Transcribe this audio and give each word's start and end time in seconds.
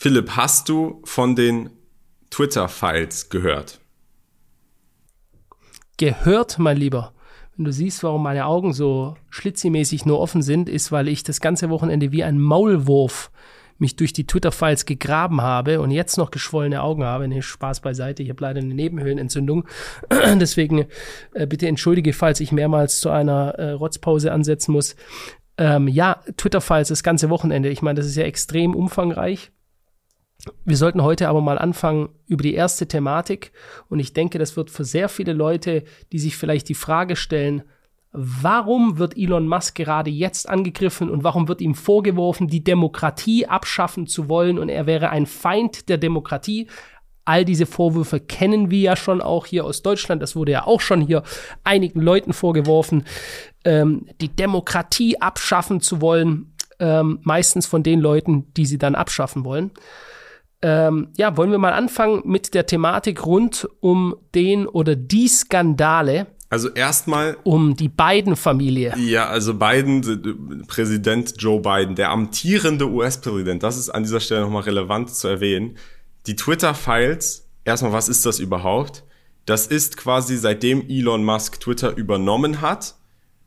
Philipp, 0.00 0.36
hast 0.36 0.68
du 0.68 1.02
von 1.02 1.34
den 1.34 1.70
Twitter-Files 2.30 3.30
gehört? 3.30 3.80
Gehört, 5.96 6.60
mein 6.60 6.76
Lieber. 6.76 7.14
Wenn 7.56 7.64
du 7.64 7.72
siehst, 7.72 8.04
warum 8.04 8.22
meine 8.22 8.46
Augen 8.46 8.72
so 8.72 9.16
schlitzimäßig 9.28 10.06
nur 10.06 10.20
offen 10.20 10.40
sind, 10.40 10.68
ist, 10.68 10.92
weil 10.92 11.08
ich 11.08 11.24
das 11.24 11.40
ganze 11.40 11.68
Wochenende 11.68 12.12
wie 12.12 12.22
ein 12.22 12.38
Maulwurf 12.38 13.32
mich 13.78 13.96
durch 13.96 14.12
die 14.12 14.24
Twitter-Files 14.24 14.86
gegraben 14.86 15.40
habe 15.40 15.80
und 15.80 15.90
jetzt 15.90 16.16
noch 16.16 16.30
geschwollene 16.30 16.80
Augen 16.80 17.02
habe. 17.02 17.26
Nee, 17.26 17.42
Spaß 17.42 17.80
beiseite. 17.80 18.22
Ich 18.22 18.28
habe 18.28 18.40
leider 18.40 18.60
eine 18.60 18.74
Nebenhöhlenentzündung. 18.74 19.66
Deswegen 20.12 20.86
äh, 21.34 21.48
bitte 21.48 21.66
entschuldige, 21.66 22.12
falls 22.12 22.38
ich 22.38 22.52
mehrmals 22.52 23.00
zu 23.00 23.10
einer 23.10 23.56
äh, 23.56 23.72
Rotzpause 23.72 24.30
ansetzen 24.30 24.70
muss. 24.70 24.94
Ähm, 25.56 25.88
ja, 25.88 26.20
Twitter-Files 26.36 26.86
das 26.86 27.02
ganze 27.02 27.30
Wochenende. 27.30 27.68
Ich 27.68 27.82
meine, 27.82 27.96
das 27.96 28.06
ist 28.06 28.14
ja 28.14 28.22
extrem 28.22 28.76
umfangreich. 28.76 29.50
Wir 30.64 30.76
sollten 30.76 31.02
heute 31.02 31.28
aber 31.28 31.40
mal 31.40 31.58
anfangen 31.58 32.10
über 32.26 32.42
die 32.42 32.54
erste 32.54 32.86
Thematik. 32.86 33.52
Und 33.88 33.98
ich 33.98 34.12
denke, 34.12 34.38
das 34.38 34.56
wird 34.56 34.70
für 34.70 34.84
sehr 34.84 35.08
viele 35.08 35.32
Leute, 35.32 35.84
die 36.12 36.18
sich 36.18 36.36
vielleicht 36.36 36.68
die 36.68 36.74
Frage 36.74 37.16
stellen, 37.16 37.62
warum 38.12 38.98
wird 38.98 39.16
Elon 39.16 39.48
Musk 39.48 39.74
gerade 39.74 40.10
jetzt 40.10 40.48
angegriffen 40.48 41.10
und 41.10 41.24
warum 41.24 41.48
wird 41.48 41.60
ihm 41.60 41.74
vorgeworfen, 41.74 42.48
die 42.48 42.64
Demokratie 42.64 43.46
abschaffen 43.46 44.06
zu 44.06 44.28
wollen 44.28 44.58
und 44.58 44.68
er 44.68 44.86
wäre 44.86 45.10
ein 45.10 45.26
Feind 45.26 45.88
der 45.88 45.98
Demokratie. 45.98 46.68
All 47.24 47.44
diese 47.44 47.66
Vorwürfe 47.66 48.20
kennen 48.20 48.70
wir 48.70 48.80
ja 48.80 48.96
schon 48.96 49.20
auch 49.20 49.44
hier 49.44 49.64
aus 49.64 49.82
Deutschland. 49.82 50.22
Das 50.22 50.34
wurde 50.34 50.52
ja 50.52 50.66
auch 50.66 50.80
schon 50.80 51.02
hier 51.02 51.22
einigen 51.64 52.00
Leuten 52.00 52.32
vorgeworfen, 52.32 53.04
ähm, 53.64 54.06
die 54.22 54.34
Demokratie 54.34 55.20
abschaffen 55.20 55.80
zu 55.80 56.00
wollen. 56.00 56.54
Ähm, 56.80 57.18
meistens 57.22 57.66
von 57.66 57.82
den 57.82 58.00
Leuten, 58.00 58.54
die 58.54 58.64
sie 58.64 58.78
dann 58.78 58.94
abschaffen 58.94 59.44
wollen. 59.44 59.72
Ähm, 60.60 61.08
ja, 61.16 61.36
wollen 61.36 61.50
wir 61.50 61.58
mal 61.58 61.72
anfangen 61.72 62.22
mit 62.24 62.54
der 62.54 62.66
Thematik 62.66 63.24
rund 63.24 63.68
um 63.80 64.16
den 64.34 64.66
oder 64.66 64.96
die 64.96 65.28
Skandale. 65.28 66.26
Also 66.50 66.70
erstmal 66.70 67.36
um 67.44 67.76
die 67.76 67.88
Biden-Familie. 67.88 68.94
Ja, 68.96 69.26
also 69.28 69.54
Biden, 69.54 70.64
Präsident 70.66 71.34
Joe 71.38 71.60
Biden, 71.60 71.94
der 71.94 72.10
amtierende 72.10 72.88
US-Präsident, 72.88 73.62
das 73.62 73.76
ist 73.76 73.90
an 73.90 74.02
dieser 74.02 74.20
Stelle 74.20 74.40
nochmal 74.40 74.62
relevant 74.62 75.14
zu 75.14 75.28
erwähnen. 75.28 75.76
Die 76.26 76.36
Twitter-Files, 76.36 77.46
erstmal, 77.64 77.92
was 77.92 78.08
ist 78.08 78.24
das 78.24 78.40
überhaupt? 78.40 79.04
Das 79.44 79.66
ist 79.66 79.96
quasi 79.96 80.36
seitdem 80.36 80.88
Elon 80.88 81.24
Musk 81.24 81.60
Twitter 81.60 81.96
übernommen 81.96 82.60
hat, 82.62 82.96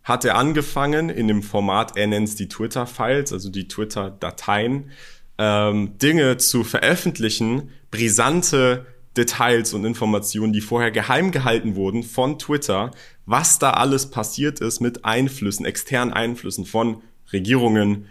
hat 0.03 0.23
er 0.23 0.37
angefangen 0.37 1.09
in 1.09 1.27
dem 1.27 1.43
Format, 1.43 1.97
er 1.97 2.07
nennt 2.07 2.27
es 2.27 2.35
die 2.35 2.47
Twitter-Files, 2.47 3.33
also 3.33 3.49
die 3.49 3.67
Twitter-Dateien, 3.67 4.91
ähm, 5.41 5.97
Dinge 5.97 6.37
zu 6.37 6.63
veröffentlichen, 6.63 7.71
brisante 7.89 8.85
Details 9.17 9.73
und 9.73 9.85
Informationen, 9.85 10.53
die 10.53 10.61
vorher 10.61 10.91
geheim 10.91 11.31
gehalten 11.31 11.75
wurden 11.75 12.03
von 12.03 12.37
Twitter, 12.37 12.91
was 13.25 13.57
da 13.57 13.71
alles 13.71 14.11
passiert 14.11 14.59
ist 14.59 14.81
mit 14.81 15.03
Einflüssen, 15.03 15.65
externen 15.65 16.13
Einflüssen 16.13 16.65
von 16.65 17.01
Regierungen, 17.33 18.05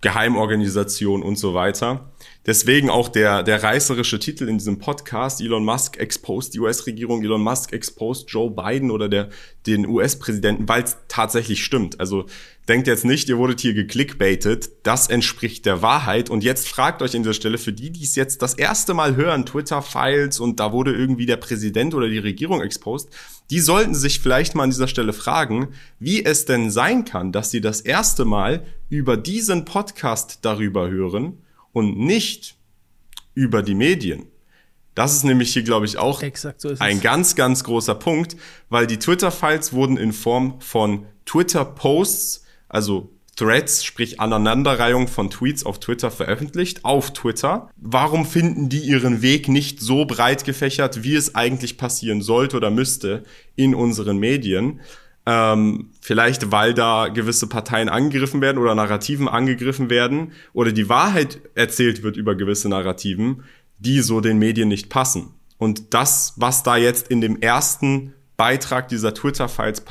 Geheimorganisationen 0.00 1.22
und 1.22 1.36
so 1.36 1.52
weiter. 1.52 2.10
Deswegen 2.44 2.90
auch 2.90 3.08
der, 3.08 3.42
der 3.42 3.62
reißerische 3.62 4.18
Titel 4.18 4.48
in 4.48 4.58
diesem 4.58 4.78
Podcast, 4.78 5.40
Elon 5.40 5.64
Musk 5.64 5.96
exposed 5.96 6.54
die 6.54 6.60
US-Regierung, 6.60 7.22
Elon 7.22 7.42
Musk 7.42 7.72
exposed 7.72 8.28
Joe 8.30 8.50
Biden 8.50 8.90
oder 8.90 9.08
der, 9.08 9.28
den 9.66 9.86
US-Präsidenten, 9.86 10.68
weil 10.68 10.82
es 10.82 10.96
tatsächlich 11.06 11.64
stimmt. 11.64 12.00
Also 12.00 12.26
denkt 12.68 12.86
jetzt 12.86 13.04
nicht, 13.04 13.28
ihr 13.28 13.38
wurdet 13.38 13.60
hier 13.60 13.74
geklickbaitet, 13.74 14.70
das 14.82 15.08
entspricht 15.08 15.66
der 15.66 15.82
Wahrheit. 15.82 16.30
Und 16.30 16.42
jetzt 16.42 16.68
fragt 16.68 17.02
euch 17.02 17.14
an 17.14 17.22
dieser 17.22 17.34
Stelle, 17.34 17.58
für 17.58 17.72
die, 17.72 17.90
die 17.90 18.04
es 18.04 18.16
jetzt 18.16 18.42
das 18.42 18.54
erste 18.54 18.94
Mal 18.94 19.16
hören, 19.16 19.46
Twitter-Files 19.46 20.40
und 20.40 20.58
da 20.60 20.72
wurde 20.72 20.92
irgendwie 20.92 21.26
der 21.26 21.36
Präsident 21.36 21.94
oder 21.94 22.08
die 22.08 22.18
Regierung 22.18 22.60
exposed, 22.60 23.08
die 23.50 23.60
sollten 23.60 23.94
sich 23.94 24.20
vielleicht 24.20 24.54
mal 24.54 24.64
an 24.64 24.70
dieser 24.70 24.88
Stelle 24.88 25.12
fragen, 25.12 25.68
wie 25.98 26.24
es 26.24 26.44
denn 26.44 26.70
sein 26.70 27.04
kann, 27.04 27.32
dass 27.32 27.50
sie 27.50 27.60
das 27.60 27.80
erste 27.80 28.24
Mal 28.24 28.64
über 28.88 29.16
diesen 29.16 29.64
Podcast 29.64 30.38
darüber 30.42 30.88
hören 30.90 31.38
und 31.72 31.98
nicht 31.98 32.56
über 33.34 33.62
die 33.62 33.74
Medien. 33.74 34.26
Das 34.94 35.14
ist 35.14 35.24
nämlich 35.24 35.52
hier, 35.52 35.62
glaube 35.62 35.86
ich, 35.86 35.96
auch 35.96 36.22
so 36.58 36.74
ein 36.78 37.00
ganz, 37.00 37.34
ganz 37.34 37.64
großer 37.64 37.94
Punkt, 37.94 38.36
weil 38.68 38.86
die 38.86 38.98
Twitter-Files 38.98 39.72
wurden 39.72 39.96
in 39.96 40.12
Form 40.12 40.60
von 40.60 41.06
Twitter-Posts, 41.24 42.44
also 42.68 43.10
Threads, 43.36 43.84
sprich 43.84 44.20
Aneinanderreihung 44.20 45.08
von 45.08 45.30
Tweets 45.30 45.64
auf 45.64 45.80
Twitter 45.80 46.10
veröffentlicht, 46.10 46.84
auf 46.84 47.14
Twitter. 47.14 47.70
Warum 47.76 48.26
finden 48.26 48.68
die 48.68 48.80
ihren 48.80 49.22
Weg 49.22 49.48
nicht 49.48 49.80
so 49.80 50.04
breit 50.04 50.44
gefächert, 50.44 51.02
wie 51.02 51.14
es 51.14 51.34
eigentlich 51.34 51.78
passieren 51.78 52.20
sollte 52.20 52.58
oder 52.58 52.70
müsste 52.70 53.24
in 53.56 53.74
unseren 53.74 54.18
Medien? 54.18 54.80
Ähm, 55.24 55.90
vielleicht 56.00 56.50
weil 56.50 56.74
da 56.74 57.08
gewisse 57.08 57.46
Parteien 57.46 57.88
angegriffen 57.88 58.40
werden 58.40 58.58
oder 58.58 58.74
Narrativen 58.74 59.28
angegriffen 59.28 59.88
werden 59.88 60.32
oder 60.52 60.72
die 60.72 60.88
Wahrheit 60.88 61.40
erzählt 61.54 62.02
wird 62.02 62.16
über 62.16 62.34
gewisse 62.34 62.68
Narrativen, 62.68 63.44
die 63.78 64.00
so 64.00 64.20
den 64.20 64.38
Medien 64.38 64.68
nicht 64.68 64.88
passen. 64.88 65.34
Und 65.58 65.94
das, 65.94 66.34
was 66.36 66.64
da 66.64 66.76
jetzt 66.76 67.08
in 67.08 67.20
dem 67.20 67.40
ersten 67.40 68.14
Beitrag 68.36 68.88
dieser 68.88 69.14
Twitter-Files 69.14 69.84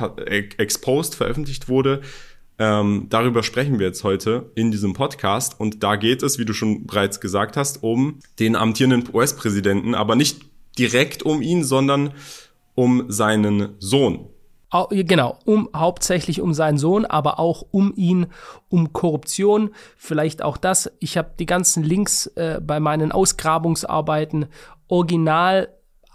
exposed 0.58 1.14
veröffentlicht 1.14 1.68
wurde, 1.68 2.02
ähm, 2.58 3.06
darüber 3.08 3.42
sprechen 3.42 3.78
wir 3.78 3.86
jetzt 3.86 4.04
heute 4.04 4.50
in 4.54 4.70
diesem 4.70 4.92
Podcast. 4.92 5.58
Und 5.58 5.82
da 5.82 5.96
geht 5.96 6.22
es, 6.22 6.38
wie 6.38 6.44
du 6.44 6.52
schon 6.52 6.86
bereits 6.86 7.20
gesagt 7.20 7.56
hast, 7.56 7.82
um 7.82 8.18
den 8.38 8.54
amtierenden 8.54 9.08
US-Präsidenten, 9.12 9.94
aber 9.94 10.14
nicht 10.14 10.42
direkt 10.78 11.22
um 11.22 11.42
ihn, 11.42 11.64
sondern 11.64 12.12
um 12.74 13.06
seinen 13.08 13.70
Sohn. 13.78 14.28
Genau, 14.90 15.38
um 15.44 15.68
hauptsächlich 15.76 16.40
um 16.40 16.54
seinen 16.54 16.78
Sohn, 16.78 17.04
aber 17.04 17.38
auch 17.38 17.66
um 17.70 17.92
ihn, 17.94 18.26
um 18.70 18.94
Korruption, 18.94 19.70
vielleicht 19.98 20.42
auch 20.42 20.56
das. 20.56 20.90
Ich 20.98 21.18
habe 21.18 21.32
die 21.38 21.44
ganzen 21.44 21.82
Links 21.82 22.26
äh, 22.36 22.58
bei 22.58 22.80
meinen 22.80 23.12
Ausgrabungsarbeiten 23.12 24.46
original 24.88 25.68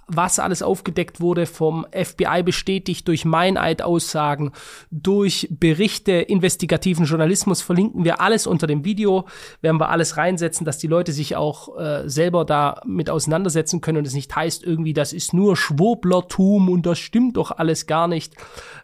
was 0.07 0.39
alles 0.39 0.61
aufgedeckt 0.61 1.19
wurde, 1.19 1.45
vom 1.45 1.85
FBI 1.91 2.43
bestätigt, 2.43 3.07
durch 3.07 3.25
Meineid-Aussagen, 3.25 4.51
durch 4.89 5.47
Berichte, 5.51 6.13
investigativen 6.13 7.05
Journalismus, 7.05 7.61
verlinken 7.61 8.05
wir 8.05 8.21
alles 8.21 8.47
unter 8.47 8.67
dem 8.67 8.85
Video, 8.85 9.27
werden 9.61 9.79
wir 9.79 9.89
alles 9.89 10.17
reinsetzen, 10.17 10.65
dass 10.65 10.77
die 10.77 10.87
Leute 10.87 11.11
sich 11.11 11.35
auch 11.35 11.77
äh, 11.77 12.09
selber 12.09 12.45
da 12.45 12.81
mit 12.85 13.09
auseinandersetzen 13.09 13.81
können 13.81 13.99
und 13.99 14.07
es 14.07 14.13
nicht 14.13 14.35
heißt 14.35 14.63
irgendwie, 14.63 14.93
das 14.93 15.13
ist 15.13 15.33
nur 15.33 15.57
Schwurblertum 15.57 16.69
und 16.69 16.85
das 16.85 16.99
stimmt 16.99 17.37
doch 17.37 17.51
alles 17.51 17.85
gar 17.85 18.07
nicht. 18.07 18.33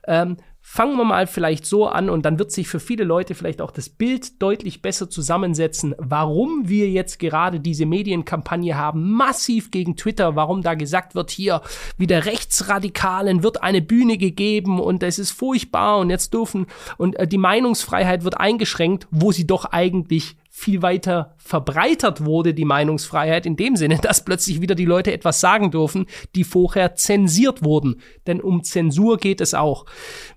Ähm, 0.06 0.38
Fangen 0.76 0.98
wir 0.98 1.04
mal 1.04 1.28
vielleicht 1.28 1.68
so 1.68 1.86
an 1.86 2.10
und 2.10 2.26
dann 2.26 2.40
wird 2.40 2.52
sich 2.52 2.68
für 2.68 2.80
viele 2.80 3.04
Leute 3.04 3.36
vielleicht 3.36 3.62
auch 3.62 3.70
das 3.70 3.90
Bild 3.90 4.42
deutlich 4.42 4.82
besser 4.82 5.08
zusammensetzen, 5.08 5.94
warum 6.00 6.68
wir 6.68 6.90
jetzt 6.90 7.20
gerade 7.20 7.60
diese 7.60 7.86
Medienkampagne 7.86 8.76
haben, 8.76 9.12
massiv 9.12 9.70
gegen 9.70 9.98
Twitter, 9.98 10.36
warum 10.36 10.64
da 10.64 10.74
gesagt 10.74 11.14
wird, 11.14 11.30
hier 11.30 11.62
wieder 12.00 12.26
Rechtsradikalen 12.26 13.44
wird 13.44 13.62
eine 13.62 13.84
Bühne 13.84 14.18
gegeben 14.18 14.80
und 14.80 15.04
es 15.04 15.20
ist 15.20 15.30
furchtbar 15.30 16.00
und 16.00 16.10
jetzt 16.10 16.34
dürfen 16.34 16.66
und 16.98 17.20
äh, 17.20 17.28
die 17.28 17.38
Meinungsfreiheit 17.38 18.24
wird 18.24 18.40
eingeschränkt, 18.40 19.06
wo 19.12 19.32
sie 19.32 19.46
doch 19.46 19.66
eigentlich 19.66 20.38
viel 20.56 20.84
weiter 20.84 21.34
verbreitert 21.38 22.24
wurde, 22.24 22.54
die 22.54 22.64
Meinungsfreiheit, 22.64 23.48
in 23.48 23.56
dem 23.56 23.76
Sinne, 23.76 23.98
dass 24.02 24.24
plötzlich 24.24 24.62
wieder 24.62 24.76
die 24.76 24.86
Leute 24.86 25.12
etwas 25.12 25.40
sagen 25.40 25.72
dürfen, 25.72 26.06
die 26.36 26.44
vorher 26.44 26.96
zensiert 26.96 27.64
wurden. 27.64 28.00
Denn 28.28 28.40
um 28.40 28.64
Zensur 28.64 29.18
geht 29.18 29.42
es 29.42 29.56
auch. 29.56 29.86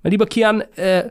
Mein 0.03 0.13
lieber 0.13 0.25
Kian, 0.25 0.63
äh, 0.77 1.11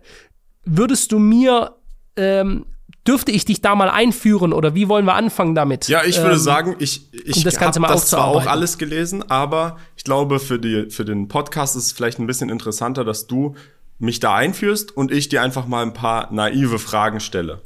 würdest 0.65 1.11
du 1.11 1.19
mir 1.19 1.75
ähm, 2.17 2.65
dürfte 3.07 3.31
ich 3.31 3.45
dich 3.45 3.61
da 3.61 3.75
mal 3.75 3.91
einführen 3.91 4.51
oder 4.51 4.73
wie 4.73 4.89
wollen 4.89 5.05
wir 5.05 5.13
anfangen 5.13 5.53
damit? 5.53 5.87
Ja, 5.87 6.03
ich 6.03 6.17
würde 6.17 6.31
ähm, 6.31 6.39
sagen, 6.39 6.75
ich, 6.79 7.13
ich 7.13 7.45
um 7.45 7.51
habe 7.61 7.87
das 7.87 8.07
zwar 8.07 8.25
auch 8.25 8.47
alles 8.47 8.79
gelesen, 8.79 9.29
aber 9.29 9.77
ich 9.95 10.03
glaube, 10.03 10.39
für, 10.39 10.57
die, 10.57 10.89
für 10.89 11.05
den 11.05 11.27
Podcast 11.27 11.75
ist 11.75 11.85
es 11.85 11.91
vielleicht 11.91 12.17
ein 12.17 12.25
bisschen 12.25 12.49
interessanter, 12.49 13.03
dass 13.03 13.27
du 13.27 13.53
mich 13.99 14.19
da 14.19 14.33
einführst 14.33 14.97
und 14.97 15.11
ich 15.11 15.29
dir 15.29 15.43
einfach 15.43 15.67
mal 15.67 15.83
ein 15.83 15.93
paar 15.93 16.33
naive 16.33 16.79
Fragen 16.79 17.19
stelle. 17.19 17.61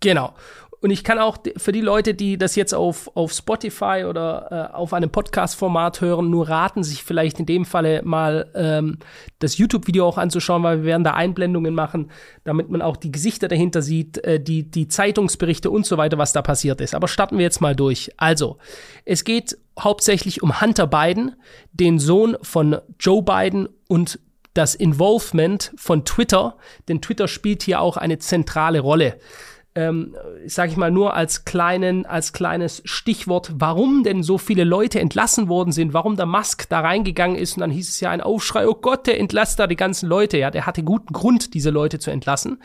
Genau. 0.00 0.34
Und 0.82 0.90
ich 0.90 1.04
kann 1.04 1.18
auch 1.18 1.36
für 1.58 1.72
die 1.72 1.82
Leute, 1.82 2.14
die 2.14 2.38
das 2.38 2.56
jetzt 2.56 2.74
auf, 2.74 3.14
auf 3.14 3.32
Spotify 3.32 4.06
oder 4.08 4.70
äh, 4.72 4.74
auf 4.74 4.94
einem 4.94 5.10
Podcast-Format 5.10 6.00
hören, 6.00 6.30
nur 6.30 6.48
raten, 6.48 6.82
sich 6.82 7.04
vielleicht 7.04 7.38
in 7.38 7.44
dem 7.44 7.66
Falle 7.66 8.00
mal 8.02 8.50
ähm, 8.54 8.98
das 9.40 9.58
YouTube-Video 9.58 10.06
auch 10.06 10.16
anzuschauen, 10.16 10.62
weil 10.62 10.78
wir 10.78 10.84
werden 10.86 11.04
da 11.04 11.12
Einblendungen 11.12 11.74
machen, 11.74 12.10
damit 12.44 12.70
man 12.70 12.80
auch 12.80 12.96
die 12.96 13.12
Gesichter 13.12 13.48
dahinter 13.48 13.82
sieht, 13.82 14.24
äh, 14.24 14.40
die, 14.40 14.70
die 14.70 14.88
Zeitungsberichte 14.88 15.70
und 15.70 15.84
so 15.84 15.98
weiter, 15.98 16.16
was 16.16 16.32
da 16.32 16.40
passiert 16.40 16.80
ist. 16.80 16.94
Aber 16.94 17.08
starten 17.08 17.36
wir 17.36 17.44
jetzt 17.44 17.60
mal 17.60 17.76
durch. 17.76 18.10
Also, 18.16 18.56
es 19.04 19.24
geht 19.24 19.58
hauptsächlich 19.78 20.42
um 20.42 20.62
Hunter 20.62 20.86
Biden, 20.86 21.36
den 21.72 21.98
Sohn 21.98 22.38
von 22.40 22.78
Joe 22.98 23.22
Biden 23.22 23.68
und 23.86 24.18
das 24.54 24.74
Involvement 24.74 25.72
von 25.76 26.04
Twitter, 26.04 26.56
denn 26.88 27.00
Twitter 27.00 27.28
spielt 27.28 27.62
hier 27.62 27.80
auch 27.80 27.96
eine 27.96 28.18
zentrale 28.18 28.80
Rolle. 28.80 29.18
Ähm, 29.80 30.14
sage 30.46 30.72
ich 30.72 30.76
mal 30.76 30.90
nur 30.90 31.14
als 31.14 31.44
kleinen, 31.44 32.04
als 32.04 32.32
kleines 32.32 32.82
Stichwort, 32.84 33.52
warum 33.54 34.04
denn 34.04 34.22
so 34.22 34.36
viele 34.36 34.64
Leute 34.64 35.00
entlassen 35.00 35.48
worden 35.48 35.72
sind, 35.72 35.94
warum 35.94 36.16
der 36.16 36.26
Musk 36.26 36.68
da 36.68 36.80
reingegangen 36.80 37.36
ist 37.36 37.54
und 37.54 37.60
dann 37.60 37.70
hieß 37.70 37.88
es 37.88 38.00
ja 38.00 38.10
ein 38.10 38.20
Aufschrei, 38.20 38.68
oh 38.68 38.74
Gott, 38.74 39.06
der 39.06 39.18
entlässt 39.18 39.58
da 39.58 39.66
die 39.66 39.76
ganzen 39.76 40.08
Leute, 40.08 40.36
ja, 40.36 40.50
der 40.50 40.66
hatte 40.66 40.82
guten 40.82 41.14
Grund, 41.14 41.54
diese 41.54 41.70
Leute 41.70 41.98
zu 41.98 42.10
entlassen. 42.10 42.62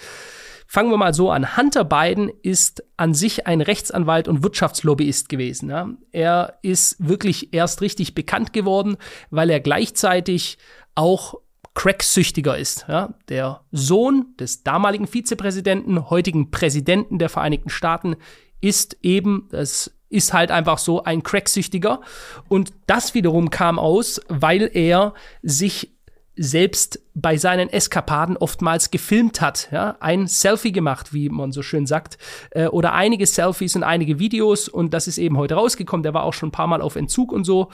Fangen 0.67 0.89
wir 0.89 0.97
mal 0.97 1.13
so 1.13 1.29
an. 1.29 1.55
Hunter 1.55 1.85
Biden 1.85 2.31
ist 2.41 2.83
an 2.97 3.13
sich 3.13 3.45
ein 3.45 3.61
Rechtsanwalt 3.61 4.27
und 4.27 4.43
Wirtschaftslobbyist 4.43 5.29
gewesen. 5.29 5.69
Ja. 5.69 5.89
Er 6.11 6.57
ist 6.63 6.95
wirklich 7.07 7.53
erst 7.53 7.81
richtig 7.81 8.15
bekannt 8.15 8.51
geworden, 8.51 8.97
weil 9.29 9.51
er 9.51 9.59
gleichzeitig 9.59 10.57
auch 10.95 11.35
Cracksüchtiger 11.75 12.57
ist. 12.57 12.85
Ja? 12.87 13.13
Der 13.29 13.61
Sohn 13.71 14.33
des 14.39 14.63
damaligen 14.63 15.05
Vizepräsidenten, 15.05 16.09
heutigen 16.09 16.49
Präsidenten 16.49 17.19
der 17.19 17.29
Vereinigten 17.29 17.69
Staaten, 17.69 18.15
ist 18.61 18.97
eben, 19.03 19.47
das 19.51 19.91
ist 20.09 20.33
halt 20.33 20.49
einfach 20.49 20.77
so 20.77 21.03
ein 21.03 21.21
Cracksüchtiger. 21.21 22.01
Und 22.47 22.73
das 22.87 23.13
wiederum 23.13 23.49
kam 23.49 23.77
aus, 23.77 24.21
weil 24.29 24.69
er 24.73 25.13
sich 25.43 25.94
selbst 26.37 27.01
bei 27.13 27.37
seinen 27.37 27.69
Eskapaden 27.69 28.35
oftmals 28.35 28.91
gefilmt 28.91 29.39
hat, 29.39 29.69
ja, 29.71 29.95
ein 30.01 30.27
Selfie 30.27 30.73
gemacht, 30.73 31.13
wie 31.13 31.29
man 31.29 31.53
so 31.53 31.61
schön 31.61 31.85
sagt, 31.85 32.17
äh, 32.51 32.67
oder 32.67 32.93
einige 32.93 33.25
Selfies 33.25 33.75
und 33.75 33.83
einige 33.83 34.19
Videos 34.19 34.67
und 34.67 34.93
das 34.93 35.07
ist 35.07 35.17
eben 35.17 35.37
heute 35.37 35.55
rausgekommen. 35.55 36.03
Der 36.03 36.13
war 36.13 36.23
auch 36.23 36.33
schon 36.33 36.49
ein 36.49 36.51
paar 36.51 36.67
Mal 36.67 36.81
auf 36.81 36.97
Entzug 36.97 37.31
und 37.31 37.45
so. 37.45 37.69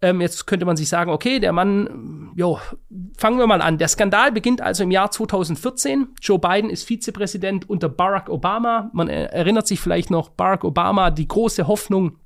Ähm, 0.00 0.20
jetzt 0.20 0.46
könnte 0.46 0.66
man 0.66 0.76
sich 0.76 0.88
sagen, 0.88 1.12
okay, 1.12 1.38
der 1.38 1.52
Mann, 1.52 2.32
jo, 2.34 2.58
fangen 3.16 3.38
wir 3.38 3.46
mal 3.46 3.62
an. 3.62 3.78
Der 3.78 3.88
Skandal 3.88 4.32
beginnt 4.32 4.60
also 4.60 4.82
im 4.82 4.90
Jahr 4.90 5.12
2014. 5.12 6.08
Joe 6.20 6.40
Biden 6.40 6.70
ist 6.70 6.82
Vizepräsident 6.84 7.70
unter 7.70 7.88
Barack 7.88 8.28
Obama. 8.28 8.90
Man 8.92 9.08
erinnert 9.08 9.68
sich 9.68 9.80
vielleicht 9.80 10.10
noch, 10.10 10.28
Barack 10.30 10.64
Obama, 10.64 11.10
die 11.10 11.28
große 11.28 11.68
Hoffnung 11.68 12.18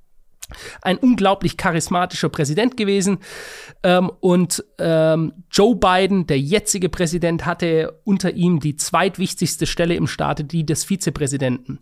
ein 0.83 0.99
unglaublich 0.99 1.57
charismatischer 1.57 2.29
Präsident 2.29 2.77
gewesen. 2.77 3.19
Ähm, 3.83 4.11
und 4.21 4.65
ähm, 4.79 5.33
Joe 5.51 5.77
Biden, 5.77 6.27
der 6.27 6.39
jetzige 6.39 6.89
Präsident, 6.89 7.47
hatte 7.47 8.01
unter 8.05 8.33
ihm 8.33 8.61
die 8.61 8.77
zweitwichtigste 8.77 9.67
Stelle 9.67 9.95
im 9.95 10.07
Staate, 10.07 10.45
die 10.45 10.65
des 10.65 10.85
Vizepräsidenten. 10.85 11.79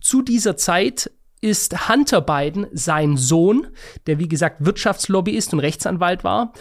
Zu 0.00 0.22
dieser 0.22 0.56
Zeit 0.56 1.10
ist 1.40 1.88
Hunter 1.88 2.22
Biden, 2.22 2.66
sein 2.72 3.16
Sohn, 3.16 3.68
der 4.06 4.18
wie 4.18 4.28
gesagt 4.28 4.64
Wirtschaftslobbyist 4.64 5.52
und 5.52 5.60
Rechtsanwalt 5.60 6.24
war, 6.24 6.52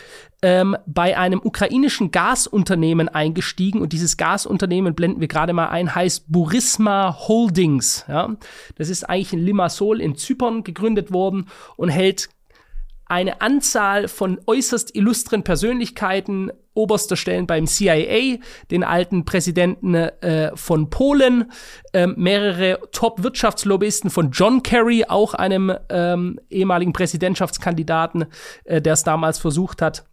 ähm, 0.45 0.77
bei 0.85 1.17
einem 1.17 1.41
ukrainischen 1.43 2.11
Gasunternehmen 2.11 3.09
eingestiegen 3.09 3.81
und 3.81 3.93
dieses 3.93 4.15
Gasunternehmen 4.15 4.93
blenden 4.93 5.19
wir 5.19 5.27
gerade 5.27 5.53
mal 5.53 5.69
ein, 5.69 5.95
heißt 5.95 6.31
Burisma 6.31 7.17
Holdings. 7.27 8.05
Ja? 8.07 8.35
Das 8.75 8.89
ist 8.89 9.05
eigentlich 9.05 9.33
in 9.33 9.39
Limassol 9.39 9.99
in 9.99 10.15
Zypern 10.15 10.63
gegründet 10.63 11.11
worden 11.11 11.47
und 11.77 11.89
hält 11.89 12.29
eine 13.07 13.41
Anzahl 13.41 14.07
von 14.07 14.39
äußerst 14.45 14.95
illustren 14.95 15.43
Persönlichkeiten 15.43 16.51
oberster 16.75 17.15
Stellen 17.15 17.47
beim 17.47 17.65
CIA, 17.65 18.37
den 18.69 18.83
alten 18.83 19.25
Präsidenten 19.25 19.95
äh, 19.95 20.55
von 20.55 20.91
Polen, 20.91 21.51
äh, 21.93 22.05
mehrere 22.05 22.81
Top-Wirtschaftslobbyisten 22.91 24.11
von 24.11 24.29
John 24.29 24.61
Kerry, 24.61 25.05
auch 25.07 25.33
einem 25.33 25.73
ähm, 25.89 26.39
ehemaligen 26.51 26.93
Präsidentschaftskandidaten, 26.93 28.25
äh, 28.65 28.79
der 28.79 28.93
es 28.93 29.03
damals 29.03 29.39
versucht 29.39 29.81
hat. 29.81 30.05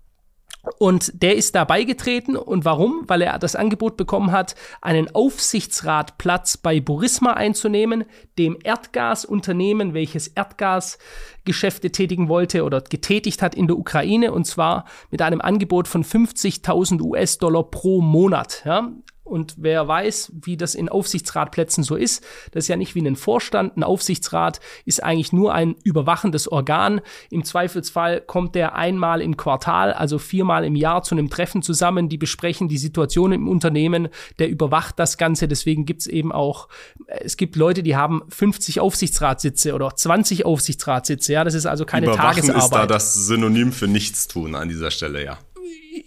Und 0.79 1.23
der 1.23 1.37
ist 1.37 1.55
da 1.57 1.65
beigetreten. 1.65 2.37
Und 2.37 2.65
warum? 2.65 3.03
Weil 3.09 3.23
er 3.23 3.39
das 3.39 3.57
Angebot 3.57 3.97
bekommen 3.97 4.31
hat, 4.31 4.55
einen 4.81 5.13
Aufsichtsratplatz 5.13 6.57
bei 6.57 6.81
Burisma 6.81 7.33
einzunehmen, 7.33 8.05
dem 8.39 8.57
Erdgasunternehmen, 8.63 9.93
welches 9.93 10.29
Erdgasgeschäfte 10.29 11.91
tätigen 11.91 12.29
wollte 12.29 12.63
oder 12.65 12.81
getätigt 12.81 13.43
hat 13.43 13.57
in 13.57 13.67
der 13.67 13.77
Ukraine. 13.77 14.33
Und 14.33 14.47
zwar 14.47 14.85
mit 15.11 15.21
einem 15.21 15.41
Angebot 15.41 15.89
von 15.89 16.05
50.000 16.05 17.01
US-Dollar 17.01 17.65
pro 17.65 18.01
Monat. 18.01 18.63
Ja? 18.65 18.93
Und 19.33 19.55
wer 19.57 19.89
weiß, 19.89 20.31
wie 20.45 20.59
das 20.59 20.75
in 20.75 20.91
Aufsichtsratplätzen 20.91 21.85
so 21.85 21.97
ist, 21.97 22.23
das 22.51 22.65
ist 22.65 22.69
ja 22.69 22.77
nicht 22.77 22.95
wie 22.95 23.01
ein 23.01 23.17
Vorstand. 23.17 23.79
Ein 23.79 23.83
Aufsichtsrat 23.83 24.61
ist 24.85 25.03
eigentlich 25.03 25.33
nur 25.33 25.55
ein 25.55 25.75
überwachendes 25.85 26.53
Organ. 26.53 27.01
Im 27.31 27.43
Zweifelsfall 27.43 28.21
kommt 28.21 28.55
der 28.55 28.75
einmal 28.75 29.23
im 29.23 29.39
Quartal, 29.39 29.95
also 29.95 30.19
viermal 30.19 30.67
im 30.67 30.77
Jahr 30.77 31.03
zu 31.03 31.15
einem 31.15 31.31
Treffen 31.31 31.63
zusammen. 31.63 32.11
Die 32.11 32.19
besprechen 32.19 32.69
die 32.69 32.77
Situation 32.77 33.33
im 33.33 33.49
Unternehmen. 33.49 34.09
Der 34.39 34.51
überwacht 34.51 34.99
das 34.99 35.17
Ganze. 35.17 35.49
Deswegen 35.49 35.87
gibt 35.87 36.03
es 36.03 36.09
eben 36.09 36.31
auch, 36.31 36.69
es 37.07 37.39
gibt 37.39 37.57
Leute, 37.57 37.83
die 37.83 37.97
haben 37.97 38.21
50 38.29 38.81
Aufsichtsratssitze 38.81 39.73
oder 39.73 39.97
20 39.97 40.45
Aufsichtsratssitze. 40.45 41.33
Ja, 41.33 41.43
das 41.43 41.55
ist 41.55 41.65
also 41.65 41.87
keine 41.87 42.05
Überwachen 42.05 42.35
Tagesarbeit. 42.35 42.63
ist 42.65 42.73
da 42.75 42.87
das 42.87 43.15
Synonym 43.15 43.73
für 43.73 43.89
nichts 43.89 44.29
tun 44.29 44.55
an 44.55 44.69
dieser 44.69 44.91
Stelle, 44.91 45.25
ja 45.25 45.39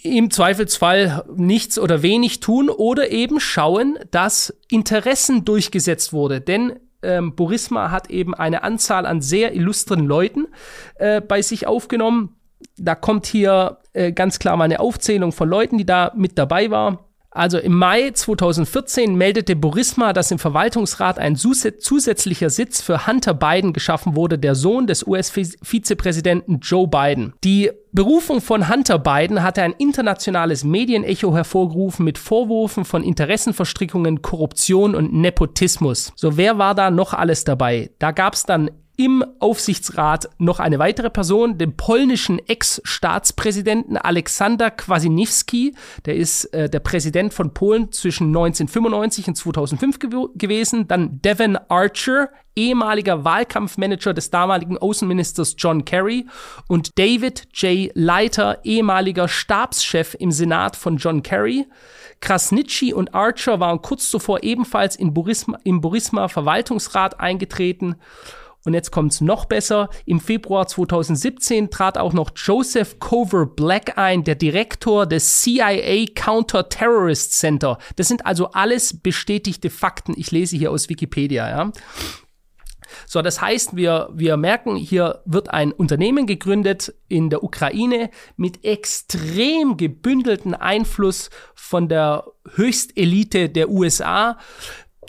im 0.06 0.32
Zweifelsfall 0.32 1.26
nichts 1.36 1.80
oder 1.80 2.02
wenig 2.02 2.40
tun 2.40 2.70
oder 2.70 3.12
eben 3.12 3.40
schauen, 3.40 3.98
dass 4.12 4.54
Interessen 4.70 5.46
durchgesetzt 5.46 6.14
wurde. 6.14 6.42
Denn 6.42 6.80
ähm, 7.02 7.36
Burisma 7.36 7.92
hat 7.92 8.10
eben 8.10 8.34
eine 8.34 8.64
Anzahl 8.64 9.06
an 9.06 9.22
sehr 9.22 9.54
illustren 9.54 10.06
Leuten 10.06 10.48
äh, 10.96 11.22
bei 11.22 11.42
sich 11.42 11.68
aufgenommen. 11.68 12.36
Da 12.78 12.96
kommt 12.96 13.26
hier 13.26 13.80
äh, 13.94 14.12
ganz 14.12 14.40
klar 14.40 14.58
mal 14.58 14.66
eine 14.66 14.80
Aufzählung 14.80 15.32
von 15.32 15.50
Leuten, 15.50 15.78
die 15.78 15.86
da 15.86 16.12
mit 16.16 16.38
dabei 16.38 16.72
waren. 16.72 17.00
Also 17.36 17.58
im 17.58 17.74
Mai 17.74 18.12
2014 18.12 19.14
meldete 19.14 19.58
Burisma, 19.58 20.14
dass 20.14 20.32
im 20.32 20.40
Verwaltungsrat 20.40 21.20
ein 21.20 21.36
zusätzlicher 21.36 22.50
Sitz 22.50 22.82
für 22.82 23.08
Hunter 23.08 23.34
Biden 23.34 23.74
geschaffen 23.74 24.16
wurde, 24.16 24.40
der 24.40 24.56
Sohn 24.56 24.88
des 24.88 25.06
US-Vizepräsidenten 25.06 26.60
Joe 26.62 26.88
Biden. 26.88 27.34
Die 27.44 27.72
Berufung 27.92 28.40
von 28.40 28.70
Hunter 28.70 29.00
Biden 29.00 29.44
hatte 29.44 29.64
ein 29.64 29.74
internationales 29.74 30.64
Medienecho 30.64 31.36
hervorgerufen 31.36 32.06
mit 32.06 32.18
Vorwürfen 32.18 32.86
von 32.86 33.04
Interessenverstrickungen, 33.04 34.22
Korruption 34.22 34.96
und 34.96 35.14
Nepotismus. 35.14 36.14
So, 36.16 36.38
wer 36.38 36.58
war 36.58 36.74
da 36.74 36.90
noch 36.90 37.14
alles 37.14 37.44
dabei? 37.44 37.92
Da 38.00 38.12
gab 38.12 38.36
es 38.36 38.46
dann 38.46 38.72
im 38.98 39.24
Aufsichtsrat 39.40 40.30
noch 40.38 40.60
eine 40.60 40.80
weitere 40.80 41.10
Person, 41.10 41.58
den 41.58 41.76
polnischen 41.76 42.40
Ex-Staatspräsidenten 42.40 43.98
Aleksander 43.98 44.72
Kwasniewski. 44.72 45.76
Der 46.06 46.16
ist 46.16 46.46
äh, 46.54 46.70
der 46.70 46.80
Präsident 46.80 47.34
von 47.34 47.54
Polen 47.54 47.92
zwischen 47.92 48.28
1995 48.28 49.28
und 49.28 49.36
2005 49.36 50.00
gew 50.00 50.30
gewesen. 50.36 50.88
Dann 50.88 51.22
Devon 51.22 51.58
Archer, 51.68 52.30
ehemaliger 52.56 53.26
Wahlkampfmanager 53.26 54.14
des 54.14 54.32
damaligen 54.32 54.78
Außenministers 54.78 55.56
John 55.58 55.84
Kerry. 55.84 56.26
Und 56.68 56.98
David 56.98 57.48
J. 57.54 57.92
Leiter, 57.94 58.60
ehemaliger 58.64 59.28
Stabschef 59.28 60.16
im 60.18 60.32
Senat 60.32 60.76
von 60.76 60.98
John 60.98 61.22
Kerry. 61.22 61.68
Krasnitschi 62.22 62.94
und 62.94 63.14
Archer 63.14 63.60
waren 63.60 63.82
kurz 63.82 64.10
zuvor 64.10 64.44
ebenfalls 64.44 64.96
in 64.96 65.14
Burisma, 65.14 65.60
im 65.64 65.82
Burisma 65.82 66.28
Verwaltungsrat 66.28 67.20
eingetreten. 67.20 67.96
Und 68.66 68.74
jetzt 68.74 68.92
kommt's 68.92 69.22
noch 69.22 69.46
besser. 69.46 69.90
Im 70.06 70.20
Februar 70.20 70.68
2017 70.68 71.70
trat 71.70 71.98
auch 71.98 72.14
noch 72.14 72.32
Joseph 72.36 73.00
Cover 73.00 73.46
Black 73.46 73.98
ein, 73.98 74.24
der 74.24 74.36
Direktor 74.36 75.06
des 75.06 75.42
CIA 75.42 76.06
Counter-Terrorist 76.14 77.34
Center. 77.34 77.78
Das 77.96 78.08
sind 78.08 78.26
also 78.26 78.52
alles 78.52 79.00
bestätigte 79.02 79.70
Fakten. 79.70 80.16
Ich 80.18 80.32
lese 80.32 80.58
hier 80.58 80.72
aus 80.72 80.90
Wikipedia, 80.90 81.48
ja. 81.48 81.72
So, 83.08 83.22
das 83.22 83.42
heißt, 83.42 83.76
wir, 83.76 84.10
wir 84.14 84.38
merken, 84.38 84.76
hier 84.76 85.22
wird 85.26 85.50
ein 85.50 85.72
Unternehmen 85.72 86.28
gegründet 86.28 86.94
in 87.08 87.30
der 87.30 87.44
Ukraine 87.44 88.10
mit 88.38 88.64
extrem 88.64 89.78
gebündelten 89.78 90.54
Einfluss 90.54 91.30
von 91.54 91.88
der 91.88 92.26
Höchstelite 92.56 93.50
der 93.50 93.70
USA 93.70 94.38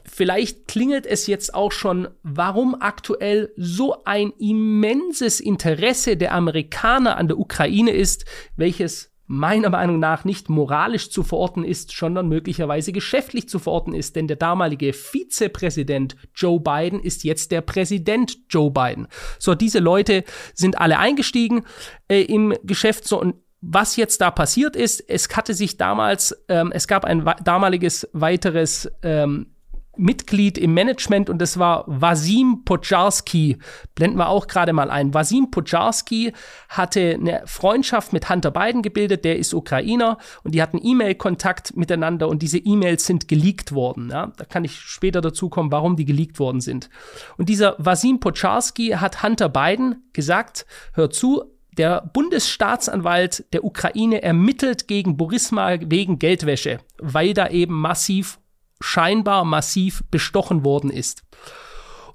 vielleicht 0.09 0.69
klingelt 0.69 1.07
es 1.07 1.27
jetzt 1.27 1.55
auch 1.55 1.73
schon, 1.73 2.09
warum 2.23 2.77
aktuell 2.81 3.53
so 3.57 4.05
ein 4.05 4.33
immenses 4.39 5.41
Interesse 5.41 6.17
der 6.17 6.33
Amerikaner 6.35 7.17
an 7.17 7.29
der 7.29 7.39
Ukraine 7.39 7.91
ist, 7.91 8.25
welches 8.57 9.13
meiner 9.27 9.71
Meinung 9.71 9.99
nach 9.99 10.25
nicht 10.25 10.49
moralisch 10.49 11.11
zu 11.11 11.23
verorten 11.23 11.65
ist, 11.65 11.91
sondern 11.91 12.29
möglicherweise 12.29 12.93
geschäftlich 12.93 13.49
zu 13.49 13.59
verorten 13.59 13.93
ist. 13.93 14.15
Denn 14.17 14.29
der 14.29 14.37
damalige 14.37 14.93
Vizepräsident 14.93 16.17
Joe 16.35 16.61
Biden 16.61 17.01
ist 17.01 17.25
jetzt 17.25 17.51
der 17.51 17.61
Präsident 17.61 18.39
Joe 18.49 18.71
Biden. 18.71 19.09
So, 19.39 19.55
diese 19.55 19.81
Leute 19.81 20.25
sind 20.55 20.79
alle 20.79 20.99
eingestiegen 20.99 21.65
äh, 22.09 22.23
im 22.23 22.55
Geschäft. 22.63 23.07
So, 23.09 23.21
und 23.21 23.35
was 23.61 23.97
jetzt 23.97 24.21
da 24.21 24.31
passiert 24.31 24.77
ist, 24.77 25.01
es 25.09 25.29
hatte 25.37 25.55
sich 25.55 25.77
damals, 25.77 26.45
ähm, 26.49 26.71
es 26.73 26.87
gab 26.87 27.05
ein 27.05 27.29
damaliges 27.43 28.09
weiteres 28.13 28.91
ähm, 29.03 29.56
Mitglied 29.99 30.59
im 30.59 30.75
Management 30.75 31.31
und 31.31 31.39
das 31.39 31.59
war 31.59 31.85
Wasim 31.87 32.63
Podjarski. 32.65 33.59
Blenden 33.95 34.19
wir 34.19 34.29
auch 34.29 34.47
gerade 34.47 34.73
mal 34.73 34.91
ein. 34.91 35.15
Wasim 35.15 35.51
Podjarski 35.51 36.33
hatte 36.69 37.15
eine 37.15 37.43
Freundschaft 37.47 38.13
mit 38.13 38.29
Hunter 38.29 38.51
Biden 38.51 38.83
gebildet, 38.83 39.25
der 39.25 39.39
ist 39.39 39.55
Ukrainer 39.55 40.19
und 40.45 40.55
die 40.55 40.63
hatten 40.63 40.81
E-Mail-Kontakt 40.83 41.77
miteinander 41.77 42.29
und 42.29 42.43
diese 42.43 42.59
E-Mails 42.59 43.07
sind 43.07 43.29
geleakt 43.29 43.73
worden. 43.73 44.11
Ja? 44.11 44.33
Da 44.37 44.45
kann 44.45 44.65
ich 44.65 44.77
später 44.79 45.21
dazu 45.21 45.49
kommen, 45.49 45.73
warum 45.73 45.97
die 45.97 46.05
geleakt 46.05 46.39
worden 46.39 46.61
sind. 46.61 46.91
Und 47.37 47.49
dieser 47.49 47.77
Wasim 47.79 48.21
Podjarski 48.21 48.91
hat 48.91 49.23
Hunter 49.23 49.49
Biden 49.49 50.09
gesagt, 50.13 50.67
hör 50.95 51.11
zu, 51.11 51.45
der 51.77 52.11
Bundesstaatsanwalt 52.13 53.53
der 53.53 53.65
Ukraine 53.65 54.23
ermittelt 54.23 54.89
gegen 54.89 55.17
Burisma 55.17 55.77
wegen 55.81 56.19
Geldwäsche, 56.19 56.79
weil 56.99 57.35
da 57.35 57.49
eben 57.49 57.75
massiv 57.75 58.39
scheinbar 58.81 59.45
massiv 59.45 60.05
bestochen 60.11 60.65
worden 60.65 60.91
ist. 60.91 61.23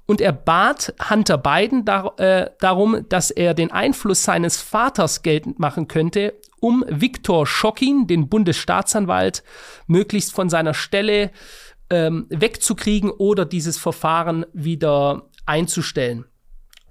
Und 0.06 0.20
er 0.20 0.32
bat 0.32 0.94
Hunter 1.10 1.38
Biden 1.38 1.84
dar 1.84 2.18
äh, 2.18 2.50
darum, 2.60 3.06
dass 3.08 3.30
er 3.30 3.54
den 3.54 3.70
Einfluss 3.70 4.24
seines 4.24 4.60
Vaters 4.60 5.22
geltend 5.22 5.58
machen 5.58 5.88
könnte, 5.88 6.34
um 6.60 6.84
Viktor 6.88 7.46
Schokin, 7.46 8.06
den 8.06 8.28
Bundesstaatsanwalt, 8.28 9.42
möglichst 9.86 10.32
von 10.32 10.50
seiner 10.50 10.74
Stelle 10.74 11.30
ähm, 11.88 12.26
wegzukriegen 12.30 13.10
oder 13.10 13.44
dieses 13.44 13.78
Verfahren 13.78 14.44
wieder 14.52 15.28
einzustellen. 15.46 16.24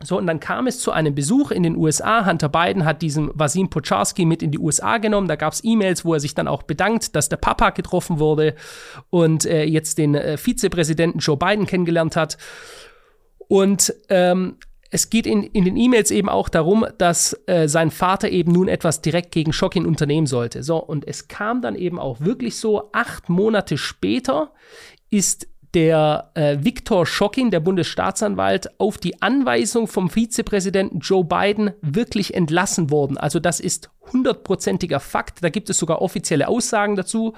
So, 0.03 0.17
und 0.17 0.27
dann 0.27 0.39
kam 0.39 0.67
es 0.67 0.79
zu 0.79 0.91
einem 0.91 1.15
Besuch 1.15 1.51
in 1.51 1.63
den 1.63 1.75
USA. 1.75 2.25
Hunter 2.25 2.50
Biden 2.50 2.86
hat 2.86 3.01
diesen 3.01 3.29
Wasim 3.34 3.70
Pocharski 3.70 4.25
mit 4.25 4.43
in 4.43 4.51
die 4.51 4.60
USA 4.60 4.98
genommen. 4.98 5.27
Da 5.27 5.36
gab 5.36 5.53
es 5.53 5.63
E-Mails, 5.63 6.05
wo 6.05 6.13
er 6.13 6.20
sich 6.20 6.36
dann 6.36 6.48
auch 6.48 6.63
bedankt, 6.63 7.15
dass 7.15 7.29
der 7.29 7.38
Papa 7.38 7.72
getroffen 7.72 8.20
wurde 8.20 8.55
und 9.10 9.46
äh, 9.46 9.63
jetzt 9.63 9.98
den 9.98 10.15
äh, 10.15 10.38
Vizepräsidenten 10.38 11.20
Joe 11.20 11.38
Biden 11.38 11.65
kennengelernt 11.65 12.15
hat. 12.15 12.38
Und 13.48 13.93
ähm, 14.10 14.58
es 14.91 15.10
geht 15.10 15.25
in, 15.25 15.43
in 15.43 15.63
den 15.65 15.77
E-Mails 15.77 16.12
eben 16.12 16.29
auch 16.29 16.50
darum, 16.50 16.86
dass 16.98 17.39
äh, 17.48 17.67
sein 17.67 17.91
Vater 17.91 18.29
eben 18.29 18.51
nun 18.51 18.67
etwas 18.67 19.01
direkt 19.01 19.31
gegen 19.31 19.53
Schockin 19.53 19.86
unternehmen 19.86 20.27
sollte. 20.27 20.63
So, 20.63 20.77
und 20.77 21.08
es 21.08 21.29
kam 21.29 21.62
dann 21.62 21.75
eben 21.75 21.98
auch 21.98 22.20
wirklich 22.20 22.58
so, 22.58 22.89
acht 22.91 23.29
Monate 23.29 23.77
später 23.77 24.51
ist 25.10 25.48
der 25.74 26.32
äh, 26.34 26.58
Viktor 26.62 27.06
Schockin, 27.06 27.51
der 27.51 27.62
Bundesstaatsanwalt, 27.62 28.80
auf 28.80 28.98
die 28.98 29.22
Anweisung 29.22 29.88
vom 29.88 30.10
Vizepräsidenten 30.10 31.00
Joe 31.00 31.24
Biden 31.24 31.72
wirklich 31.82 32.34
entlassen 32.34 32.90
worden. 32.90 33.18
Also 33.18 33.40
das 33.40 33.60
ist 33.60 33.90
hundertprozentiger 34.12 35.00
Fakt. 35.00 35.44
Da 35.44 35.50
gibt 35.50 35.70
es 35.70 35.78
sogar 35.78 36.01
offizielle 36.01 36.48
Aussagen 36.48 36.96
dazu. 36.96 37.34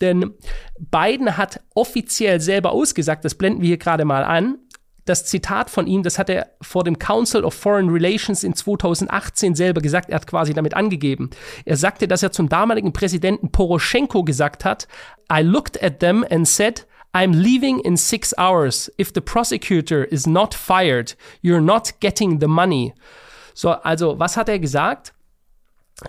Denn 0.00 0.34
Biden 0.78 1.36
hat 1.36 1.60
offiziell 1.74 2.40
selber 2.40 2.72
ausgesagt, 2.72 3.24
das 3.24 3.34
blenden 3.34 3.62
wir 3.62 3.68
hier 3.68 3.78
gerade 3.78 4.04
mal 4.04 4.24
an, 4.24 4.58
das 5.04 5.24
Zitat 5.24 5.68
von 5.68 5.86
ihm, 5.86 6.04
das 6.04 6.18
hat 6.18 6.30
er 6.30 6.50
vor 6.60 6.84
dem 6.84 6.98
Council 6.98 7.44
of 7.44 7.54
Foreign 7.54 7.88
Relations 7.88 8.44
in 8.44 8.54
2018 8.54 9.54
selber 9.56 9.80
gesagt. 9.80 10.10
Er 10.10 10.16
hat 10.16 10.28
quasi 10.28 10.54
damit 10.54 10.74
angegeben. 10.74 11.30
Er 11.64 11.76
sagte, 11.76 12.06
dass 12.06 12.22
er 12.22 12.30
zum 12.30 12.48
damaligen 12.48 12.92
Präsidenten 12.92 13.50
Poroschenko 13.50 14.22
gesagt 14.22 14.64
hat, 14.64 14.86
I 15.32 15.40
looked 15.42 15.82
at 15.82 15.98
them 15.98 16.24
and 16.30 16.46
said, 16.46 16.86
I'm 17.14 17.32
leaving 17.32 17.80
in 17.80 17.96
six 17.96 18.32
hours. 18.38 18.90
If 18.96 19.12
the 19.12 19.20
prosecutor 19.20 20.04
is 20.04 20.26
not 20.26 20.54
fired, 20.54 21.14
you're 21.42 21.60
not 21.60 22.00
getting 22.00 22.40
the 22.40 22.48
money. 22.48 22.94
So, 23.54 23.72
also, 23.84 24.18
was 24.18 24.36
hat 24.36 24.48
er 24.48 24.58
gesagt? 24.58 25.12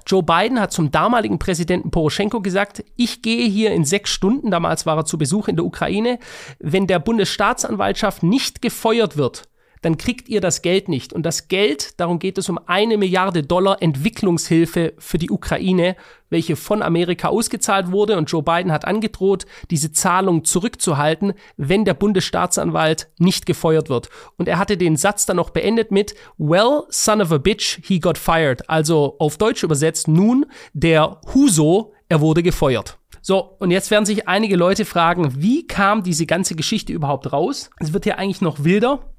Joe 0.07 0.23
Biden 0.23 0.59
hat 0.59 0.71
zum 0.71 0.91
damaligen 0.91 1.39
Präsidenten 1.39 1.91
Poroschenko 1.91 2.41
gesagt, 2.41 2.83
ich 2.95 3.21
gehe 3.21 3.47
hier 3.47 3.71
in 3.71 3.85
sechs 3.85 4.09
Stunden, 4.09 4.49
damals 4.49 4.85
war 4.85 4.97
er 4.97 5.05
zu 5.05 5.17
Besuch 5.17 5.47
in 5.47 5.55
der 5.55 5.65
Ukraine, 5.65 6.19
wenn 6.59 6.87
der 6.87 6.99
Bundesstaatsanwaltschaft 6.99 8.23
nicht 8.23 8.61
gefeuert 8.61 9.17
wird, 9.17 9.43
dann 9.83 9.97
kriegt 9.97 10.29
ihr 10.29 10.41
das 10.41 10.61
Geld 10.61 10.89
nicht. 10.89 11.13
Und 11.13 11.23
das 11.23 11.49
Geld, 11.49 11.99
darum 11.99 12.17
geht 12.17 12.37
es 12.37 12.49
um 12.49 12.59
eine 12.65 12.97
Milliarde 12.97 13.43
Dollar 13.43 13.81
Entwicklungshilfe 13.81 14.93
für 14.97 15.17
die 15.17 15.29
Ukraine, 15.29 15.95
welche 16.29 16.55
von 16.55 16.81
Amerika 16.81 17.27
ausgezahlt 17.27 17.91
wurde. 17.91 18.17
Und 18.17 18.31
Joe 18.31 18.41
Biden 18.41 18.71
hat 18.71 18.85
angedroht, 18.85 19.45
diese 19.69 19.91
Zahlung 19.91 20.45
zurückzuhalten, 20.45 21.33
wenn 21.57 21.85
der 21.85 21.93
Bundesstaatsanwalt 21.93 23.09
nicht 23.19 23.45
gefeuert 23.45 23.89
wird. 23.89 24.09
Und 24.37 24.47
er 24.47 24.57
hatte 24.57 24.77
den 24.77 24.95
Satz 24.95 25.25
dann 25.25 25.37
noch 25.37 25.51
beendet 25.51 25.91
mit, 25.91 26.15
well, 26.37 26.83
son 26.89 27.21
of 27.21 27.31
a 27.31 27.37
bitch, 27.37 27.79
he 27.83 27.99
got 27.99 28.17
fired. 28.17 28.67
Also 28.69 29.15
auf 29.19 29.37
Deutsch 29.37 29.63
übersetzt, 29.63 30.07
nun, 30.07 30.45
der 30.73 31.19
Huso, 31.33 31.93
er 32.07 32.21
wurde 32.21 32.41
gefeuert. 32.41 32.97
So, 33.21 33.55
und 33.59 33.71
jetzt 33.71 33.89
werden 33.89 34.05
sich 34.05 34.27
einige 34.27 34.57
Leute 34.57 34.83
fragen, 34.83 35.41
wie 35.41 35.65
kam 35.65 36.03
diese 36.03 36.25
ganze 36.25 36.55
Geschichte 36.55 36.91
überhaupt 36.91 37.31
raus? 37.31 37.69
Es 37.79 37.93
wird 37.93 38.05
ja 38.05 38.15
eigentlich 38.15 38.41
noch 38.41 38.65
wilder. 38.65 39.12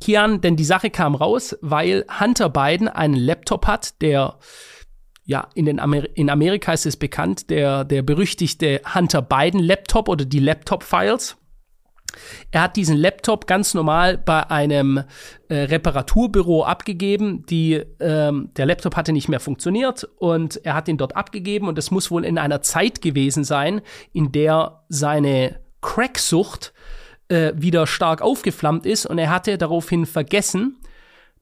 Kian, 0.00 0.40
denn 0.40 0.56
die 0.56 0.64
Sache 0.64 0.90
kam 0.90 1.14
raus, 1.14 1.56
weil 1.60 2.04
Hunter 2.20 2.48
Biden 2.48 2.88
einen 2.88 3.14
Laptop 3.14 3.66
hat, 3.66 4.00
der 4.00 4.38
ja, 5.24 5.48
in, 5.54 5.66
den 5.66 5.78
Amer 5.78 6.04
in 6.16 6.30
Amerika 6.30 6.72
ist 6.72 6.86
es 6.86 6.96
bekannt, 6.96 7.48
der, 7.50 7.84
der 7.84 8.02
berüchtigte 8.02 8.80
Hunter 8.94 9.22
Biden 9.22 9.60
Laptop 9.60 10.08
oder 10.08 10.24
die 10.24 10.40
Laptop-Files. 10.40 11.36
Er 12.50 12.62
hat 12.62 12.76
diesen 12.76 12.96
Laptop 12.96 13.46
ganz 13.46 13.72
normal 13.72 14.18
bei 14.18 14.50
einem 14.50 15.02
äh, 15.48 15.54
Reparaturbüro 15.54 16.64
abgegeben. 16.64 17.46
Die, 17.46 17.82
ähm, 18.00 18.50
der 18.56 18.66
Laptop 18.66 18.96
hatte 18.96 19.12
nicht 19.12 19.28
mehr 19.28 19.40
funktioniert 19.40 20.04
und 20.18 20.60
er 20.64 20.74
hat 20.74 20.88
ihn 20.88 20.98
dort 20.98 21.16
abgegeben 21.16 21.68
und 21.68 21.78
es 21.78 21.90
muss 21.90 22.10
wohl 22.10 22.24
in 22.24 22.36
einer 22.36 22.60
Zeit 22.60 23.00
gewesen 23.00 23.44
sein, 23.44 23.80
in 24.12 24.32
der 24.32 24.84
seine 24.88 25.60
Cracksucht 25.80 26.74
äh, 27.32 27.52
wieder 27.56 27.86
stark 27.86 28.20
aufgeflammt 28.20 28.84
ist 28.84 29.06
und 29.06 29.18
er 29.18 29.30
hatte 29.30 29.56
daraufhin 29.56 30.04
vergessen, 30.06 30.76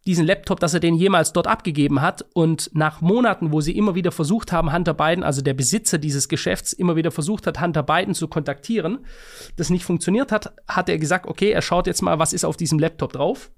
diesen 0.07 0.25
Laptop, 0.25 0.61
dass 0.61 0.73
er 0.73 0.81
den 0.81 0.95
jemals 0.95 1.33
dort 1.33 1.47
abgegeben 1.47 2.01
hat. 2.01 2.25
Und 2.33 2.71
nach 2.73 3.03
Monaten, 3.03 3.53
wo 3.53 3.61
sie 3.61 3.77
immer 3.77 3.95
wieder 3.95 4.13
versucht 4.13 4.51
haben, 4.51 4.73
Hunter 4.73 4.95
Biden, 4.95 5.23
also 5.23 5.43
der 5.43 5.53
Besitzer 5.53 5.99
dieses 5.99 6.29
Geschäfts, 6.29 6.73
immer 6.73 6.97
wieder 6.97 7.11
versucht 7.11 7.47
hat, 7.47 7.61
Hunter 7.61 7.83
Biden 7.83 8.15
zu 8.15 8.29
kontaktieren, 8.29 9.01
das 9.57 9.69
nicht 9.69 9.85
funktioniert 9.85 10.33
hat, 10.33 10.55
hat 10.67 10.89
er 10.89 10.99
gesagt, 10.99 11.27
okay, 11.27 11.51
er 11.51 11.61
schaut 11.61 11.87
jetzt 11.87 12.01
mal, 12.01 12.19
was 12.19 12.33
ist 12.33 12.45
auf 12.45 12.57
diesem 12.57 12.79
Laptop 12.79 13.13
drauf. 13.13 13.51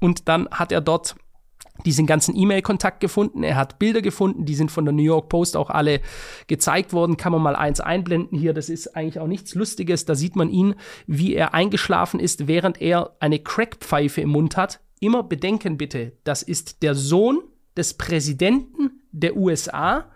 Und 0.00 0.28
dann 0.28 0.48
hat 0.50 0.72
er 0.72 0.80
dort 0.80 1.16
diesen 1.84 2.06
ganzen 2.06 2.36
E-Mail-Kontakt 2.36 3.00
gefunden. 3.00 3.42
Er 3.42 3.56
hat 3.56 3.78
Bilder 3.78 4.00
gefunden, 4.00 4.44
die 4.44 4.54
sind 4.54 4.70
von 4.70 4.84
der 4.84 4.92
New 4.92 5.02
York 5.02 5.28
Post 5.28 5.56
auch 5.56 5.70
alle 5.70 6.00
gezeigt 6.46 6.92
worden. 6.92 7.16
Kann 7.16 7.32
man 7.32 7.42
mal 7.42 7.56
eins 7.56 7.80
einblenden 7.80 8.38
hier. 8.38 8.54
Das 8.54 8.68
ist 8.68 8.96
eigentlich 8.96 9.18
auch 9.18 9.26
nichts 9.26 9.54
Lustiges. 9.54 10.04
Da 10.04 10.14
sieht 10.14 10.36
man 10.36 10.50
ihn, 10.50 10.74
wie 11.06 11.34
er 11.34 11.52
eingeschlafen 11.52 12.20
ist, 12.20 12.46
während 12.46 12.80
er 12.80 13.16
eine 13.18 13.40
Crackpfeife 13.40 14.20
im 14.20 14.30
Mund 14.30 14.56
hat. 14.56 14.80
Immer 15.00 15.22
bedenken 15.22 15.76
bitte, 15.76 16.12
das 16.24 16.42
ist 16.42 16.82
der 16.82 16.94
Sohn 16.94 17.42
des 17.76 17.94
Präsidenten 17.94 19.02
der 19.10 19.36
USA, 19.36 20.10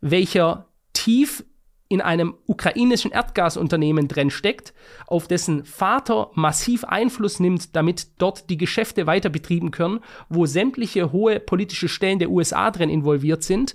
welcher 0.00 0.68
tief 0.92 1.44
in 1.88 2.00
einem 2.02 2.34
ukrainischen 2.46 3.10
Erdgasunternehmen 3.10 4.08
drin 4.08 4.30
steckt, 4.30 4.74
auf 5.06 5.26
dessen 5.26 5.64
Vater 5.64 6.30
massiv 6.34 6.84
Einfluss 6.84 7.40
nimmt, 7.40 7.74
damit 7.74 8.08
dort 8.18 8.50
die 8.50 8.58
Geschäfte 8.58 9.06
weiter 9.06 9.30
betrieben 9.30 9.70
können, 9.70 10.00
wo 10.28 10.44
sämtliche 10.44 11.12
hohe 11.12 11.40
politische 11.40 11.88
Stellen 11.88 12.18
der 12.18 12.30
USA 12.30 12.70
drin 12.70 12.90
involviert 12.90 13.42
sind. 13.42 13.74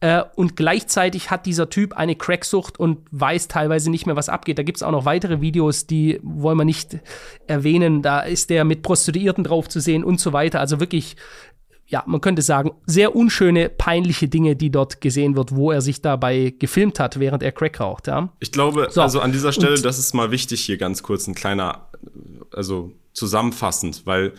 Äh, 0.00 0.22
und 0.36 0.56
gleichzeitig 0.56 1.30
hat 1.30 1.46
dieser 1.46 1.70
Typ 1.70 1.96
eine 1.96 2.14
Cracksucht 2.14 2.78
und 2.78 3.00
weiß 3.10 3.48
teilweise 3.48 3.90
nicht 3.90 4.06
mehr, 4.06 4.16
was 4.16 4.28
abgeht. 4.28 4.58
Da 4.58 4.62
gibt 4.62 4.76
es 4.76 4.82
auch 4.82 4.92
noch 4.92 5.04
weitere 5.04 5.40
Videos, 5.40 5.86
die 5.86 6.20
wollen 6.22 6.58
wir 6.58 6.64
nicht 6.64 6.98
erwähnen. 7.46 8.02
Da 8.02 8.20
ist 8.20 8.50
der 8.50 8.64
mit 8.64 8.82
Prostituierten 8.82 9.44
drauf 9.44 9.68
zu 9.68 9.80
sehen 9.80 10.04
und 10.04 10.20
so 10.20 10.32
weiter. 10.32 10.60
Also 10.60 10.78
wirklich 10.78 11.16
ja, 11.88 12.02
man 12.06 12.20
könnte 12.20 12.42
sagen, 12.42 12.72
sehr 12.86 13.16
unschöne, 13.16 13.70
peinliche 13.70 14.28
Dinge, 14.28 14.56
die 14.56 14.70
dort 14.70 15.00
gesehen 15.00 15.36
wird, 15.36 15.54
wo 15.54 15.72
er 15.72 15.80
sich 15.80 16.02
dabei 16.02 16.54
gefilmt 16.58 17.00
hat, 17.00 17.18
während 17.18 17.42
er 17.42 17.52
Crack 17.52 17.80
raucht, 17.80 18.06
ja. 18.08 18.28
Ich 18.40 18.52
glaube, 18.52 18.88
so. 18.90 19.00
also 19.00 19.20
an 19.20 19.32
dieser 19.32 19.52
Stelle, 19.52 19.76
Und, 19.76 19.84
das 19.84 19.98
ist 19.98 20.14
mal 20.14 20.30
wichtig 20.30 20.60
hier 20.60 20.76
ganz 20.76 21.02
kurz 21.02 21.26
ein 21.26 21.34
kleiner, 21.34 21.88
also 22.52 22.92
zusammenfassend, 23.14 24.02
weil 24.04 24.34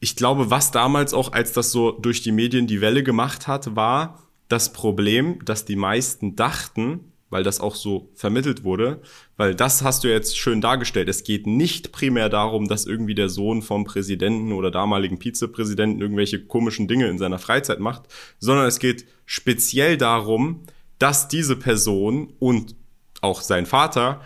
ich 0.00 0.16
glaube, 0.16 0.50
was 0.50 0.70
damals 0.70 1.12
auch, 1.12 1.32
als 1.32 1.52
das 1.52 1.70
so 1.70 1.92
durch 1.92 2.22
die 2.22 2.32
Medien 2.32 2.66
die 2.66 2.80
Welle 2.80 3.02
gemacht 3.02 3.46
hat, 3.46 3.76
war 3.76 4.22
das 4.48 4.72
Problem, 4.72 5.44
dass 5.44 5.64
die 5.64 5.76
meisten 5.76 6.34
dachten, 6.36 7.12
weil 7.34 7.42
das 7.42 7.58
auch 7.58 7.74
so 7.74 8.12
vermittelt 8.14 8.62
wurde, 8.62 9.02
weil 9.36 9.56
das 9.56 9.82
hast 9.82 10.04
du 10.04 10.08
jetzt 10.08 10.38
schön 10.38 10.60
dargestellt. 10.60 11.08
Es 11.08 11.24
geht 11.24 11.48
nicht 11.48 11.90
primär 11.90 12.28
darum, 12.28 12.68
dass 12.68 12.86
irgendwie 12.86 13.16
der 13.16 13.28
Sohn 13.28 13.60
vom 13.60 13.82
Präsidenten 13.82 14.52
oder 14.52 14.70
damaligen 14.70 15.20
Vizepräsidenten 15.20 16.00
irgendwelche 16.00 16.44
komischen 16.46 16.86
Dinge 16.86 17.08
in 17.08 17.18
seiner 17.18 17.40
Freizeit 17.40 17.80
macht, 17.80 18.04
sondern 18.38 18.68
es 18.68 18.78
geht 18.78 19.06
speziell 19.26 19.96
darum, 19.96 20.60
dass 21.00 21.26
diese 21.26 21.56
Person 21.56 22.32
und 22.38 22.76
auch 23.20 23.40
sein 23.40 23.66
Vater 23.66 24.20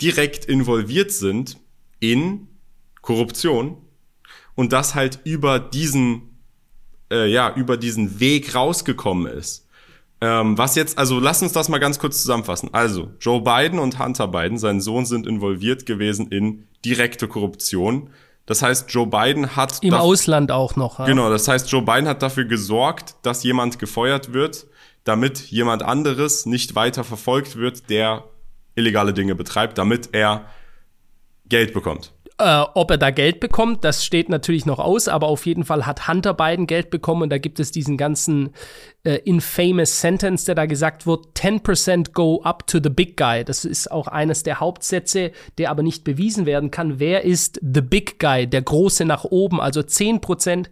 direkt 0.00 0.46
involviert 0.46 1.12
sind 1.12 1.58
in 2.00 2.48
Korruption 3.02 3.76
und 4.54 4.72
das 4.72 4.94
halt 4.94 5.20
über 5.24 5.58
diesen 5.58 6.38
äh, 7.12 7.30
ja 7.30 7.54
über 7.54 7.76
diesen 7.76 8.18
Weg 8.18 8.54
rausgekommen 8.54 9.30
ist. 9.30 9.65
Ähm, 10.20 10.56
was 10.56 10.74
jetzt, 10.76 10.96
also 10.98 11.20
lass 11.20 11.42
uns 11.42 11.52
das 11.52 11.68
mal 11.68 11.78
ganz 11.78 11.98
kurz 11.98 12.22
zusammenfassen. 12.22 12.70
Also, 12.72 13.10
Joe 13.20 13.42
Biden 13.42 13.78
und 13.78 13.98
Hunter 13.98 14.28
Biden, 14.28 14.58
sein 14.58 14.80
Sohn, 14.80 15.04
sind 15.04 15.26
involviert 15.26 15.84
gewesen 15.84 16.28
in 16.28 16.66
direkte 16.84 17.28
Korruption. 17.28 18.10
Das 18.46 18.62
heißt, 18.62 18.90
Joe 18.90 19.06
Biden 19.06 19.56
hat. 19.56 19.82
Im 19.82 19.92
Ausland 19.92 20.50
auch 20.52 20.76
noch. 20.76 21.00
Ja? 21.00 21.06
Genau, 21.06 21.28
das 21.28 21.48
heißt, 21.48 21.70
Joe 21.70 21.82
Biden 21.82 22.08
hat 22.08 22.22
dafür 22.22 22.44
gesorgt, 22.44 23.16
dass 23.22 23.42
jemand 23.42 23.78
gefeuert 23.78 24.32
wird, 24.32 24.66
damit 25.04 25.38
jemand 25.50 25.82
anderes 25.82 26.46
nicht 26.46 26.74
weiter 26.74 27.04
verfolgt 27.04 27.56
wird, 27.56 27.90
der 27.90 28.24
illegale 28.74 29.12
Dinge 29.12 29.34
betreibt, 29.34 29.78
damit 29.78 30.10
er 30.12 30.46
Geld 31.48 31.74
bekommt. 31.74 32.12
Äh, 32.38 32.64
ob 32.74 32.90
er 32.90 32.98
da 32.98 33.10
Geld 33.10 33.40
bekommt, 33.40 33.82
das 33.82 34.04
steht 34.04 34.28
natürlich 34.28 34.66
noch 34.66 34.78
aus, 34.78 35.08
aber 35.08 35.26
auf 35.26 35.46
jeden 35.46 35.64
Fall 35.64 35.86
hat 35.86 36.06
Hunter 36.06 36.34
Biden 36.34 36.66
Geld 36.66 36.90
bekommen 36.90 37.22
und 37.22 37.30
da 37.30 37.38
gibt 37.38 37.58
es 37.60 37.70
diesen 37.70 37.96
ganzen 37.96 38.50
äh, 39.06 39.20
infamous 39.24 40.00
Sentence, 40.00 40.44
der 40.44 40.56
da 40.56 40.66
gesagt 40.66 41.06
wird, 41.06 41.26
10% 41.36 42.12
go 42.12 42.42
up 42.42 42.66
to 42.66 42.80
the 42.82 42.90
big 42.90 43.16
guy. 43.16 43.44
Das 43.44 43.64
ist 43.64 43.90
auch 43.90 44.08
eines 44.08 44.42
der 44.42 44.58
Hauptsätze, 44.58 45.30
der 45.58 45.70
aber 45.70 45.84
nicht 45.84 46.02
bewiesen 46.02 46.44
werden 46.44 46.72
kann. 46.72 46.98
Wer 46.98 47.24
ist 47.24 47.60
the 47.62 47.80
big 47.80 48.18
guy, 48.18 48.46
der 48.48 48.62
große 48.62 49.04
nach 49.04 49.24
oben, 49.24 49.60
also 49.60 49.80
10%. 49.80 50.66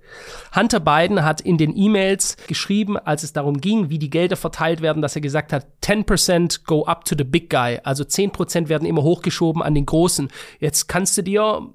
Hunter 0.55 0.81
Biden 0.81 1.23
hat 1.23 1.41
in 1.41 1.59
den 1.59 1.77
E-Mails 1.77 2.37
geschrieben, 2.49 2.99
als 2.99 3.23
es 3.23 3.33
darum 3.33 3.61
ging, 3.61 3.89
wie 3.89 4.01
die 4.01 4.11
Gelder 4.11 4.37
verteilt 4.37 4.83
werden, 4.83 5.01
dass 5.01 5.15
er 5.15 5.23
gesagt 5.23 5.53
hat, 5.53 5.67
10% 5.83 6.65
go 6.67 6.85
up 6.85 7.05
to 7.05 7.15
the 7.17 7.25
big 7.25 7.49
guy. 7.49 7.79
Also 7.85 8.03
10% 8.03 8.69
werden 8.69 8.87
immer 8.87 9.05
hochgeschoben 9.05 9.63
an 9.63 9.75
den 9.75 9.87
Großen. 9.87 10.29
Jetzt 10.59 10.89
kannst 10.89 11.17
du 11.17 11.23
dir 11.23 11.69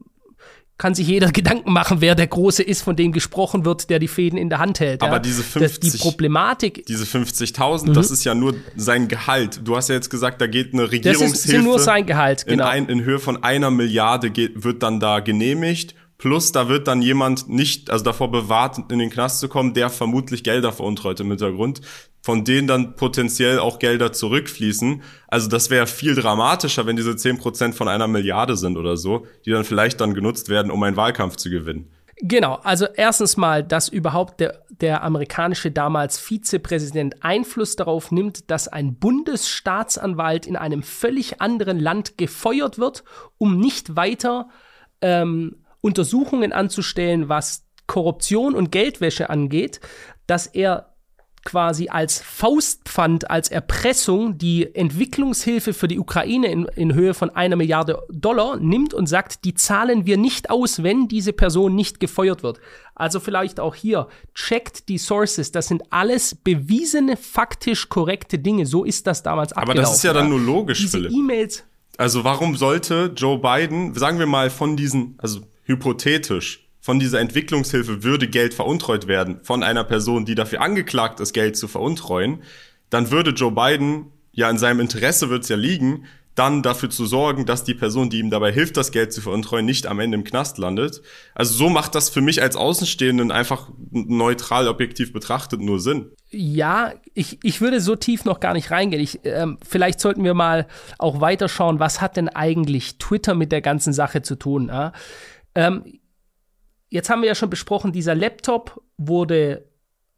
kann 0.79 0.95
sich 0.95 1.07
jeder 1.07 1.31
Gedanken 1.31 1.71
machen, 1.73 1.97
wer 1.99 2.15
der 2.15 2.25
Große 2.25 2.63
ist, 2.63 2.81
von 2.81 2.95
dem 2.95 3.11
gesprochen 3.11 3.65
wird, 3.65 3.89
der 3.89 3.99
die 3.99 4.07
Fäden 4.07 4.39
in 4.39 4.49
der 4.49 4.59
Hand 4.59 4.79
hält. 4.79 5.03
Aber 5.03 5.13
ja. 5.13 5.19
diese 5.19 5.43
50, 5.43 5.79
das, 5.79 5.91
die 5.91 5.97
Problematik. 5.97 6.85
Diese 6.87 7.03
50.000, 7.03 7.89
mhm. 7.89 7.93
das 7.93 8.09
ist 8.09 8.23
ja 8.23 8.33
nur 8.33 8.55
sein 8.77 9.09
Gehalt. 9.09 9.59
Du 9.65 9.75
hast 9.75 9.89
ja 9.89 9.95
jetzt 9.95 10.09
gesagt, 10.09 10.41
da 10.41 10.47
geht 10.47 10.73
eine 10.73 10.89
Regierungshilfe. 10.89 11.33
Das 11.33 11.45
ist 11.45 11.63
nur 11.63 11.79
sein 11.79 12.05
Gehalt, 12.05 12.47
genau. 12.47 12.63
In, 12.63 12.69
ein, 12.69 12.85
in 12.87 13.03
Höhe 13.03 13.19
von 13.19 13.43
einer 13.43 13.69
Milliarde 13.71 14.31
geht, 14.31 14.63
wird 14.63 14.81
dann 14.81 15.01
da 15.01 15.19
genehmigt. 15.19 15.95
Plus, 16.17 16.51
da 16.53 16.69
wird 16.69 16.87
dann 16.87 17.01
jemand 17.01 17.49
nicht, 17.49 17.89
also 17.91 18.03
davor 18.05 18.31
bewahrt, 18.31 18.77
in 18.91 18.99
den 18.99 19.09
Knast 19.09 19.39
zu 19.39 19.47
kommen, 19.47 19.73
der 19.73 19.89
vermutlich 19.89 20.43
Gelder 20.43 20.71
veruntreut 20.71 21.19
im 21.19 21.27
Hintergrund 21.27 21.81
von 22.21 22.43
denen 22.43 22.67
dann 22.67 22.95
potenziell 22.95 23.59
auch 23.59 23.79
Gelder 23.79 24.11
zurückfließen. 24.11 25.01
Also 25.27 25.47
das 25.47 25.69
wäre 25.69 25.87
viel 25.87 26.15
dramatischer, 26.15 26.85
wenn 26.85 26.95
diese 26.95 27.15
zehn 27.15 27.37
Prozent 27.37 27.75
von 27.75 27.87
einer 27.87 28.07
Milliarde 28.07 28.57
sind 28.57 28.77
oder 28.77 28.97
so, 28.97 29.25
die 29.45 29.51
dann 29.51 29.63
vielleicht 29.63 30.01
dann 30.01 30.13
genutzt 30.13 30.49
werden, 30.49 30.71
um 30.71 30.83
einen 30.83 30.97
Wahlkampf 30.97 31.37
zu 31.37 31.49
gewinnen. 31.49 31.89
Genau, 32.21 32.55
also 32.63 32.85
erstens 32.85 33.37
mal, 33.37 33.63
dass 33.63 33.87
überhaupt 33.87 34.41
der, 34.41 34.65
der 34.69 35.03
amerikanische 35.03 35.71
damals 35.71 36.19
Vizepräsident 36.19 37.23
Einfluss 37.23 37.77
darauf 37.77 38.11
nimmt, 38.11 38.51
dass 38.51 38.67
ein 38.67 38.95
Bundesstaatsanwalt 38.95 40.45
in 40.45 40.57
einem 40.57 40.83
völlig 40.83 41.39
anderen 41.39 41.79
Land 41.79 42.17
gefeuert 42.17 42.77
wird, 42.77 43.05
um 43.37 43.57
nicht 43.57 43.95
weiter 43.95 44.49
ähm, 45.01 45.63
Untersuchungen 45.79 46.51
anzustellen, 46.51 47.29
was 47.29 47.65
Korruption 47.87 48.53
und 48.53 48.73
Geldwäsche 48.73 49.29
angeht, 49.29 49.79
dass 50.27 50.45
er 50.45 50.88
quasi 51.43 51.89
als 51.89 52.21
Faustpfand, 52.21 53.29
als 53.29 53.49
Erpressung 53.49 54.37
die 54.37 54.73
Entwicklungshilfe 54.75 55.73
für 55.73 55.87
die 55.87 55.99
Ukraine 55.99 56.51
in, 56.51 56.65
in, 56.75 56.93
Höhe 56.93 57.13
von 57.13 57.29
einer 57.29 57.55
Milliarde 57.55 58.01
Dollar 58.09 58.57
nimmt 58.57 58.93
und 58.93 59.07
sagt, 59.07 59.45
die 59.45 59.53
zahlen 59.53 60.05
wir 60.05 60.17
nicht 60.17 60.49
aus, 60.49 60.83
wenn 60.83 61.07
diese 61.07 61.33
Person 61.33 61.75
nicht 61.75 61.99
gefeuert 61.99 62.43
wird. 62.43 62.59
Also 62.95 63.19
vielleicht 63.19 63.59
auch 63.59 63.75
hier, 63.75 64.07
checkt 64.33 64.89
die 64.89 64.97
Sources, 64.97 65.51
das 65.51 65.67
sind 65.67 65.83
alles 65.89 66.35
bewiesene, 66.35 67.17
faktisch 67.17 67.89
korrekte 67.89 68.39
Dinge. 68.39 68.65
So 68.65 68.83
ist 68.83 69.07
das 69.07 69.23
damals 69.23 69.53
abgelaufen. 69.53 69.79
Aber 69.79 69.81
das 69.81 69.97
ist 69.97 70.03
ja 70.03 70.13
dann 70.13 70.29
nur 70.29 70.39
logisch, 70.39 70.79
Diese 70.79 70.99
E-Mails. 70.99 71.63
Also 71.97 72.23
warum 72.23 72.55
sollte 72.55 73.11
Joe 73.15 73.39
Biden, 73.39 73.93
sagen 73.93 74.19
wir 74.19 74.25
mal 74.25 74.49
von 74.49 74.77
diesen, 74.77 75.15
also 75.17 75.41
hypothetisch, 75.63 76.68
von 76.89 76.99
dieser 76.99 77.19
Entwicklungshilfe 77.19 78.01
würde 78.01 78.27
Geld 78.27 78.55
veruntreut 78.55 79.05
werden 79.05 79.41
von 79.43 79.61
einer 79.61 79.83
Person, 79.83 80.25
die 80.25 80.33
dafür 80.33 80.61
angeklagt 80.61 81.19
ist, 81.19 81.33
Geld 81.33 81.55
zu 81.55 81.67
veruntreuen, 81.67 82.41
dann 82.89 83.11
würde 83.11 83.29
Joe 83.29 83.51
Biden, 83.51 84.07
ja 84.31 84.49
in 84.49 84.57
seinem 84.57 84.79
Interesse 84.79 85.29
wird 85.29 85.43
es 85.43 85.49
ja 85.49 85.55
liegen, 85.55 86.05
dann 86.33 86.63
dafür 86.63 86.89
zu 86.89 87.05
sorgen, 87.05 87.45
dass 87.45 87.63
die 87.63 87.75
Person, 87.75 88.09
die 88.09 88.17
ihm 88.17 88.31
dabei 88.31 88.51
hilft, 88.51 88.75
das 88.75 88.91
Geld 88.91 89.13
zu 89.13 89.21
veruntreuen, 89.21 89.67
nicht 89.67 89.85
am 89.85 89.99
Ende 89.99 90.17
im 90.17 90.23
Knast 90.23 90.57
landet. 90.57 91.03
Also 91.35 91.53
so 91.53 91.69
macht 91.69 91.93
das 91.93 92.09
für 92.09 92.21
mich 92.21 92.41
als 92.41 92.55
Außenstehenden 92.55 93.29
einfach 93.29 93.69
neutral 93.91 94.67
objektiv 94.67 95.13
betrachtet 95.13 95.61
nur 95.61 95.79
Sinn. 95.79 96.09
Ja, 96.31 96.93
ich, 97.13 97.37
ich 97.43 97.61
würde 97.61 97.81
so 97.81 97.97
tief 97.97 98.25
noch 98.25 98.39
gar 98.39 98.55
nicht 98.55 98.71
reingehen. 98.71 99.03
Ich, 99.03 99.19
ähm, 99.25 99.59
vielleicht 99.63 99.99
sollten 99.99 100.23
wir 100.23 100.33
mal 100.33 100.65
auch 100.97 101.21
weiterschauen, 101.21 101.79
was 101.79 102.01
hat 102.01 102.17
denn 102.17 102.29
eigentlich 102.29 102.97
Twitter 102.97 103.35
mit 103.35 103.51
der 103.51 103.61
ganzen 103.61 103.93
Sache 103.93 104.23
zu 104.23 104.35
tun? 104.35 104.69
Ja? 104.69 104.91
Ähm, 105.53 105.98
Jetzt 106.89 107.09
haben 107.09 107.21
wir 107.21 107.27
ja 107.27 107.35
schon 107.35 107.49
besprochen, 107.49 107.91
dieser 107.91 108.15
Laptop 108.15 108.81
wurde 108.97 109.65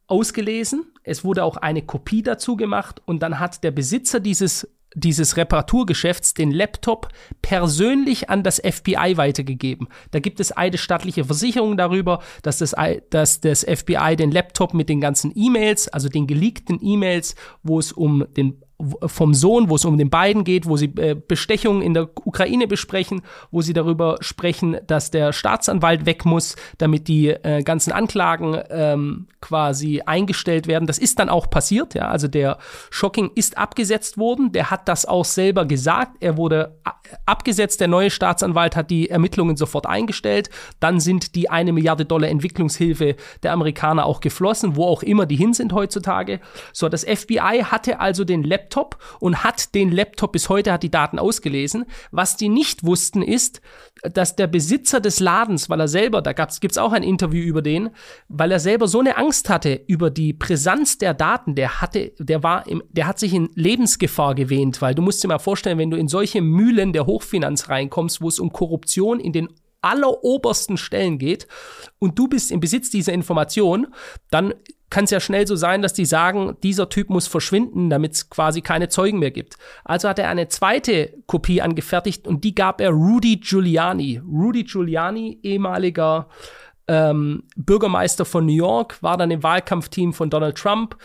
ausgelesen. 0.06 0.86
Es 1.04 1.24
wurde 1.24 1.44
auch 1.44 1.56
eine 1.56 1.82
Kopie 1.82 2.22
dazu 2.22 2.56
gemacht 2.56 3.02
und 3.04 3.22
dann 3.22 3.38
hat 3.38 3.62
der 3.64 3.70
Besitzer 3.70 4.20
dieses 4.20 4.68
dieses 4.94 5.36
Reparaturgeschäfts 5.36 6.34
den 6.34 6.50
Laptop 6.50 7.08
persönlich 7.40 8.30
an 8.30 8.42
das 8.42 8.58
FBI 8.58 9.16
weitergegeben. 9.16 9.88
Da 10.10 10.18
gibt 10.18 10.40
es 10.40 10.56
eidesstattliche 10.56 11.24
Versicherungen 11.24 11.78
darüber, 11.78 12.22
dass 12.42 12.58
das, 12.58 12.74
dass 13.10 13.40
das 13.40 13.64
FBI 13.64 14.16
den 14.16 14.30
Laptop 14.30 14.74
mit 14.74 14.88
den 14.88 15.00
ganzen 15.00 15.32
E-Mails, 15.34 15.88
also 15.88 16.08
den 16.08 16.26
geleakten 16.26 16.78
E-Mails, 16.82 17.34
wo 17.62 17.78
es 17.78 17.92
um 17.92 18.26
den 18.36 18.62
vom 19.06 19.34
Sohn, 19.34 19.68
wo 19.68 19.76
es 19.76 19.84
um 19.84 19.96
den 19.96 20.10
beiden 20.10 20.44
geht, 20.44 20.66
wo 20.66 20.76
sie 20.76 20.92
äh, 20.96 21.14
Bestechungen 21.14 21.82
in 21.82 21.94
der 21.94 22.08
Ukraine 22.24 22.66
besprechen, 22.66 23.22
wo 23.50 23.62
sie 23.62 23.72
darüber 23.72 24.16
sprechen, 24.20 24.76
dass 24.86 25.10
der 25.10 25.32
Staatsanwalt 25.32 26.04
weg 26.06 26.24
muss, 26.24 26.56
damit 26.78 27.08
die 27.08 27.28
äh, 27.28 27.62
ganzen 27.62 27.92
Anklagen 27.92 28.60
ähm, 28.70 29.28
quasi 29.40 30.02
eingestellt 30.04 30.66
werden. 30.66 30.86
Das 30.86 30.98
ist 30.98 31.18
dann 31.18 31.28
auch 31.28 31.48
passiert, 31.48 31.94
ja. 31.94 32.08
Also 32.08 32.28
der 32.28 32.58
Shocking 32.90 33.30
ist 33.34 33.56
abgesetzt 33.56 34.18
worden. 34.18 34.52
Der 34.52 34.70
hat 34.70 34.88
das 34.88 35.06
auch 35.06 35.24
selber 35.24 35.64
gesagt. 35.64 36.16
Er 36.20 36.36
wurde 36.36 36.76
abgesetzt. 37.26 37.80
Der 37.80 37.88
neue 37.88 38.10
Staatsanwalt 38.10 38.76
hat 38.76 38.90
die 38.90 39.10
Ermittlungen 39.10 39.56
sofort 39.56 39.86
eingestellt. 39.86 40.50
Dann 40.80 41.00
sind 41.00 41.34
die 41.34 41.50
eine 41.50 41.72
Milliarde 41.72 42.04
Dollar 42.04 42.28
Entwicklungshilfe 42.28 43.16
der 43.42 43.52
Amerikaner 43.52 44.06
auch 44.06 44.20
geflossen, 44.20 44.76
wo 44.76 44.86
auch 44.86 45.02
immer 45.02 45.26
die 45.26 45.36
hin 45.36 45.54
sind 45.54 45.72
heutzutage. 45.72 46.40
So, 46.72 46.88
das 46.88 47.04
FBI 47.04 47.64
hatte 47.64 48.00
also 48.00 48.24
den 48.24 48.42
Laptop 48.42 48.71
Laptop 48.72 48.98
und 49.20 49.44
hat 49.44 49.74
den 49.74 49.92
Laptop 49.92 50.32
bis 50.32 50.48
heute, 50.48 50.72
hat 50.72 50.82
die 50.82 50.90
Daten 50.90 51.18
ausgelesen. 51.18 51.84
Was 52.10 52.36
die 52.36 52.48
nicht 52.48 52.84
wussten 52.84 53.22
ist, 53.22 53.60
dass 54.02 54.36
der 54.36 54.46
Besitzer 54.46 55.00
des 55.00 55.20
Ladens, 55.20 55.68
weil 55.68 55.80
er 55.80 55.88
selber, 55.88 56.22
da 56.22 56.32
gibt 56.32 56.72
es 56.72 56.78
auch 56.78 56.92
ein 56.92 57.02
Interview 57.02 57.42
über 57.42 57.62
den, 57.62 57.90
weil 58.28 58.50
er 58.50 58.60
selber 58.60 58.88
so 58.88 59.00
eine 59.00 59.16
Angst 59.16 59.48
hatte 59.48 59.80
über 59.86 60.10
die 60.10 60.32
Brisanz 60.32 60.98
der 60.98 61.14
Daten, 61.14 61.54
der 61.54 61.80
hatte, 61.80 62.12
der 62.18 62.42
war, 62.42 62.66
im, 62.66 62.82
der 62.90 63.06
hat 63.06 63.18
sich 63.18 63.34
in 63.34 63.50
Lebensgefahr 63.54 64.34
gewähnt, 64.34 64.80
weil 64.80 64.94
du 64.94 65.02
musst 65.02 65.22
dir 65.22 65.28
mal 65.28 65.38
vorstellen, 65.38 65.78
wenn 65.78 65.90
du 65.90 65.96
in 65.96 66.08
solche 66.08 66.40
Mühlen 66.40 66.92
der 66.92 67.06
Hochfinanz 67.06 67.68
reinkommst, 67.68 68.22
wo 68.22 68.28
es 68.28 68.38
um 68.38 68.52
Korruption 68.52 69.20
in 69.20 69.32
den 69.32 69.48
allerobersten 69.82 70.76
Stellen 70.76 71.18
geht 71.18 71.48
und 71.98 72.18
du 72.18 72.28
bist 72.28 72.52
im 72.52 72.60
Besitz 72.60 72.88
dieser 72.90 73.12
Information, 73.12 73.88
dann 74.30 74.54
kann 74.92 75.04
es 75.04 75.10
ja 75.10 75.20
schnell 75.20 75.46
so 75.46 75.56
sein, 75.56 75.80
dass 75.80 75.94
die 75.94 76.04
sagen, 76.04 76.54
dieser 76.62 76.90
Typ 76.90 77.08
muss 77.08 77.26
verschwinden, 77.26 77.88
damit 77.88 78.12
es 78.12 78.28
quasi 78.28 78.60
keine 78.60 78.90
Zeugen 78.90 79.20
mehr 79.20 79.30
gibt. 79.30 79.56
Also 79.84 80.06
hat 80.06 80.18
er 80.18 80.28
eine 80.28 80.48
zweite 80.48 81.14
Kopie 81.26 81.62
angefertigt 81.62 82.28
und 82.28 82.44
die 82.44 82.54
gab 82.54 82.78
er 82.78 82.90
Rudy 82.90 83.38
Giuliani. 83.38 84.18
Rudy 84.18 84.64
Giuliani, 84.64 85.38
ehemaliger 85.42 86.28
ähm, 86.88 87.44
Bürgermeister 87.56 88.26
von 88.26 88.44
New 88.44 88.52
York, 88.52 89.02
war 89.02 89.16
dann 89.16 89.30
im 89.30 89.42
Wahlkampfteam 89.42 90.12
von 90.12 90.28
Donald 90.28 90.58
Trump 90.58 90.98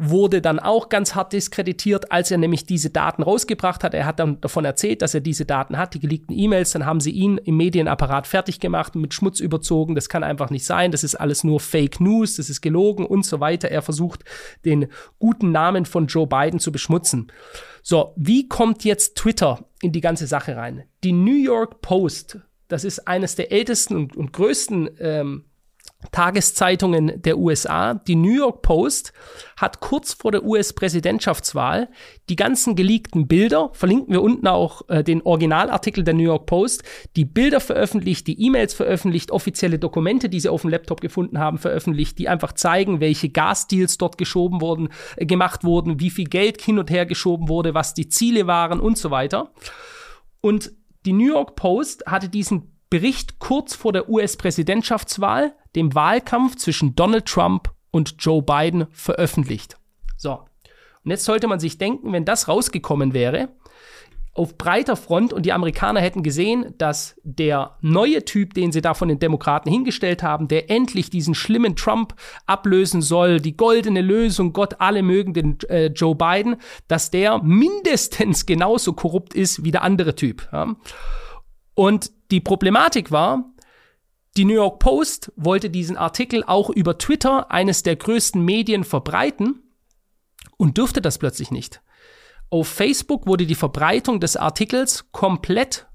wurde 0.00 0.40
dann 0.40 0.58
auch 0.58 0.88
ganz 0.88 1.14
hart 1.14 1.32
diskreditiert, 1.32 2.10
als 2.10 2.30
er 2.30 2.38
nämlich 2.38 2.64
diese 2.64 2.90
Daten 2.90 3.22
rausgebracht 3.22 3.84
hat. 3.84 3.94
Er 3.94 4.06
hat 4.06 4.18
dann 4.18 4.40
davon 4.40 4.64
erzählt, 4.64 5.02
dass 5.02 5.14
er 5.14 5.20
diese 5.20 5.44
Daten 5.44 5.76
hat, 5.76 5.94
die 5.94 6.00
geleakten 6.00 6.36
E-Mails. 6.36 6.72
Dann 6.72 6.86
haben 6.86 7.00
sie 7.00 7.10
ihn 7.10 7.38
im 7.38 7.56
Medienapparat 7.56 8.26
fertig 8.26 8.60
gemacht, 8.60 8.94
mit 8.94 9.12
Schmutz 9.12 9.40
überzogen. 9.40 9.94
Das 9.94 10.08
kann 10.08 10.24
einfach 10.24 10.50
nicht 10.50 10.64
sein. 10.64 10.90
Das 10.90 11.04
ist 11.04 11.16
alles 11.16 11.44
nur 11.44 11.60
Fake 11.60 12.00
News. 12.00 12.36
Das 12.36 12.48
ist 12.48 12.62
gelogen 12.62 13.04
und 13.04 13.26
so 13.26 13.40
weiter. 13.40 13.70
Er 13.70 13.82
versucht, 13.82 14.24
den 14.64 14.86
guten 15.18 15.52
Namen 15.52 15.84
von 15.84 16.06
Joe 16.06 16.26
Biden 16.26 16.60
zu 16.60 16.72
beschmutzen. 16.72 17.30
So, 17.82 18.12
wie 18.16 18.48
kommt 18.48 18.84
jetzt 18.84 19.16
Twitter 19.16 19.66
in 19.82 19.92
die 19.92 20.00
ganze 20.00 20.26
Sache 20.26 20.56
rein? 20.56 20.84
Die 21.04 21.12
New 21.12 21.36
York 21.36 21.82
Post, 21.82 22.38
das 22.68 22.84
ist 22.84 23.06
eines 23.06 23.36
der 23.36 23.52
ältesten 23.52 23.96
und, 23.96 24.16
und 24.16 24.32
größten 24.32 24.90
ähm, 24.98 25.44
Tageszeitungen 26.12 27.20
der 27.22 27.38
USA. 27.38 27.94
Die 27.94 28.16
New 28.16 28.34
York 28.34 28.62
Post 28.62 29.12
hat 29.56 29.80
kurz 29.80 30.14
vor 30.14 30.32
der 30.32 30.44
US-Präsidentschaftswahl 30.44 31.88
die 32.30 32.36
ganzen 32.36 32.74
geleakten 32.74 33.28
Bilder, 33.28 33.70
verlinken 33.74 34.14
wir 34.14 34.22
unten 34.22 34.46
auch 34.46 34.88
äh, 34.88 35.04
den 35.04 35.22
Originalartikel 35.22 36.02
der 36.02 36.14
New 36.14 36.22
York 36.22 36.46
Post, 36.46 36.82
die 37.16 37.26
Bilder 37.26 37.60
veröffentlicht, 37.60 38.26
die 38.26 38.40
E-Mails 38.40 38.72
veröffentlicht, 38.72 39.30
offizielle 39.30 39.78
Dokumente, 39.78 40.30
die 40.30 40.40
sie 40.40 40.48
auf 40.48 40.62
dem 40.62 40.70
Laptop 40.70 41.00
gefunden 41.00 41.38
haben, 41.38 41.58
veröffentlicht, 41.58 42.18
die 42.18 42.28
einfach 42.28 42.52
zeigen, 42.52 43.00
welche 43.00 43.28
Gasdeals 43.28 43.98
dort 43.98 44.16
geschoben 44.16 44.60
wurden, 44.60 44.88
äh, 45.16 45.26
gemacht 45.26 45.64
wurden, 45.64 46.00
wie 46.00 46.10
viel 46.10 46.26
Geld 46.26 46.62
hin 46.62 46.78
und 46.78 46.90
her 46.90 47.04
geschoben 47.04 47.48
wurde, 47.48 47.74
was 47.74 47.92
die 47.92 48.08
Ziele 48.08 48.46
waren 48.46 48.80
und 48.80 48.96
so 48.96 49.10
weiter. 49.10 49.52
Und 50.40 50.72
die 51.04 51.12
New 51.12 51.28
York 51.28 51.56
Post 51.56 52.04
hatte 52.06 52.28
diesen 52.28 52.79
Bericht 52.90 53.38
kurz 53.38 53.74
vor 53.74 53.92
der 53.92 54.08
US-Präsidentschaftswahl, 54.08 55.54
dem 55.76 55.94
Wahlkampf 55.94 56.56
zwischen 56.56 56.96
Donald 56.96 57.26
Trump 57.26 57.72
und 57.92 58.16
Joe 58.18 58.42
Biden 58.42 58.88
veröffentlicht. 58.90 59.76
So. 60.16 60.40
Und 61.02 61.10
jetzt 61.10 61.24
sollte 61.24 61.46
man 61.46 61.60
sich 61.60 61.78
denken, 61.78 62.12
wenn 62.12 62.24
das 62.24 62.48
rausgekommen 62.48 63.14
wäre, 63.14 63.48
auf 64.32 64.56
breiter 64.56 64.96
Front 64.96 65.32
und 65.32 65.44
die 65.44 65.52
Amerikaner 65.52 66.00
hätten 66.00 66.22
gesehen, 66.22 66.74
dass 66.78 67.16
der 67.24 67.76
neue 67.80 68.24
Typ, 68.24 68.54
den 68.54 68.70
sie 68.70 68.80
da 68.80 68.94
von 68.94 69.08
den 69.08 69.18
Demokraten 69.18 69.70
hingestellt 69.70 70.22
haben, 70.22 70.46
der 70.46 70.70
endlich 70.70 71.10
diesen 71.10 71.34
schlimmen 71.34 71.74
Trump 71.74 72.14
ablösen 72.46 73.02
soll, 73.02 73.40
die 73.40 73.56
goldene 73.56 74.02
Lösung, 74.02 74.52
Gott 74.52 74.76
alle 74.78 75.02
mögen 75.02 75.34
den 75.34 75.58
äh, 75.68 75.86
Joe 75.86 76.14
Biden, 76.14 76.56
dass 76.86 77.10
der 77.10 77.42
mindestens 77.42 78.46
genauso 78.46 78.92
korrupt 78.92 79.34
ist 79.34 79.64
wie 79.64 79.72
der 79.72 79.82
andere 79.82 80.14
Typ. 80.14 80.48
Ja? 80.52 80.76
Und 81.80 82.12
die 82.30 82.42
Problematik 82.42 83.10
war, 83.10 83.54
die 84.36 84.44
New 84.44 84.52
York 84.52 84.80
Post 84.80 85.32
wollte 85.36 85.70
diesen 85.70 85.96
Artikel 85.96 86.44
auch 86.44 86.68
über 86.68 86.98
Twitter, 86.98 87.50
eines 87.50 87.82
der 87.82 87.96
größten 87.96 88.44
Medien, 88.44 88.84
verbreiten 88.84 89.62
und 90.58 90.76
dürfte 90.76 91.00
das 91.00 91.16
plötzlich 91.16 91.50
nicht. 91.50 91.80
Auf 92.50 92.68
Facebook 92.68 93.26
wurde 93.26 93.46
die 93.46 93.54
Verbreitung 93.54 94.20
des 94.20 94.36
Artikels 94.36 95.10
komplett 95.10 95.86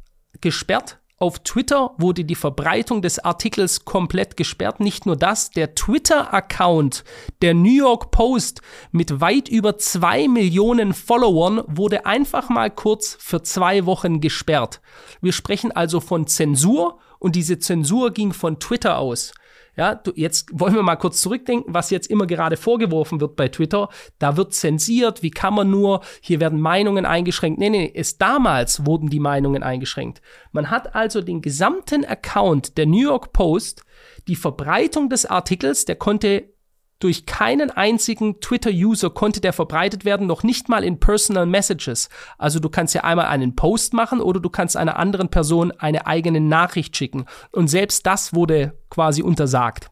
gesperrt 0.42 0.98
auf 1.18 1.40
Twitter 1.40 1.92
wurde 1.98 2.26
die 2.26 2.36
Verbreitung 2.36 3.02
des 3.02 3.20
Artikels 3.20 3.86
komplett 3.86 4.36
gesperrt. 4.36 4.82
Nicht 4.82 5.06
nur 5.06 5.16
das, 5.16 5.50
der 5.50 5.74
Twitter-Account 5.74 7.06
der 7.42 7.54
New 7.54 7.72
York 7.72 8.12
Post 8.12 8.62
mit 8.92 9.22
weit 9.22 9.48
über 9.48 9.78
zwei 9.78 10.28
Millionen 10.28 10.94
Followern 10.94 11.64
wurde 11.68 12.06
einfach 12.06 12.50
mal 12.50 12.70
kurz 12.70 13.18
für 13.18 13.42
zwei 13.44 13.86
Wochen 13.86 14.20
gesperrt. 14.20 14.82
Wir 15.22 15.32
sprechen 15.32 15.72
also 15.72 16.02
von 16.02 16.28
Zensur 16.28 17.00
und 17.18 17.38
diese 17.38 17.60
Zensur 17.60 18.12
ging 18.12 18.34
von 18.34 18.60
Twitter 18.60 18.98
aus. 18.98 19.34
Ja, 19.78 19.96
du, 19.96 20.12
jetzt 20.16 20.50
wollen 20.54 20.74
wir 20.74 20.84
mal 20.84 20.96
kurz 20.96 21.22
zurückdenken, 21.22 21.74
was 21.74 21.90
jetzt 21.90 22.10
immer 22.10 22.26
gerade 22.28 22.58
vorgeworfen 22.58 23.20
wird 23.20 23.36
bei 23.36 23.50
Twitter. 23.50 23.90
Da 24.20 24.38
wird 24.38 24.54
zensiert, 24.54 25.22
wie 25.22 25.32
kann 25.32 25.54
man 25.54 25.70
nur, 25.70 26.02
hier 26.22 26.40
werden 26.40 26.62
Meinungen 26.62 27.06
eingeschränkt. 27.06 27.60
Nee, 27.60 27.70
nee, 27.70 27.92
es 27.94 28.18
damals 28.18 28.86
wurden 28.86 29.10
die 29.10 29.20
Meinungen 29.20 29.64
eingeschränkt. 29.64 30.22
Man 30.52 30.70
hat 30.70 30.96
also 30.96 31.22
den 31.22 31.42
gesamten 31.42 32.06
Account 32.06 32.78
der 32.78 32.86
New 32.86 33.02
York 33.02 33.34
Post, 33.34 33.84
die 34.28 34.36
Verbreitung 34.36 35.10
des 35.10 35.26
Artikels, 35.26 35.86
der 35.86 35.96
konnte 35.96 36.55
durch 37.00 37.26
keinen 37.26 37.72
einzigen 37.72 38.40
Twitter-User 38.40 39.10
konnte 39.10 39.42
der 39.42 39.54
verbreitet 39.54 40.06
werden, 40.06 40.28
noch 40.28 40.44
nicht 40.44 40.70
mal 40.70 40.84
in 40.84 41.00
Personal 41.00 41.46
Messages. 41.46 42.10
Also 42.38 42.60
du 42.60 42.70
kannst 42.70 42.96
ja 42.96 43.04
einmal 43.04 43.26
einen 43.26 43.56
Post 43.56 43.94
machen 43.94 44.22
oder 44.22 44.40
du 44.40 44.50
kannst 44.50 44.78
einer 44.78 44.98
anderen 44.98 45.30
Person 45.30 45.72
eine 45.72 46.08
eigene 46.08 46.40
Nachricht 46.40 46.96
schicken. 46.96 47.26
Und 47.52 47.68
selbst 47.68 48.06
das 48.06 48.34
wurde 48.34 48.78
quasi 48.90 49.22
untersagt. 49.22 49.90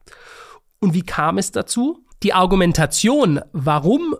Und 0.79 0.93
wie 0.93 1.03
kam 1.03 1.37
es 1.37 1.51
dazu? 1.51 2.05
Die 2.23 2.33
Argumentation, 2.33 3.41
warum 3.51 4.15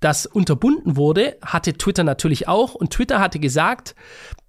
das 0.00 0.26
unterbunden 0.26 0.96
wurde, 0.96 1.38
hatte 1.42 1.74
Twitter 1.74 2.04
natürlich 2.04 2.48
auch. 2.48 2.74
Und 2.74 2.90
Twitter 2.90 3.20
hatte 3.20 3.38
gesagt, 3.38 3.94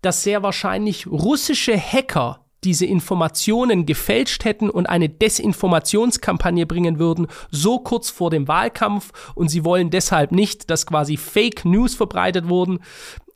dass 0.01 0.23
sehr 0.23 0.43
wahrscheinlich 0.43 1.07
russische 1.07 1.77
Hacker 1.77 2.42
diese 2.63 2.85
Informationen 2.85 3.85
gefälscht 3.85 4.45
hätten 4.45 4.69
und 4.69 4.87
eine 4.87 5.09
Desinformationskampagne 5.09 6.65
bringen 6.65 6.99
würden, 6.99 7.27
so 7.51 7.79
kurz 7.79 8.09
vor 8.09 8.29
dem 8.29 8.47
Wahlkampf. 8.47 9.11
Und 9.35 9.49
sie 9.49 9.63
wollen 9.65 9.89
deshalb 9.89 10.31
nicht, 10.31 10.69
dass 10.69 10.85
quasi 10.85 11.17
Fake 11.17 11.65
News 11.65 11.95
verbreitet 11.95 12.47
wurden. 12.49 12.79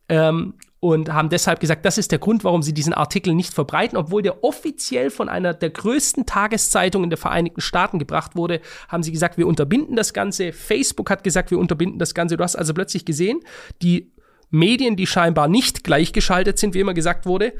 Ähm, 0.09 0.53
und 0.79 1.11
haben 1.11 1.29
deshalb 1.29 1.59
gesagt, 1.59 1.85
das 1.85 1.97
ist 1.97 2.11
der 2.11 2.19
Grund, 2.19 2.43
warum 2.43 2.61
sie 2.61 2.73
diesen 2.73 2.93
Artikel 2.93 3.33
nicht 3.33 3.53
verbreiten, 3.53 3.97
obwohl 3.97 4.21
der 4.21 4.43
offiziell 4.43 5.09
von 5.09 5.27
einer 5.27 5.53
der 5.53 5.71
größten 5.71 6.25
Tageszeitungen 6.25 7.09
der 7.09 7.17
Vereinigten 7.17 7.61
Staaten 7.61 7.97
gebracht 7.97 8.35
wurde, 8.35 8.61
haben 8.87 9.01
sie 9.01 9.11
gesagt, 9.11 9.37
wir 9.37 9.47
unterbinden 9.47 9.95
das 9.95 10.13
Ganze. 10.13 10.53
Facebook 10.53 11.09
hat 11.09 11.23
gesagt, 11.23 11.49
wir 11.49 11.57
unterbinden 11.57 11.97
das 11.97 12.13
Ganze. 12.13 12.37
Du 12.37 12.43
hast 12.43 12.55
also 12.55 12.73
plötzlich 12.75 13.05
gesehen, 13.05 13.39
die 13.81 14.11
Medien, 14.49 14.95
die 14.95 15.07
scheinbar 15.07 15.47
nicht 15.47 15.83
gleichgeschaltet 15.83 16.59
sind, 16.59 16.73
wie 16.73 16.79
immer 16.79 16.93
gesagt 16.93 17.25
wurde, 17.25 17.53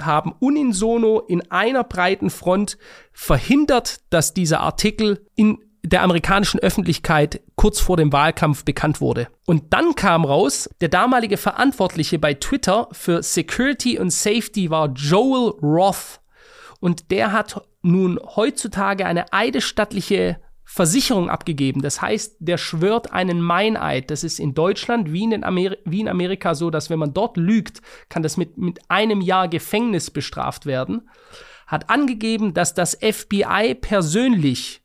haben 0.00 0.32
unisono 0.38 1.20
in 1.20 1.50
einer 1.50 1.84
breiten 1.84 2.30
Front 2.30 2.78
verhindert, 3.12 4.00
dass 4.10 4.34
dieser 4.34 4.60
Artikel 4.60 5.26
in 5.34 5.58
der 5.84 6.02
amerikanischen 6.02 6.60
Öffentlichkeit 6.60 7.40
kurz 7.56 7.80
vor 7.80 7.96
dem 7.96 8.12
Wahlkampf 8.12 8.64
bekannt 8.64 9.00
wurde. 9.00 9.28
Und 9.46 9.72
dann 9.72 9.94
kam 9.94 10.24
raus, 10.24 10.70
der 10.80 10.88
damalige 10.88 11.36
Verantwortliche 11.36 12.18
bei 12.18 12.34
Twitter 12.34 12.88
für 12.92 13.22
Security 13.22 13.98
und 13.98 14.10
Safety 14.10 14.70
war 14.70 14.92
Joel 14.94 15.54
Roth. 15.60 16.20
Und 16.80 17.10
der 17.10 17.32
hat 17.32 17.60
nun 17.82 18.18
heutzutage 18.36 19.06
eine 19.06 19.32
eidesstattliche 19.32 20.38
Versicherung 20.74 21.28
abgegeben. 21.28 21.82
Das 21.82 22.00
heißt, 22.00 22.36
der 22.38 22.56
schwört 22.56 23.12
einen 23.12 23.42
Meineid. 23.42 24.10
Das 24.10 24.24
ist 24.24 24.40
in 24.40 24.54
Deutschland 24.54 25.12
wie 25.12 25.24
in, 25.24 25.44
Ameri 25.44 25.76
wie 25.84 26.00
in 26.00 26.08
Amerika 26.08 26.54
so, 26.54 26.70
dass 26.70 26.88
wenn 26.88 26.98
man 26.98 27.12
dort 27.12 27.36
lügt, 27.36 27.82
kann 28.08 28.22
das 28.22 28.38
mit, 28.38 28.56
mit 28.56 28.80
einem 28.88 29.20
Jahr 29.20 29.48
Gefängnis 29.48 30.10
bestraft 30.10 30.64
werden. 30.64 31.10
Hat 31.66 31.90
angegeben, 31.90 32.54
dass 32.54 32.72
das 32.72 32.94
FBI 33.02 33.74
persönlich 33.82 34.80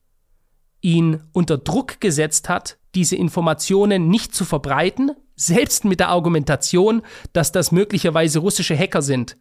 ihn 0.82 1.22
unter 1.32 1.56
Druck 1.56 2.02
gesetzt 2.02 2.50
hat, 2.50 2.77
diese 2.94 3.16
Informationen 3.16 4.08
nicht 4.08 4.34
zu 4.34 4.44
verbreiten, 4.44 5.12
selbst 5.36 5.84
mit 5.84 6.00
der 6.00 6.08
Argumentation, 6.08 7.02
dass 7.32 7.52
das 7.52 7.70
möglicherweise 7.70 8.40
russische 8.40 8.76
Hacker 8.76 9.02
sind. 9.02 9.36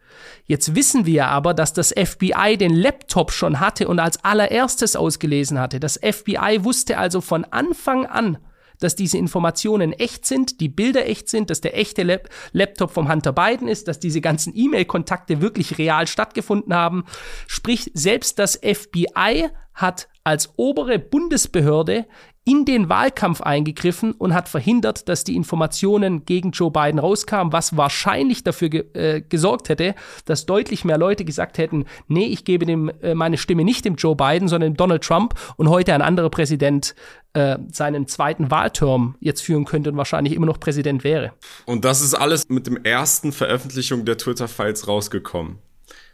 Jetzt 0.46 0.76
wissen 0.76 1.06
wir 1.06 1.28
aber, 1.28 1.54
dass 1.54 1.74
das 1.74 1.92
FBI 1.92 2.58
den 2.58 2.76
Laptop 2.76 3.32
schon 3.32 3.60
hatte 3.60 3.88
und 3.88 4.00
als 4.00 4.24
allererstes 4.24 4.96
ausgelesen 4.96 5.60
hatte. 5.60 5.80
Das 5.80 6.00
FBI 6.00 6.60
wusste 6.64 6.98
also 7.00 7.20
von 7.20 7.46
Anfang 7.46 8.06
an, 8.06 8.38
dass 8.80 8.96
diese 8.96 9.18
Informationen 9.18 9.92
echt 9.92 10.26
sind, 10.26 10.60
die 10.62 10.70
Bilder 10.70 11.08
echt 11.08 11.30
sind, 11.30 11.50
dass 11.50 11.62
der 11.62 11.78
echte 11.78 12.04
Lab 12.04 12.30
Laptop 12.52 12.92
vom 12.92 13.12
Hunter 13.12 13.34
Biden 13.34 13.68
ist, 13.68 13.88
dass 13.88 14.00
diese 14.00 14.22
ganzen 14.22 14.56
E-Mail-Kontakte 14.56 15.42
wirklich 15.42 15.80
real 15.80 16.06
stattgefunden 16.06 16.76
haben. 16.76 17.06
Sprich, 17.48 17.92
selbst 17.96 18.38
das 18.38 18.58
FBI 18.58 19.50
hat 19.74 20.10
als 20.24 20.54
obere 20.58 21.00
Bundesbehörde 21.00 22.06
in 22.48 22.64
den 22.64 22.88
Wahlkampf 22.88 23.42
eingegriffen 23.42 24.14
und 24.14 24.34
hat 24.34 24.48
verhindert, 24.48 25.10
dass 25.10 25.26
die 25.26 25.36
Informationen 25.36 26.24
gegen 26.24 26.52
Joe 26.52 26.72
Biden 26.72 26.98
rauskamen, 26.98 27.52
was 27.52 27.76
wahrscheinlich 27.76 28.42
dafür 28.42 28.70
ge 28.70 28.86
äh, 28.94 29.22
gesorgt 29.22 29.68
hätte, 29.68 29.96
dass 30.24 30.46
deutlich 30.46 30.86
mehr 30.86 30.98
Leute 30.98 31.26
gesagt 31.26 31.58
hätten, 31.58 31.84
nee, 32.08 32.26
ich 32.28 32.46
gebe 32.46 32.66
dem 32.66 32.90
äh, 33.02 33.16
meine 33.16 33.38
Stimme 33.38 33.66
nicht 33.66 33.84
dem 33.84 33.96
Joe 33.96 34.16
Biden, 34.16 34.48
sondern 34.48 34.72
dem 34.72 34.78
Donald 34.78 35.04
Trump 35.04 35.34
und 35.58 35.68
heute 35.68 35.94
ein 35.94 36.02
anderer 36.02 36.30
Präsident 36.30 36.96
äh, 37.34 37.58
seinen 37.70 38.08
zweiten 38.08 38.50
Wahlterm 38.50 39.16
jetzt 39.20 39.42
führen 39.42 39.66
könnte 39.66 39.90
und 39.90 39.98
wahrscheinlich 39.98 40.34
immer 40.34 40.46
noch 40.46 40.62
Präsident 40.62 41.04
wäre. 41.04 41.34
Und 41.66 41.84
das 41.84 42.00
ist 42.00 42.14
alles 42.14 42.48
mit 42.48 42.66
dem 42.66 42.78
ersten 42.82 43.34
Veröffentlichung 43.34 44.06
der 44.06 44.18
Twitter-Files 44.18 44.88
rausgekommen. 44.88 45.58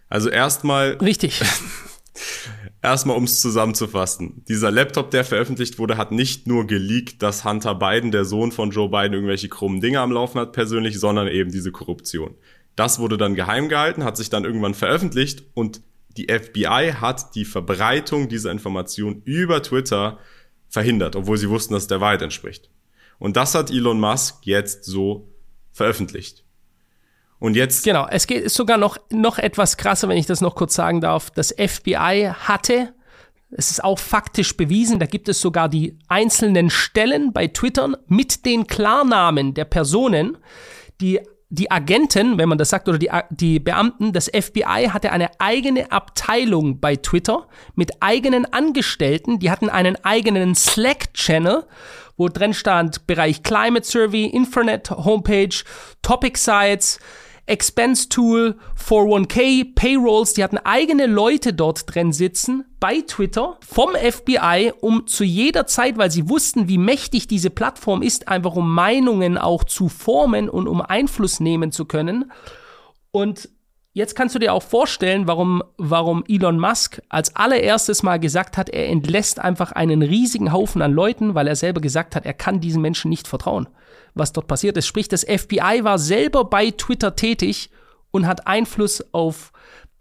Also 0.09 0.29
erstmal. 0.29 0.93
Richtig. 0.93 1.43
Erstmal, 2.83 3.15
um 3.15 3.23
es 3.23 3.39
zusammenzufassen. 3.39 4.43
Dieser 4.49 4.69
Laptop, 4.69 5.09
der 5.09 5.23
veröffentlicht 5.23 5.79
wurde, 5.79 5.95
hat 5.95 6.11
nicht 6.11 6.47
nur 6.47 6.67
geleakt, 6.67 7.23
dass 7.23 7.45
Hunter 7.45 7.75
Biden, 7.75 8.11
der 8.11 8.25
Sohn 8.25 8.51
von 8.51 8.71
Joe 8.71 8.89
Biden, 8.89 9.13
irgendwelche 9.13 9.47
krummen 9.47 9.79
Dinge 9.79 10.01
am 10.01 10.11
Laufen 10.11 10.37
hat 10.37 10.51
persönlich, 10.51 10.99
sondern 10.99 11.29
eben 11.29 11.49
diese 11.49 11.71
Korruption. 11.71 12.35
Das 12.75 12.99
wurde 12.99 13.15
dann 13.15 13.35
geheim 13.35 13.69
gehalten, 13.69 14.03
hat 14.03 14.17
sich 14.17 14.29
dann 14.29 14.43
irgendwann 14.43 14.73
veröffentlicht 14.73 15.45
und 15.53 15.81
die 16.17 16.27
FBI 16.27 16.95
hat 16.99 17.35
die 17.35 17.45
Verbreitung 17.45 18.27
dieser 18.27 18.51
Information 18.51 19.21
über 19.23 19.63
Twitter 19.63 20.19
verhindert, 20.67 21.15
obwohl 21.15 21.37
sie 21.37 21.49
wussten, 21.49 21.75
dass 21.75 21.87
der 21.87 22.01
Wahrheit 22.01 22.21
entspricht. 22.21 22.69
Und 23.17 23.37
das 23.37 23.55
hat 23.55 23.71
Elon 23.71 24.01
Musk 24.01 24.45
jetzt 24.45 24.83
so 24.83 25.29
veröffentlicht. 25.71 26.43
Und 27.43 27.57
jetzt. 27.57 27.83
Genau, 27.83 28.07
es 28.09 28.25
geht 28.25 28.41
ist 28.41 28.55
sogar 28.55 28.77
noch, 28.77 28.95
noch 29.09 29.37
etwas 29.37 29.75
krasser, 29.75 30.07
wenn 30.07 30.15
ich 30.15 30.25
das 30.25 30.39
noch 30.39 30.55
kurz 30.55 30.75
sagen 30.75 31.01
darf. 31.01 31.29
Das 31.29 31.49
FBI 31.49 32.31
hatte, 32.39 32.93
es 33.51 33.69
ist 33.69 33.83
auch 33.83 33.99
faktisch 33.99 34.55
bewiesen, 34.55 34.97
da 34.97 35.07
gibt 35.07 35.27
es 35.27 35.41
sogar 35.41 35.67
die 35.67 35.99
einzelnen 36.07 36.69
Stellen 36.69 37.33
bei 37.33 37.47
Twitter 37.47 37.97
mit 38.07 38.45
den 38.45 38.65
Klarnamen 38.65 39.53
der 39.55 39.65
Personen, 39.65 40.37
die 41.01 41.19
die 41.49 41.69
Agenten, 41.69 42.37
wenn 42.37 42.47
man 42.47 42.57
das 42.57 42.69
sagt, 42.69 42.87
oder 42.87 42.97
die, 42.97 43.11
die 43.29 43.59
Beamten, 43.59 44.13
das 44.13 44.27
FBI 44.27 44.87
hatte 44.91 45.11
eine 45.11 45.29
eigene 45.39 45.91
Abteilung 45.91 46.79
bei 46.79 46.95
Twitter 46.95 47.49
mit 47.75 47.91
eigenen 47.99 48.51
Angestellten. 48.51 49.37
Die 49.39 49.51
hatten 49.51 49.69
einen 49.69 49.97
eigenen 50.03 50.55
Slack-Channel, 50.55 51.65
wo 52.15 52.29
drin 52.29 52.53
stand 52.53 53.05
Bereich 53.05 53.43
Climate 53.43 53.85
Survey, 53.85 54.27
Infonet, 54.27 54.89
Homepage, 54.91 55.53
Topic 56.01 56.39
Sites, 56.39 56.99
Expense 57.45 58.07
Tool, 58.07 58.55
401k, 58.77 59.75
Payrolls, 59.75 60.33
die 60.33 60.43
hatten 60.43 60.57
eigene 60.57 61.07
Leute 61.07 61.53
dort 61.53 61.93
drin 61.93 62.13
sitzen 62.13 62.63
bei 62.79 63.01
Twitter 63.01 63.57
vom 63.67 63.91
FBI, 63.95 64.71
um 64.79 65.07
zu 65.07 65.25
jeder 65.25 65.67
Zeit, 65.67 65.97
weil 65.97 66.09
sie 66.09 66.29
wussten, 66.29 66.69
wie 66.69 66.77
mächtig 66.77 67.27
diese 67.27 67.49
Plattform 67.49 68.01
ist, 68.01 68.29
einfach 68.29 68.55
um 68.55 68.73
Meinungen 68.73 69.37
auch 69.37 69.65
zu 69.65 69.89
formen 69.89 70.47
und 70.47 70.67
um 70.67 70.81
Einfluss 70.81 71.39
nehmen 71.39 71.71
zu 71.71 71.85
können. 71.85 72.31
Und 73.11 73.49
Jetzt 73.95 74.15
kannst 74.15 74.33
du 74.33 74.39
dir 74.39 74.53
auch 74.53 74.63
vorstellen, 74.63 75.27
warum, 75.27 75.61
warum 75.77 76.23
Elon 76.27 76.59
Musk 76.59 76.99
als 77.09 77.35
allererstes 77.35 78.01
mal 78.01 78.19
gesagt 78.19 78.57
hat, 78.57 78.71
er 78.71 78.89
entlässt 78.89 79.39
einfach 79.39 79.71
einen 79.71 80.01
riesigen 80.01 80.51
Haufen 80.51 80.81
an 80.81 80.91
Leuten, 80.91 81.35
weil 81.35 81.47
er 81.47 81.55
selber 81.55 81.79
gesagt 81.79 82.15
hat, 82.15 82.25
er 82.25 82.33
kann 82.33 82.59
diesen 82.59 82.81
Menschen 82.81 83.09
nicht 83.09 83.27
vertrauen, 83.27 83.69
was 84.13 84.33
dort 84.33 84.47
passiert 84.47 84.77
ist. 84.77 84.87
Sprich, 84.87 85.07
das 85.07 85.23
FBI 85.23 85.83
war 85.83 85.99
selber 85.99 86.45
bei 86.45 86.71
Twitter 86.71 87.15
tätig 87.15 87.69
und 88.11 88.27
hat 88.27 88.47
Einfluss 88.47 89.03
auf 89.13 89.51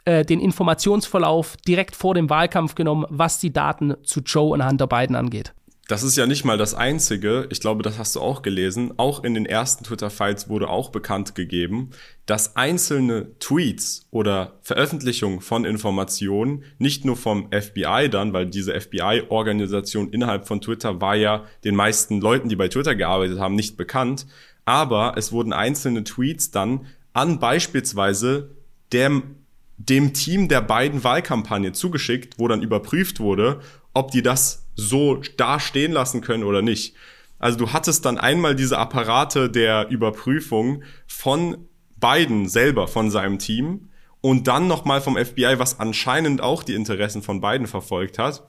äh, 0.05 0.25
den 0.25 0.41
Informationsverlauf 0.41 1.57
direkt 1.67 1.97
vor 1.97 2.15
dem 2.15 2.29
Wahlkampf 2.29 2.75
genommen, 2.75 3.07
was 3.09 3.39
die 3.39 3.53
Daten 3.53 3.95
zu 4.03 4.21
Joe 4.21 4.53
und 4.53 4.67
Hunter 4.67 4.87
Biden 4.87 5.17
angeht. 5.17 5.55
Das 5.93 6.03
ist 6.03 6.17
ja 6.17 6.27
nicht 6.27 6.47
mal 6.47 6.57
das 6.57 6.73
Einzige. 6.73 7.47
Ich 7.51 7.61
glaube, 7.61 7.83
das 7.83 7.99
hast 7.99 8.17
du 8.17 8.21
auch 8.23 8.41
gelesen. 8.41 8.95
Auch 8.97 9.25
in 9.25 9.35
den 9.35 9.45
ersten 9.45 9.85
Twitter-Files 9.85 10.49
wurde 10.49 10.71
auch 10.71 10.89
bekannt 10.89 11.35
gegeben, 11.35 11.91
dass 12.25 12.57
einzelne 12.57 13.39
Tweets 13.41 14.07
oder 14.11 14.55
Veröffentlichungen 14.63 15.43
von 15.43 15.67
Informationen 15.67 16.65
nicht 16.79 17.05
nur 17.05 17.19
vom 17.19 17.51
FBI 17.53 18.09
dann, 18.11 18.33
weil 18.33 18.47
diese 18.47 18.73
FBI-Organisation 18.73 20.09
innerhalb 20.09 20.49
von 20.49 20.63
Twitter 20.63 21.03
war 21.03 21.15
ja 21.15 21.45
den 21.63 21.77
meisten 21.77 22.23
Leuten, 22.23 22.49
die 22.49 22.57
bei 22.57 22.69
Twitter 22.69 22.95
gearbeitet 22.95 23.39
haben, 23.39 23.55
nicht 23.55 23.77
bekannt. 23.77 24.27
Aber 24.65 25.19
es 25.19 25.31
wurden 25.31 25.53
einzelne 25.53 26.05
Tweets 26.05 26.51
dann 26.51 26.87
an 27.13 27.39
beispielsweise 27.39 28.49
dem 28.95 29.43
dem 29.89 30.13
Team 30.13 30.49
der 30.49 30.61
beiden 30.61 31.03
Wahlkampagne 31.03 31.73
zugeschickt, 31.73 32.39
wo 32.39 32.47
dann 32.47 32.63
überprüft 32.63 33.19
wurde, 33.19 33.61
ob 33.95 34.11
die 34.11 34.23
das 34.23 34.67
so 34.75 35.17
da 35.37 35.61
stehen 35.61 35.93
lassen 35.93 36.21
können 36.21 36.45
oder 36.45 36.63
nicht. 36.63 36.95
Also 37.39 37.59
du 37.59 37.73
hattest 37.73 38.05
dann 38.05 38.19
einmal 38.19 38.55
diese 38.55 38.79
Apparate 38.79 39.51
der 39.51 39.89
Überprüfung 39.89 40.83
von 41.07 41.69
Biden 41.97 42.49
selber, 42.49 42.89
von 42.89 43.11
seinem 43.11 43.39
Team 43.39 43.89
und 44.21 44.47
dann 44.49 44.69
nochmal 44.69 45.01
vom 45.01 45.17
FBI, 45.17 45.59
was 45.59 45.81
anscheinend 45.81 46.41
auch 46.41 46.63
die 46.63 46.75
Interessen 46.75 47.23
von 47.23 47.41
Biden 47.41 47.67
verfolgt 47.67 48.19
hat. 48.19 48.49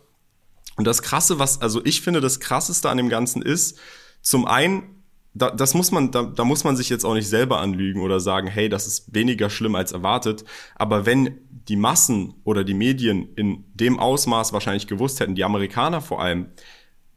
Und 0.76 0.86
das 0.86 1.02
Krasse, 1.02 1.40
was, 1.40 1.62
also 1.62 1.84
ich 1.84 2.02
finde, 2.02 2.22
das 2.22 2.40
Krasseste 2.40 2.90
an 2.90 2.98
dem 2.98 3.10
Ganzen 3.10 3.42
ist, 3.42 3.80
zum 4.22 4.46
einen, 4.46 4.93
da, 5.34 5.50
das 5.50 5.74
muss 5.74 5.92
man, 5.92 6.12
da, 6.12 6.24
da 6.24 6.46
muss 6.46 6.64
man 6.64 6.76
sich 6.76 6.90
jetzt 6.90 7.06
auch 7.06 7.16
nicht 7.16 7.28
selber 7.28 7.60
anlügen 7.60 8.02
oder 8.02 8.20
sagen, 8.20 8.48
hey, 8.48 8.70
das 8.70 8.86
ist 8.86 9.14
weniger 9.14 9.50
schlimm 9.50 9.76
als 9.76 9.92
erwartet. 9.92 10.46
Aber 10.76 11.06
wenn 11.06 11.40
die 11.68 11.76
Massen 11.76 12.36
oder 12.44 12.64
die 12.64 12.76
Medien 12.76 13.30
in 13.36 13.64
dem 13.74 14.00
Ausmaß 14.00 14.54
wahrscheinlich 14.54 14.88
gewusst 14.88 15.20
hätten, 15.20 15.36
die 15.36 15.44
Amerikaner 15.44 16.02
vor 16.02 16.22
allem, 16.22 16.48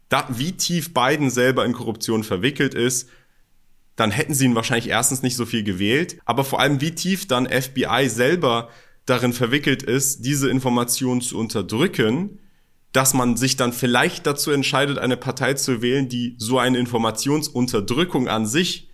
da, 0.09 0.25
wie 0.29 0.53
tief 0.53 0.93
Biden 0.93 1.29
selber 1.29 1.65
in 1.65 1.73
Korruption 1.73 2.23
verwickelt 2.23 2.73
ist, 2.73 3.09
dann 3.95 4.11
hätten 4.11 4.33
sie 4.33 4.45
ihn 4.45 4.55
wahrscheinlich 4.55 4.89
erstens 4.89 5.21
nicht 5.21 5.35
so 5.35 5.45
viel 5.45 5.63
gewählt, 5.63 6.19
aber 6.25 6.43
vor 6.43 6.59
allem 6.59 6.81
wie 6.81 6.91
tief 6.91 7.27
dann 7.27 7.47
FBI 7.47 8.07
selber 8.07 8.69
darin 9.05 9.33
verwickelt 9.33 9.83
ist, 9.83 10.23
diese 10.25 10.49
Informationen 10.49 11.21
zu 11.21 11.37
unterdrücken, 11.37 12.39
dass 12.97 13.13
man 13.13 13.37
sich 13.37 13.57
dann 13.57 13.73
vielleicht 13.73 14.25
dazu 14.25 14.49
entscheidet, 14.49 14.97
eine 14.97 15.17
Partei 15.17 15.53
zu 15.53 15.83
wählen, 15.83 16.09
die 16.09 16.33
so 16.39 16.57
eine 16.57 16.79
Informationsunterdrückung 16.79 18.27
an 18.27 18.47
sich 18.47 18.89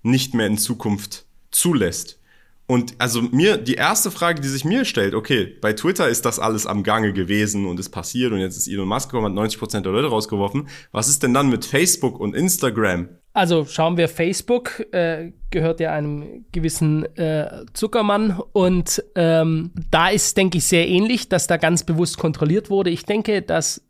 nicht 0.00 0.32
mehr 0.32 0.46
in 0.46 0.56
Zukunft 0.56 1.26
zulässt. 1.50 2.18
Und 2.66 2.94
also 2.98 3.22
mir, 3.22 3.56
die 3.56 3.74
erste 3.74 4.10
Frage, 4.10 4.40
die 4.40 4.48
sich 4.48 4.64
mir 4.64 4.84
stellt, 4.84 5.14
okay, 5.14 5.56
bei 5.60 5.72
Twitter 5.72 6.08
ist 6.08 6.24
das 6.24 6.38
alles 6.38 6.66
am 6.66 6.82
Gange 6.82 7.12
gewesen 7.12 7.66
und 7.66 7.78
ist 7.80 7.90
passiert 7.90 8.32
und 8.32 8.38
jetzt 8.38 8.56
ist 8.56 8.68
Elon 8.68 8.88
Musk 8.88 9.10
gekommen, 9.10 9.36
hat 9.36 9.52
90% 9.52 9.80
der 9.80 9.92
Leute 9.92 10.08
rausgeworfen. 10.08 10.68
Was 10.92 11.08
ist 11.08 11.22
denn 11.22 11.34
dann 11.34 11.50
mit 11.50 11.64
Facebook 11.64 12.18
und 12.20 12.34
Instagram? 12.34 13.08
Also 13.34 13.64
schauen 13.64 13.96
wir, 13.96 14.08
Facebook 14.08 14.86
äh, 14.92 15.32
gehört 15.50 15.80
ja 15.80 15.92
einem 15.92 16.44
gewissen 16.52 17.04
äh, 17.16 17.64
Zuckermann 17.72 18.38
und 18.52 19.02
ähm, 19.16 19.72
da 19.90 20.08
ist, 20.08 20.36
denke 20.36 20.58
ich, 20.58 20.64
sehr 20.64 20.86
ähnlich, 20.86 21.30
dass 21.30 21.46
da 21.46 21.56
ganz 21.56 21.84
bewusst 21.84 22.18
kontrolliert 22.18 22.68
wurde. 22.68 22.90
Ich 22.90 23.06
denke, 23.06 23.40
dass 23.40 23.82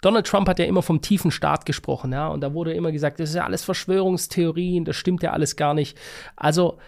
Donald 0.00 0.26
Trump 0.26 0.48
hat 0.48 0.58
ja 0.58 0.64
immer 0.64 0.82
vom 0.82 1.02
tiefen 1.02 1.30
Staat 1.30 1.66
gesprochen, 1.66 2.12
ja, 2.12 2.28
und 2.28 2.40
da 2.40 2.54
wurde 2.54 2.72
immer 2.72 2.92
gesagt, 2.92 3.20
das 3.20 3.30
ist 3.30 3.36
ja 3.36 3.44
alles 3.44 3.64
Verschwörungstheorien, 3.64 4.84
das 4.84 4.96
stimmt 4.96 5.22
ja 5.22 5.32
alles 5.32 5.56
gar 5.56 5.74
nicht. 5.74 5.98
Also 6.36 6.78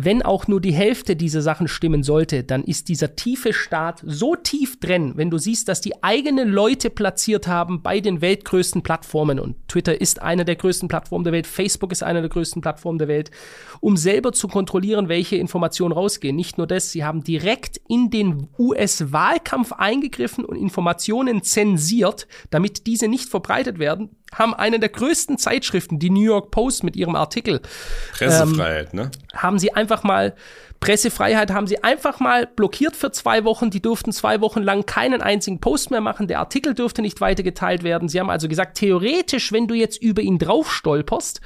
wenn 0.00 0.22
auch 0.22 0.46
nur 0.46 0.60
die 0.60 0.72
Hälfte 0.72 1.16
dieser 1.16 1.42
Sachen 1.42 1.66
stimmen 1.66 2.04
sollte, 2.04 2.44
dann 2.44 2.62
ist 2.62 2.88
dieser 2.88 3.16
tiefe 3.16 3.52
Staat 3.52 4.00
so 4.06 4.36
tief 4.36 4.78
drin, 4.78 5.14
wenn 5.16 5.28
du 5.28 5.38
siehst, 5.38 5.68
dass 5.68 5.80
die 5.80 6.04
eigene 6.04 6.44
Leute 6.44 6.88
platziert 6.88 7.48
haben 7.48 7.82
bei 7.82 7.98
den 7.98 8.20
weltgrößten 8.20 8.82
Plattformen 8.84 9.40
und 9.40 9.56
Twitter 9.66 10.00
ist 10.00 10.22
eine 10.22 10.44
der 10.44 10.54
größten 10.54 10.88
Plattformen 10.88 11.24
der 11.24 11.32
Welt, 11.32 11.48
Facebook 11.48 11.90
ist 11.90 12.04
eine 12.04 12.20
der 12.20 12.30
größten 12.30 12.62
Plattformen 12.62 13.00
der 13.00 13.08
Welt, 13.08 13.32
um 13.80 13.96
selber 13.96 14.32
zu 14.32 14.46
kontrollieren, 14.46 15.08
welche 15.08 15.34
Informationen 15.34 15.92
rausgehen. 15.92 16.36
Nicht 16.36 16.58
nur 16.58 16.68
das, 16.68 16.92
sie 16.92 17.02
haben 17.02 17.24
direkt 17.24 17.80
in 17.88 18.10
den 18.10 18.46
US-Wahlkampf 18.56 19.72
eingegriffen 19.72 20.44
und 20.44 20.56
Informationen 20.56 21.42
zensiert, 21.42 22.28
damit 22.50 22.86
diese 22.86 23.08
nicht 23.08 23.28
verbreitet 23.28 23.80
werden 23.80 24.10
haben 24.34 24.54
eine 24.54 24.78
der 24.78 24.88
größten 24.88 25.38
Zeitschriften, 25.38 25.98
die 25.98 26.10
New 26.10 26.22
York 26.22 26.50
Post 26.50 26.84
mit 26.84 26.96
ihrem 26.96 27.16
Artikel. 27.16 27.60
Pressefreiheit, 28.12 28.88
ähm, 28.92 29.00
ne? 29.00 29.10
Haben 29.34 29.58
sie 29.58 29.74
einfach 29.74 30.02
mal, 30.02 30.34
Pressefreiheit 30.80 31.50
haben 31.50 31.66
sie 31.66 31.82
einfach 31.82 32.20
mal 32.20 32.46
blockiert 32.46 32.94
für 32.94 33.10
zwei 33.10 33.44
Wochen. 33.44 33.70
Die 33.70 33.80
durften 33.80 34.12
zwei 34.12 34.40
Wochen 34.40 34.62
lang 34.62 34.86
keinen 34.86 35.22
einzigen 35.22 35.60
Post 35.60 35.90
mehr 35.90 36.00
machen. 36.00 36.28
Der 36.28 36.40
Artikel 36.40 36.74
dürfte 36.74 37.02
nicht 37.02 37.20
weitergeteilt 37.20 37.82
werden. 37.82 38.08
Sie 38.08 38.20
haben 38.20 38.30
also 38.30 38.48
gesagt, 38.48 38.78
theoretisch, 38.78 39.52
wenn 39.52 39.66
du 39.66 39.74
jetzt 39.74 40.00
über 40.02 40.22
ihn 40.22 40.38
drauf 40.38 40.72
stolperst, 40.72 41.40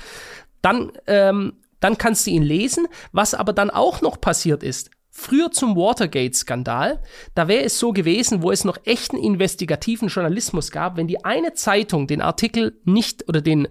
dann, 0.61 0.93
ähm, 1.07 1.55
dann 1.81 1.99
kannst 1.99 2.27
du 2.27 2.31
ihn 2.31 2.43
lesen. 2.43 2.87
Was 3.13 3.35
aber 3.35 3.53
dann 3.53 3.71
auch 3.71 4.03
noch 4.03 4.21
passiert 4.21 4.63
ist, 4.63 4.91
Früher 5.15 5.51
zum 5.51 5.77
Watergate-Skandal, 5.77 7.03
da 7.35 7.47
wäre 7.47 7.65
es 7.65 7.79
so 7.79 7.93
gewesen, 7.93 8.43
wo 8.43 8.51
es 8.51 8.65
noch 8.65 8.79
echten 8.85 9.19
investigativen 9.19 10.09
Journalismus 10.09 10.71
gab, 10.71 10.97
wenn 10.97 11.07
die 11.07 11.23
eine 11.23 11.53
Zeitung 11.53 12.07
den 12.07 12.23
Artikel 12.23 12.81
nicht 12.85 13.29
oder 13.29 13.43
den 13.43 13.69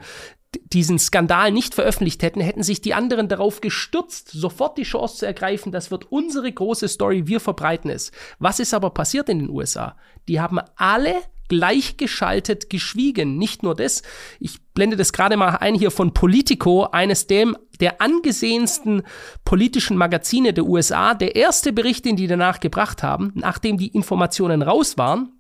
diesen 0.72 1.00
Skandal 1.00 1.52
nicht 1.52 1.74
veröffentlicht 1.74 2.24
hätten, 2.24 2.42
hätten 2.42 2.62
sich 2.62 2.82
die 2.82 2.94
anderen 2.94 3.28
darauf 3.28 3.62
gestürzt, 3.62 4.30
sofort 4.30 4.78
die 4.78 4.84
Chance 4.84 5.18
zu 5.18 5.26
ergreifen, 5.26 5.72
das 5.72 5.92
wird 5.92 6.12
unsere 6.12 6.52
große 6.52 6.90
Story, 6.90 7.26
wir 7.26 7.40
verbreiten 7.40 7.90
es. 7.90 8.12
Was 8.38 8.60
ist 8.60 8.74
aber 8.74 8.90
passiert 8.90 9.30
in 9.30 9.40
den 9.40 9.50
USA? 9.50 9.96
Die 10.28 10.42
haben 10.42 10.60
alle 10.76 11.16
gleichgeschaltet 11.52 12.70
geschwiegen. 12.70 13.38
Nicht 13.38 13.62
nur 13.62 13.76
das, 13.76 14.04
ich 14.40 14.62
blende 14.74 14.96
das 14.96 15.12
gerade 15.12 15.36
mal 15.36 15.58
ein 15.58 15.76
hier 15.76 15.92
von 15.92 16.14
Politico, 16.14 16.86
eines 16.86 17.28
dem, 17.28 17.58
der 17.82 18.02
angesehensten 18.02 19.04
politischen 19.44 19.98
Magazine 19.98 20.54
der 20.54 20.64
USA. 20.64 21.14
Der 21.14 21.36
erste 21.36 21.74
Bericht, 21.74 22.06
den 22.06 22.16
die 22.16 22.28
danach 22.28 22.62
gebracht 22.62 23.04
haben, 23.04 23.34
nachdem 23.36 23.78
die 23.78 23.90
Informationen 23.90 24.62
raus 24.62 24.98
waren, 24.98 25.34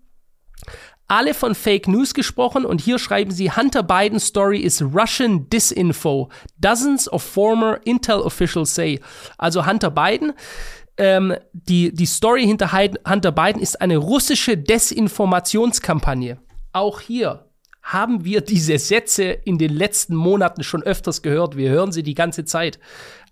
alle 1.07 1.33
von 1.33 1.55
Fake 1.55 1.87
News 1.87 2.13
gesprochen 2.13 2.65
und 2.65 2.81
hier 2.81 2.99
schreiben 2.99 3.31
sie, 3.31 3.51
Hunter 3.51 3.83
Biden's 3.83 4.25
story 4.25 4.59
is 4.59 4.81
Russian 4.81 5.49
disinfo. 5.49 6.27
Dozens 6.57 7.09
of 7.09 7.23
former 7.23 7.79
Intel 7.85 8.19
officials 8.19 8.75
say. 8.75 8.99
Also 9.37 9.65
Hunter 9.65 9.91
Biden 9.91 10.33
ähm, 10.97 11.35
die, 11.53 11.93
die 11.93 12.05
Story 12.05 12.45
hinter 12.45 12.71
Hunter 12.73 13.31
Biden 13.31 13.61
ist 13.61 13.81
eine 13.81 13.97
russische 13.97 14.57
Desinformationskampagne. 14.57 16.39
Auch 16.73 17.01
hier 17.01 17.45
haben 17.81 18.23
wir 18.25 18.41
diese 18.41 18.77
Sätze 18.77 19.23
in 19.23 19.57
den 19.57 19.73
letzten 19.73 20.15
Monaten 20.15 20.63
schon 20.63 20.83
öfters 20.83 21.21
gehört. 21.21 21.57
Wir 21.57 21.69
hören 21.69 21.91
sie 21.91 22.03
die 22.03 22.13
ganze 22.13 22.45
Zeit. 22.45 22.79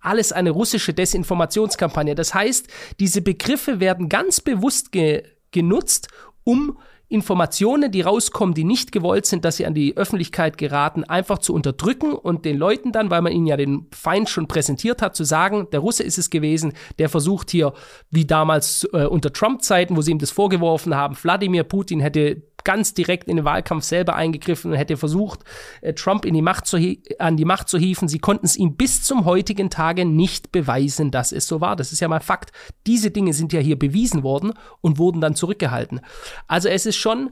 Alles 0.01 0.31
eine 0.31 0.49
russische 0.49 0.93
Desinformationskampagne. 0.93 2.15
Das 2.15 2.33
heißt, 2.33 2.67
diese 2.99 3.21
Begriffe 3.21 3.79
werden 3.79 4.09
ganz 4.09 4.41
bewusst 4.41 4.91
ge 4.91 5.23
genutzt, 5.51 6.09
um 6.43 6.77
Informationen, 7.09 7.91
die 7.91 8.01
rauskommen, 8.01 8.53
die 8.53 8.63
nicht 8.63 8.91
gewollt 8.91 9.25
sind, 9.25 9.43
dass 9.43 9.57
sie 9.57 9.65
an 9.65 9.73
die 9.73 9.97
Öffentlichkeit 9.97 10.59
geraten, 10.59 11.03
einfach 11.03 11.39
zu 11.39 11.55
unterdrücken 11.55 12.13
und 12.13 12.45
den 12.45 12.55
Leuten 12.55 12.91
dann, 12.91 13.09
weil 13.09 13.23
man 13.23 13.33
ihnen 13.33 13.47
ja 13.47 13.57
den 13.57 13.87
Feind 13.91 14.29
schon 14.29 14.47
präsentiert 14.47 15.01
hat, 15.01 15.15
zu 15.15 15.23
sagen, 15.23 15.67
der 15.71 15.79
Russe 15.79 16.03
ist 16.03 16.19
es 16.19 16.29
gewesen, 16.29 16.73
der 16.99 17.09
versucht 17.09 17.49
hier, 17.49 17.73
wie 18.11 18.25
damals 18.25 18.87
äh, 18.93 19.05
unter 19.05 19.33
Trump-Zeiten, 19.33 19.97
wo 19.97 20.01
sie 20.01 20.11
ihm 20.11 20.19
das 20.19 20.29
vorgeworfen 20.29 20.95
haben, 20.95 21.17
Wladimir 21.19 21.63
Putin 21.63 21.99
hätte 21.99 22.43
ganz 22.63 22.93
direkt 22.93 23.27
in 23.27 23.37
den 23.37 23.45
Wahlkampf 23.45 23.83
selber 23.83 24.15
eingegriffen 24.15 24.71
und 24.71 24.77
hätte 24.77 24.97
versucht, 24.97 25.43
äh, 25.81 25.93
Trump 25.93 26.25
in 26.25 26.33
die 26.33 26.41
Macht 26.41 26.65
zu 26.65 26.77
an 27.19 27.37
die 27.37 27.45
Macht 27.45 27.69
zu 27.69 27.77
hieven. 27.77 28.07
Sie 28.07 28.19
konnten 28.19 28.45
es 28.45 28.55
ihm 28.55 28.75
bis 28.75 29.03
zum 29.03 29.25
heutigen 29.25 29.69
Tage 29.69 30.05
nicht 30.05 30.51
beweisen, 30.51 31.11
dass 31.11 31.31
es 31.31 31.47
so 31.47 31.61
war. 31.61 31.75
Das 31.75 31.91
ist 31.91 31.99
ja 31.99 32.07
mal 32.07 32.19
Fakt. 32.19 32.51
Diese 32.87 33.11
Dinge 33.11 33.33
sind 33.33 33.53
ja 33.53 33.59
hier 33.59 33.77
bewiesen 33.77 34.23
worden 34.23 34.53
und 34.81 34.97
wurden 34.97 35.21
dann 35.21 35.35
zurückgehalten. 35.35 36.01
Also 36.47 36.69
es 36.69 36.85
ist 36.85 36.97
schon, 36.97 37.31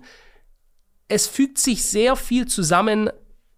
es 1.08 1.28
fügt 1.28 1.58
sich 1.58 1.86
sehr 1.86 2.16
viel 2.16 2.48
zusammen, 2.48 3.10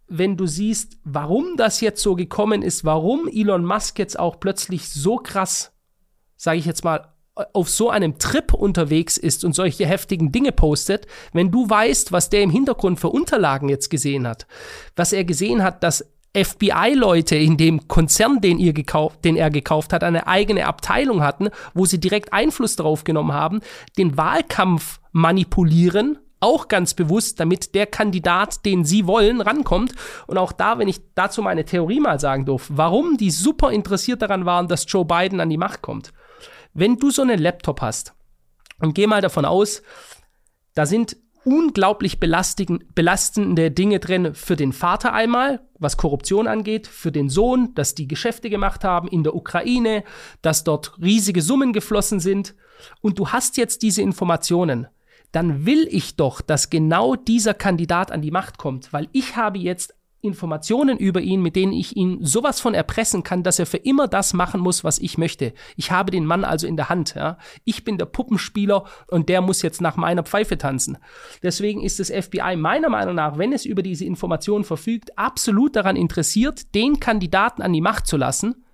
wenn 0.08 0.38
du 0.38 0.48
siehst, 0.48 0.98
warum 1.04 1.56
das 1.56 1.82
jetzt 1.82 2.02
so 2.02 2.16
gekommen 2.16 2.62
ist, 2.62 2.84
warum 2.84 3.28
Elon 3.28 3.64
Musk 3.64 4.00
jetzt 4.00 4.18
auch 4.18 4.40
plötzlich 4.40 4.90
so 4.90 5.18
krass, 5.18 5.72
sage 6.36 6.58
ich 6.58 6.66
jetzt 6.66 6.84
mal, 6.84 7.14
auf 7.54 7.70
so 7.70 7.90
einem 7.90 8.18
Trip 8.20 8.54
unterwegs 8.54 9.18
ist 9.18 9.44
und 9.44 9.54
solche 9.54 9.86
heftigen 9.86 10.32
Dinge 10.32 10.52
postet, 10.52 11.08
wenn 11.34 11.52
du 11.52 11.70
weißt, 11.70 12.12
was 12.12 12.30
der 12.30 12.42
im 12.42 12.50
Hintergrund 12.50 13.00
für 13.00 13.10
Unterlagen 13.10 13.70
jetzt 13.70 13.90
gesehen 13.90 14.28
hat, 14.28 14.48
was 14.96 15.14
er 15.14 15.24
gesehen 15.24 15.64
hat, 15.64 15.84
dass 15.84 16.06
FBI-Leute 16.36 17.36
in 17.36 17.58
dem 17.58 17.88
Konzern, 17.88 18.40
den, 18.40 18.60
ihr 18.60 18.74
gekauft, 18.74 19.26
den 19.26 19.36
er 19.36 19.50
gekauft 19.50 19.94
hat, 19.94 20.04
eine 20.04 20.28
eigene 20.28 20.68
Abteilung 20.68 21.24
hatten, 21.24 21.50
wo 21.74 21.86
sie 21.86 22.00
direkt 22.00 22.34
Einfluss 22.34 22.76
darauf 22.76 23.04
genommen 23.04 23.34
haben, 23.34 23.62
den 23.98 24.16
Wahlkampf 24.16 25.00
manipulieren, 25.12 26.20
auch 26.40 26.68
ganz 26.68 26.94
bewusst, 26.94 27.40
damit 27.40 27.76
der 27.76 27.86
Kandidat, 27.86 28.66
den 28.66 28.86
sie 28.86 29.08
wollen, 29.08 29.42
rankommt. 29.42 29.94
Und 30.28 30.38
auch 30.38 30.52
da, 30.52 30.78
wenn 30.78 30.88
ich 30.88 31.02
dazu 31.16 31.42
meine 31.42 31.66
Theorie 31.66 32.00
mal 32.00 32.20
sagen 32.20 32.46
darf, 32.46 32.68
warum 32.70 33.18
die 33.18 33.32
super 33.32 33.72
interessiert 33.72 34.22
daran 34.22 34.46
waren, 34.46 34.68
dass 34.68 34.86
Joe 34.88 35.06
Biden 35.06 35.42
an 35.42 35.50
die 35.50 35.58
Macht 35.58 35.82
kommt. 35.82 36.14
Wenn 36.80 36.96
du 36.96 37.12
so 37.12 37.24
einen 37.24 37.40
Laptop 37.40 37.82
hast 37.82 38.14
und 38.80 38.96
geh 38.96 39.06
mal 39.06 39.20
davon 39.20 39.44
aus, 39.44 39.82
da 40.76 40.86
sind 40.86 41.18
unglaublich 41.44 42.22
belastende 42.22 43.70
Dinge 43.70 44.00
drin 44.00 44.34
für 44.34 44.56
den 44.56 44.72
Vater 44.72 45.12
einmal, 45.12 45.60
was 45.78 45.98
Korruption 45.98 46.48
angeht, 46.48 46.88
für 46.88 47.12
den 47.12 47.28
Sohn, 47.28 47.76
dass 47.76 47.96
die 47.96 48.08
Geschäfte 48.08 48.50
gemacht 48.50 48.86
haben 48.86 49.10
in 49.10 49.24
der 49.26 49.36
Ukraine, 49.36 50.06
dass 50.42 50.64
dort 50.64 50.98
riesige 51.02 51.42
Summen 51.42 51.74
geflossen 51.74 52.22
sind. 52.22 52.56
Und 53.02 53.20
du 53.20 53.28
hast 53.28 53.58
jetzt 53.58 53.82
diese 53.82 54.02
Informationen, 54.02 54.88
dann 55.34 55.66
will 55.66 55.86
ich 55.92 56.16
doch, 56.16 56.40
dass 56.40 56.70
genau 56.70 57.16
dieser 57.16 57.56
Kandidat 57.56 58.10
an 58.10 58.22
die 58.22 58.32
Macht 58.32 58.58
kommt, 58.58 58.94
weil 58.94 59.10
ich 59.12 59.36
habe 59.36 59.58
jetzt 59.58 59.99
Informationen 60.22 60.98
über 60.98 61.22
ihn, 61.22 61.42
mit 61.42 61.56
denen 61.56 61.72
ich 61.72 61.96
ihn 61.96 62.24
sowas 62.26 62.60
von 62.60 62.74
erpressen 62.74 63.24
kann, 63.24 63.44
dass 63.44 63.58
er 63.58 63.66
für 63.66 63.78
immer 63.78 64.08
das 64.08 64.34
machen 64.34 64.60
muss, 64.60 64.84
was 64.84 65.00
ich 65.00 65.18
möchte. 65.18 65.54
Ich 65.78 65.92
habe 65.92 66.12
den 66.12 66.26
Mann 66.26 66.44
also 66.44 66.68
in 66.68 66.76
der 66.76 66.90
Hand. 66.90 67.16
Ja? 67.16 67.38
Ich 67.64 67.86
bin 67.86 67.98
der 67.98 68.06
Puppenspieler 68.06 68.84
und 69.08 69.30
der 69.30 69.42
muss 69.42 69.62
jetzt 69.62 69.80
nach 69.82 69.96
meiner 69.96 70.24
Pfeife 70.24 70.58
tanzen. 70.58 70.98
Deswegen 71.42 71.82
ist 71.82 72.00
das 72.00 72.12
FBI 72.12 72.58
meiner 72.58 72.90
Meinung 72.90 73.16
nach, 73.16 73.38
wenn 73.38 73.54
es 73.54 73.66
über 73.66 73.82
diese 73.82 74.04
Informationen 74.04 74.66
verfügt, 74.66 75.18
absolut 75.18 75.78
daran 75.78 75.96
interessiert, 75.96 76.76
den 76.76 77.00
Kandidaten 77.00 77.62
an 77.62 77.72
die 77.72 77.82
Macht 77.82 78.06
zu 78.06 78.18
lassen, 78.18 78.66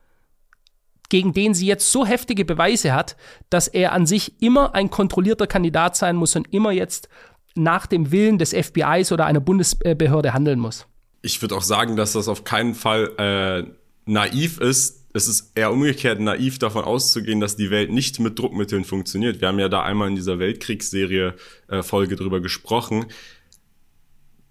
gegen 1.09 1.33
den 1.33 1.53
sie 1.53 1.67
jetzt 1.67 1.91
so 1.91 2.07
heftige 2.07 2.45
Beweise 2.45 2.93
hat, 2.93 3.15
dass 3.51 3.67
er 3.67 3.91
an 3.91 4.07
sich 4.07 4.41
immer 4.41 4.73
ein 4.73 4.89
kontrollierter 4.89 5.45
Kandidat 5.45 5.95
sein 5.95 6.15
muss 6.15 6.35
und 6.35 6.51
immer 6.51 6.71
jetzt 6.71 7.07
nach 7.53 7.85
dem 7.85 8.11
Willen 8.11 8.39
des 8.39 8.51
FBIs 8.51 9.11
oder 9.11 9.27
einer 9.27 9.39
Bundesbehörde 9.39 10.33
handeln 10.33 10.59
muss 10.59 10.87
ich 11.25 11.41
würde 11.41 11.55
auch 11.55 11.63
sagen, 11.63 11.95
dass 11.95 12.13
das 12.13 12.27
auf 12.27 12.43
keinen 12.43 12.75
Fall 12.75 13.11
äh, 13.17 13.69
naiv 14.05 14.59
ist. 14.59 15.07
Es 15.13 15.27
ist 15.27 15.51
eher 15.55 15.71
umgekehrt 15.71 16.19
naiv 16.19 16.59
davon 16.59 16.83
auszugehen, 16.83 17.39
dass 17.39 17.55
die 17.55 17.71
Welt 17.71 17.91
nicht 17.91 18.19
mit 18.19 18.37
Druckmitteln 18.37 18.83
funktioniert. 18.83 19.41
Wir 19.41 19.47
haben 19.47 19.59
ja 19.59 19.69
da 19.69 19.81
einmal 19.81 20.09
in 20.09 20.15
dieser 20.15 20.37
Weltkriegsserie 20.37 21.33
äh, 21.67 21.81
Folge 21.81 22.15
drüber 22.15 22.41
gesprochen. 22.41 23.07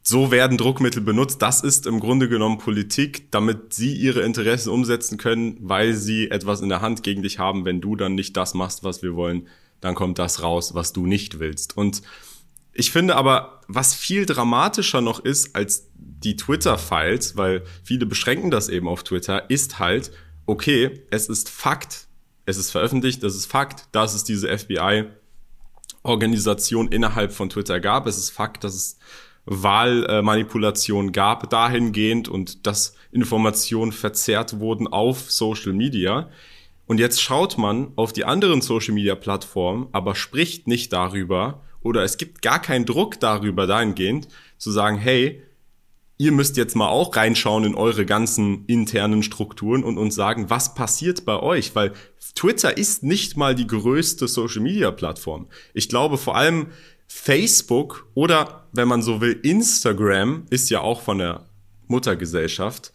So 0.02 0.32
werden 0.32 0.58
Druckmittel 0.58 1.00
benutzt. 1.00 1.40
Das 1.40 1.62
ist 1.62 1.86
im 1.86 2.00
Grunde 2.00 2.28
genommen 2.28 2.58
Politik, 2.58 3.30
damit 3.30 3.72
sie 3.72 3.94
ihre 3.94 4.22
Interessen 4.22 4.70
umsetzen 4.70 5.16
können, 5.16 5.56
weil 5.60 5.94
sie 5.94 6.30
etwas 6.30 6.60
in 6.60 6.68
der 6.68 6.80
Hand 6.80 7.04
gegen 7.04 7.22
dich 7.22 7.38
haben. 7.38 7.64
Wenn 7.64 7.80
du 7.80 7.94
dann 7.94 8.16
nicht 8.16 8.36
das 8.36 8.52
machst, 8.52 8.82
was 8.82 9.02
wir 9.02 9.14
wollen, 9.14 9.46
dann 9.80 9.94
kommt 9.94 10.18
das 10.18 10.42
raus, 10.42 10.74
was 10.74 10.92
du 10.92 11.06
nicht 11.06 11.38
willst. 11.38 11.76
Und 11.76 12.02
ich 12.72 12.90
finde 12.90 13.14
aber, 13.14 13.53
was 13.68 13.94
viel 13.94 14.26
dramatischer 14.26 15.00
noch 15.00 15.20
ist 15.20 15.54
als 15.56 15.88
die 15.94 16.36
Twitter-Files, 16.36 17.36
weil 17.36 17.62
viele 17.82 18.06
beschränken 18.06 18.50
das 18.50 18.68
eben 18.68 18.88
auf 18.88 19.04
Twitter, 19.04 19.48
ist 19.50 19.78
halt, 19.78 20.10
okay, 20.46 21.02
es 21.10 21.28
ist 21.28 21.50
Fakt, 21.50 22.06
es 22.46 22.56
ist 22.56 22.70
veröffentlicht, 22.70 23.22
das 23.22 23.34
ist 23.34 23.44
Fakt, 23.46 23.88
dass 23.92 24.14
es 24.14 24.24
diese 24.24 24.48
FBI-Organisation 24.56 26.88
innerhalb 26.88 27.32
von 27.32 27.50
Twitter 27.50 27.80
gab. 27.80 28.06
Es 28.06 28.18
ist 28.18 28.30
Fakt, 28.30 28.64
dass 28.64 28.74
es 28.74 28.98
Wahlmanipulation 29.46 31.12
gab 31.12 31.50
dahingehend 31.50 32.28
und 32.28 32.66
dass 32.66 32.94
Informationen 33.12 33.92
verzerrt 33.92 34.58
wurden 34.58 34.86
auf 34.86 35.30
Social 35.30 35.72
Media. 35.72 36.30
Und 36.86 37.00
jetzt 37.00 37.22
schaut 37.22 37.58
man 37.58 37.92
auf 37.96 38.12
die 38.12 38.24
anderen 38.24 38.60
Social 38.60 38.94
Media 38.94 39.14
Plattformen, 39.14 39.88
aber 39.92 40.14
spricht 40.14 40.66
nicht 40.66 40.92
darüber 40.92 41.62
oder 41.84 42.02
es 42.02 42.16
gibt 42.16 42.42
gar 42.42 42.60
keinen 42.60 42.86
Druck 42.86 43.20
darüber 43.20 43.68
dahingehend 43.68 44.26
zu 44.58 44.72
sagen, 44.72 44.98
hey, 44.98 45.40
ihr 46.18 46.32
müsst 46.32 46.56
jetzt 46.56 46.74
mal 46.74 46.88
auch 46.88 47.14
reinschauen 47.14 47.64
in 47.64 47.74
eure 47.74 48.06
ganzen 48.06 48.64
internen 48.66 49.22
Strukturen 49.22 49.84
und 49.84 49.98
uns 49.98 50.14
sagen, 50.14 50.50
was 50.50 50.74
passiert 50.74 51.24
bei 51.24 51.38
euch, 51.38 51.74
weil 51.74 51.92
Twitter 52.34 52.76
ist 52.76 53.02
nicht 53.02 53.36
mal 53.36 53.54
die 53.54 53.66
größte 53.66 54.26
Social 54.26 54.62
Media 54.62 54.90
Plattform. 54.90 55.46
Ich 55.72 55.88
glaube 55.88 56.18
vor 56.18 56.36
allem 56.36 56.68
Facebook 57.06 58.08
oder 58.14 58.66
wenn 58.72 58.88
man 58.88 59.02
so 59.02 59.20
will 59.20 59.38
Instagram 59.42 60.46
ist 60.50 60.70
ja 60.70 60.80
auch 60.80 61.02
von 61.02 61.18
der 61.18 61.46
Muttergesellschaft 61.86 62.92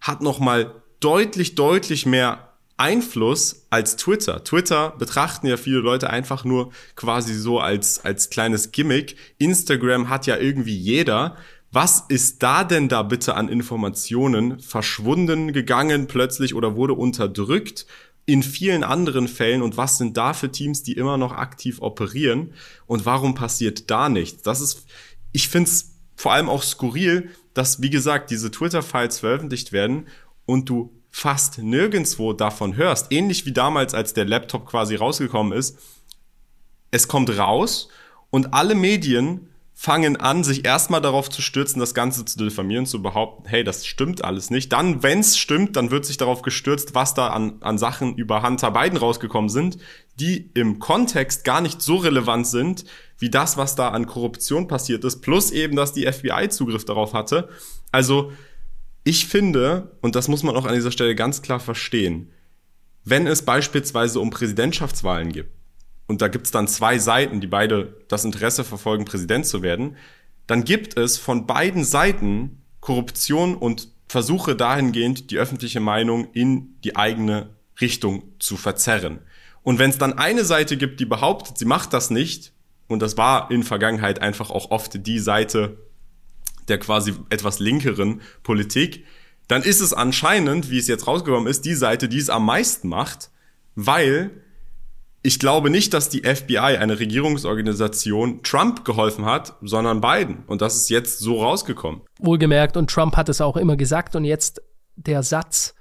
hat 0.00 0.22
noch 0.22 0.38
mal 0.38 0.82
deutlich 1.00 1.54
deutlich 1.54 2.06
mehr 2.06 2.53
Einfluss 2.76 3.66
als 3.70 3.96
Twitter. 3.96 4.42
Twitter 4.42 4.94
betrachten 4.98 5.46
ja 5.46 5.56
viele 5.56 5.78
Leute 5.78 6.10
einfach 6.10 6.44
nur 6.44 6.72
quasi 6.96 7.34
so 7.34 7.60
als, 7.60 8.04
als 8.04 8.30
kleines 8.30 8.72
Gimmick. 8.72 9.16
Instagram 9.38 10.08
hat 10.08 10.26
ja 10.26 10.36
irgendwie 10.36 10.76
jeder. 10.76 11.36
Was 11.70 12.04
ist 12.08 12.42
da 12.42 12.64
denn 12.64 12.88
da 12.88 13.02
bitte 13.02 13.34
an 13.34 13.48
Informationen 13.48 14.60
verschwunden 14.60 15.52
gegangen 15.52 16.06
plötzlich 16.06 16.54
oder 16.54 16.76
wurde 16.76 16.94
unterdrückt? 16.94 17.86
in 18.26 18.42
vielen 18.42 18.84
anderen 18.84 19.28
Fällen 19.28 19.60
und 19.60 19.76
was 19.76 19.98
sind 19.98 20.16
da 20.16 20.32
für 20.32 20.50
Teams, 20.50 20.82
die 20.82 20.94
immer 20.94 21.18
noch 21.18 21.32
aktiv 21.32 21.82
operieren 21.82 22.54
und 22.86 23.04
warum 23.04 23.34
passiert 23.34 23.90
da 23.90 24.08
nichts? 24.08 24.42
Das 24.42 24.60
ist, 24.60 24.86
ich 25.32 25.48
finde 25.48 25.68
es 25.68 25.94
vor 26.16 26.32
allem 26.32 26.48
auch 26.48 26.62
skurril, 26.62 27.28
dass, 27.52 27.82
wie 27.82 27.90
gesagt, 27.90 28.30
diese 28.30 28.50
Twitter-Files 28.50 29.20
veröffentlicht 29.20 29.72
werden 29.72 30.06
und 30.46 30.68
du 30.68 30.90
fast 31.16 31.58
nirgendswo 31.58 32.32
davon 32.32 32.74
hörst, 32.74 33.12
ähnlich 33.12 33.46
wie 33.46 33.52
damals, 33.52 33.94
als 33.94 34.14
der 34.14 34.24
Laptop 34.24 34.66
quasi 34.66 34.96
rausgekommen 34.96 35.56
ist, 35.56 35.78
es 36.90 37.06
kommt 37.06 37.38
raus 37.38 37.88
und 38.30 38.52
alle 38.52 38.74
Medien 38.74 39.48
fangen 39.74 40.16
an, 40.16 40.42
sich 40.42 40.64
erstmal 40.64 41.00
darauf 41.00 41.30
zu 41.30 41.40
stürzen, 41.40 41.78
das 41.78 41.94
Ganze 41.94 42.24
zu 42.24 42.36
diffamieren, 42.38 42.84
zu 42.84 43.00
behaupten, 43.00 43.48
hey, 43.48 43.62
das 43.62 43.86
stimmt 43.86 44.24
alles 44.24 44.50
nicht. 44.50 44.72
Dann, 44.72 45.04
wenn 45.04 45.20
es 45.20 45.38
stimmt, 45.38 45.76
dann 45.76 45.92
wird 45.92 46.04
sich 46.04 46.16
darauf 46.16 46.42
gestürzt, 46.42 46.96
was 46.96 47.14
da 47.14 47.28
an, 47.28 47.58
an 47.60 47.78
Sachen 47.78 48.16
über 48.16 48.42
Hunter 48.42 48.72
Biden 48.72 48.98
rausgekommen 48.98 49.50
sind, 49.50 49.78
die 50.18 50.50
im 50.54 50.80
Kontext 50.80 51.44
gar 51.44 51.60
nicht 51.60 51.80
so 51.80 51.94
relevant 51.94 52.48
sind, 52.48 52.86
wie 53.18 53.30
das, 53.30 53.56
was 53.56 53.76
da 53.76 53.90
an 53.90 54.06
Korruption 54.06 54.66
passiert 54.66 55.04
ist, 55.04 55.22
plus 55.22 55.52
eben, 55.52 55.76
dass 55.76 55.92
die 55.92 56.10
FBI 56.10 56.48
Zugriff 56.48 56.84
darauf 56.84 57.14
hatte. 57.14 57.48
Also, 57.92 58.32
ich 59.04 59.26
finde, 59.26 59.96
und 60.00 60.16
das 60.16 60.28
muss 60.28 60.42
man 60.42 60.56
auch 60.56 60.64
an 60.64 60.74
dieser 60.74 60.90
Stelle 60.90 61.14
ganz 61.14 61.42
klar 61.42 61.60
verstehen, 61.60 62.30
wenn 63.04 63.26
es 63.26 63.42
beispielsweise 63.42 64.18
um 64.18 64.30
Präsidentschaftswahlen 64.30 65.30
gibt, 65.30 65.50
und 66.06 66.22
da 66.22 66.28
gibt 66.28 66.46
es 66.46 66.50
dann 66.50 66.68
zwei 66.68 66.98
Seiten, 66.98 67.40
die 67.40 67.46
beide 67.46 67.96
das 68.08 68.24
Interesse 68.24 68.64
verfolgen, 68.64 69.04
Präsident 69.04 69.46
zu 69.46 69.62
werden, 69.62 69.96
dann 70.46 70.64
gibt 70.64 70.98
es 70.98 71.18
von 71.18 71.46
beiden 71.46 71.84
Seiten 71.84 72.62
Korruption 72.80 73.54
und 73.54 73.88
Versuche 74.08 74.54
dahingehend, 74.54 75.30
die 75.30 75.38
öffentliche 75.38 75.80
Meinung 75.80 76.28
in 76.32 76.78
die 76.82 76.96
eigene 76.96 77.50
Richtung 77.80 78.22
zu 78.38 78.56
verzerren. 78.56 79.20
Und 79.62 79.78
wenn 79.78 79.90
es 79.90 79.98
dann 79.98 80.18
eine 80.18 80.44
Seite 80.44 80.76
gibt, 80.76 81.00
die 81.00 81.06
behauptet, 81.06 81.56
sie 81.58 81.64
macht 81.64 81.92
das 81.92 82.10
nicht, 82.10 82.52
und 82.86 83.00
das 83.00 83.16
war 83.16 83.50
in 83.50 83.62
Vergangenheit 83.62 84.20
einfach 84.20 84.50
auch 84.50 84.70
oft 84.70 85.06
die 85.06 85.18
Seite 85.18 85.78
der 86.68 86.78
quasi 86.78 87.14
etwas 87.30 87.58
linkeren 87.58 88.20
Politik, 88.42 89.04
dann 89.48 89.62
ist 89.62 89.80
es 89.80 89.92
anscheinend, 89.92 90.70
wie 90.70 90.78
es 90.78 90.88
jetzt 90.88 91.06
rausgekommen 91.06 91.46
ist, 91.48 91.64
die 91.64 91.74
Seite, 91.74 92.08
die 92.08 92.18
es 92.18 92.30
am 92.30 92.46
meisten 92.46 92.88
macht, 92.88 93.30
weil 93.74 94.30
ich 95.26 95.38
glaube 95.38 95.70
nicht, 95.70 95.94
dass 95.94 96.10
die 96.10 96.22
FBI, 96.22 96.58
eine 96.58 96.98
Regierungsorganisation, 96.98 98.42
Trump 98.42 98.84
geholfen 98.84 99.24
hat, 99.24 99.56
sondern 99.62 100.02
Biden. 100.02 100.44
Und 100.46 100.60
das 100.60 100.76
ist 100.76 100.90
jetzt 100.90 101.18
so 101.18 101.42
rausgekommen. 101.42 102.02
Wohlgemerkt, 102.18 102.76
und 102.76 102.90
Trump 102.90 103.16
hat 103.16 103.30
es 103.30 103.40
auch 103.40 103.56
immer 103.56 103.76
gesagt. 103.76 104.16
Und 104.16 104.24
jetzt 104.24 104.60
der 104.96 105.22
Satz 105.22 105.74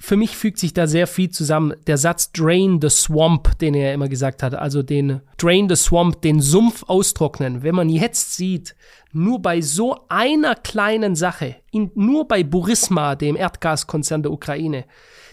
für 0.00 0.16
mich 0.16 0.36
fügt 0.36 0.58
sich 0.58 0.72
da 0.72 0.86
sehr 0.86 1.06
viel 1.06 1.30
zusammen. 1.30 1.74
Der 1.86 1.98
Satz 1.98 2.30
Drain 2.32 2.80
the 2.80 2.88
Swamp, 2.88 3.58
den 3.58 3.74
er 3.74 3.92
immer 3.92 4.08
gesagt 4.08 4.42
hat, 4.42 4.54
also 4.54 4.82
den 4.82 5.20
Drain 5.38 5.68
the 5.68 5.74
Swamp, 5.74 6.22
den 6.22 6.40
Sumpf 6.40 6.84
austrocknen. 6.86 7.64
Wenn 7.64 7.74
man 7.74 7.88
jetzt 7.88 8.36
sieht, 8.36 8.76
nur 9.12 9.42
bei 9.42 9.60
so 9.60 10.06
einer 10.08 10.54
kleinen 10.54 11.16
Sache, 11.16 11.56
in, 11.72 11.90
nur 11.94 12.28
bei 12.28 12.44
Burisma, 12.44 13.16
dem 13.16 13.36
Erdgaskonzern 13.36 14.22
der 14.22 14.32
Ukraine, 14.32 14.84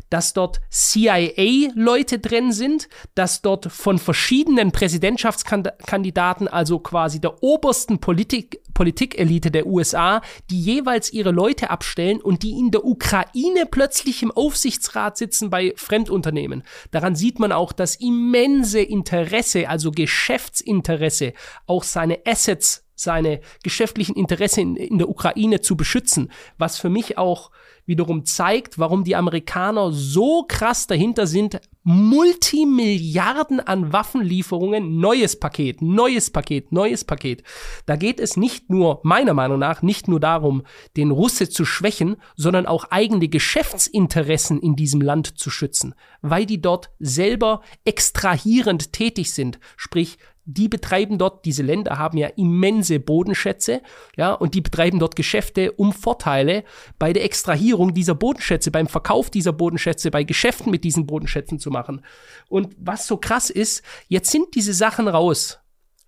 dass 0.09 0.33
dort 0.33 0.61
CIA-Leute 0.69 2.19
drin 2.19 2.51
sind, 2.51 2.89
dass 3.13 3.41
dort 3.41 3.71
von 3.71 3.99
verschiedenen 3.99 4.71
Präsidentschaftskandidaten, 4.71 6.47
also 6.47 6.79
quasi 6.79 7.19
der 7.21 7.43
obersten 7.43 7.99
Politik, 7.99 8.61
Politikelite 8.75 9.49
der 9.49 9.65
USA, 9.65 10.21
die 10.51 10.61
jeweils 10.61 11.11
ihre 11.11 11.31
Leute 11.31 11.71
abstellen 11.71 12.21
und 12.21 12.43
die 12.43 12.51
in 12.51 12.69
der 12.69 12.85
Ukraine 12.85 13.65
plötzlich 13.71 14.21
im 14.21 14.29
Aufsichtsrat 14.29 15.17
sitzen 15.17 15.49
bei 15.49 15.73
Fremdunternehmen. 15.75 16.61
Daran 16.91 17.15
sieht 17.15 17.39
man 17.39 17.51
auch 17.51 17.71
das 17.71 17.95
immense 17.95 18.81
Interesse, 18.81 19.67
also 19.67 19.89
Geschäftsinteresse, 19.89 21.33
auch 21.65 21.83
seine 21.83 22.19
Assets 22.27 22.83
seine 22.97 23.41
geschäftlichen 23.61 24.15
Interessen 24.15 24.61
in, 24.61 24.75
in, 24.77 24.97
der 24.99 25.09
Ukraine 25.09 25.59
zu 25.59 25.75
beschützen, 25.75 26.31
was 26.57 26.77
für 26.79 26.89
mich 26.89 27.17
auch 27.17 27.51
wiederum 27.85 28.25
zeigt, 28.25 28.79
warum 28.79 29.03
die 29.03 29.15
Amerikaner 29.15 29.91
so 29.91 30.43
krass 30.47 30.87
dahinter 30.87 31.27
sind, 31.27 31.59
Multimilliarden 31.83 33.59
an 33.59 33.93
Waffenlieferungen, 33.93 34.97
neues 34.97 35.39
Paket, 35.39 35.83
neues 35.83 36.31
Paket, 36.31 36.71
neues 36.71 37.05
Paket. 37.05 37.43
Da 37.85 37.95
geht 37.95 38.19
es 38.19 38.37
nicht 38.37 38.71
nur, 38.71 39.01
meiner 39.03 39.35
Meinung 39.35 39.59
nach, 39.59 39.83
nicht 39.83 40.07
nur 40.07 40.19
darum, 40.19 40.63
den 40.97 41.11
Russe 41.11 41.47
zu 41.47 41.63
schwächen, 41.63 42.15
sondern 42.35 42.65
auch 42.65 42.85
eigene 42.89 43.27
Geschäftsinteressen 43.27 44.59
in 44.59 44.75
diesem 44.75 44.99
Land 44.99 45.37
zu 45.37 45.51
schützen, 45.51 45.93
weil 46.23 46.47
die 46.47 46.59
dort 46.59 46.89
selber 46.97 47.61
extrahierend 47.85 48.91
tätig 48.91 49.31
sind, 49.31 49.59
sprich 49.77 50.17
die 50.45 50.69
betreiben 50.69 51.17
dort, 51.17 51.43
diese 51.45 51.63
Länder 51.63 51.97
haben 51.97 52.17
ja 52.17 52.27
immense 52.27 52.99
Bodenschätze, 52.99 53.81
ja, 54.15 54.31
und 54.33 54.53
die 54.53 54.61
betreiben 54.61 54.99
dort 54.99 55.15
Geschäfte 55.15 55.71
um 55.71 55.91
Vorteile 55.91 56.63
bei 56.99 57.13
der 57.13 57.23
Extrahierung 57.23 57.93
dieser 57.93 58.15
Bodenschätze, 58.15 58.69
beim 58.71 58.87
Verkauf 58.87 59.29
dieser 59.29 59.53
Bodenschätze, 59.53 60.11
bei 60.11 60.23
Geschäften 60.23 60.71
mit 60.71 60.83
diesen 60.83 61.07
Bodenschätzen 61.07 61.59
zu 61.59 61.71
machen. 61.71 62.05
Und 62.47 62.75
was 62.77 63.07
so 63.07 63.17
krass 63.17 63.49
ist, 63.49 63.83
jetzt 64.07 64.31
sind 64.31 64.53
diese 64.53 64.73
Sachen 64.73 65.07
raus. 65.07 65.59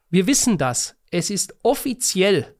Wir 0.10 0.28
wissen 0.28 0.58
das. 0.58 0.96
Es 1.10 1.30
ist 1.30 1.56
offiziell. 1.64 2.56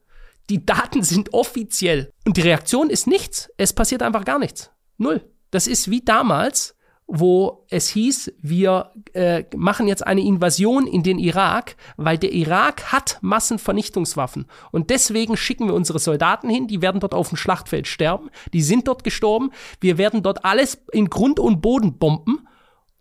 Die 0.50 0.64
Daten 0.64 1.02
sind 1.02 1.32
offiziell. 1.32 2.12
Und 2.26 2.36
die 2.36 2.42
Reaktion 2.42 2.90
ist 2.90 3.06
nichts. 3.06 3.50
Es 3.56 3.72
passiert 3.72 4.02
einfach 4.02 4.24
gar 4.24 4.38
nichts. 4.38 4.70
Null. 4.96 5.30
Das 5.50 5.66
ist 5.66 5.90
wie 5.90 6.02
damals, 6.02 6.74
wo 7.10 7.64
es 7.70 7.88
hieß, 7.88 8.34
wir 8.42 8.92
äh, 9.14 9.44
machen 9.56 9.88
jetzt 9.88 10.06
eine 10.06 10.20
Invasion 10.20 10.86
in 10.86 11.02
den 11.02 11.18
Irak, 11.18 11.76
weil 11.96 12.18
der 12.18 12.32
Irak 12.32 12.92
hat 12.92 13.16
Massenvernichtungswaffen. 13.22 14.44
Und 14.72 14.90
deswegen 14.90 15.38
schicken 15.38 15.66
wir 15.66 15.74
unsere 15.74 15.98
Soldaten 15.98 16.50
hin, 16.50 16.68
die 16.68 16.82
werden 16.82 17.00
dort 17.00 17.14
auf 17.14 17.30
dem 17.30 17.38
Schlachtfeld 17.38 17.86
sterben, 17.86 18.28
die 18.52 18.62
sind 18.62 18.86
dort 18.88 19.04
gestorben, 19.04 19.50
wir 19.80 19.96
werden 19.96 20.22
dort 20.22 20.44
alles 20.44 20.82
in 20.92 21.08
Grund 21.08 21.40
und 21.40 21.62
Boden 21.62 21.98
bomben. 21.98 22.46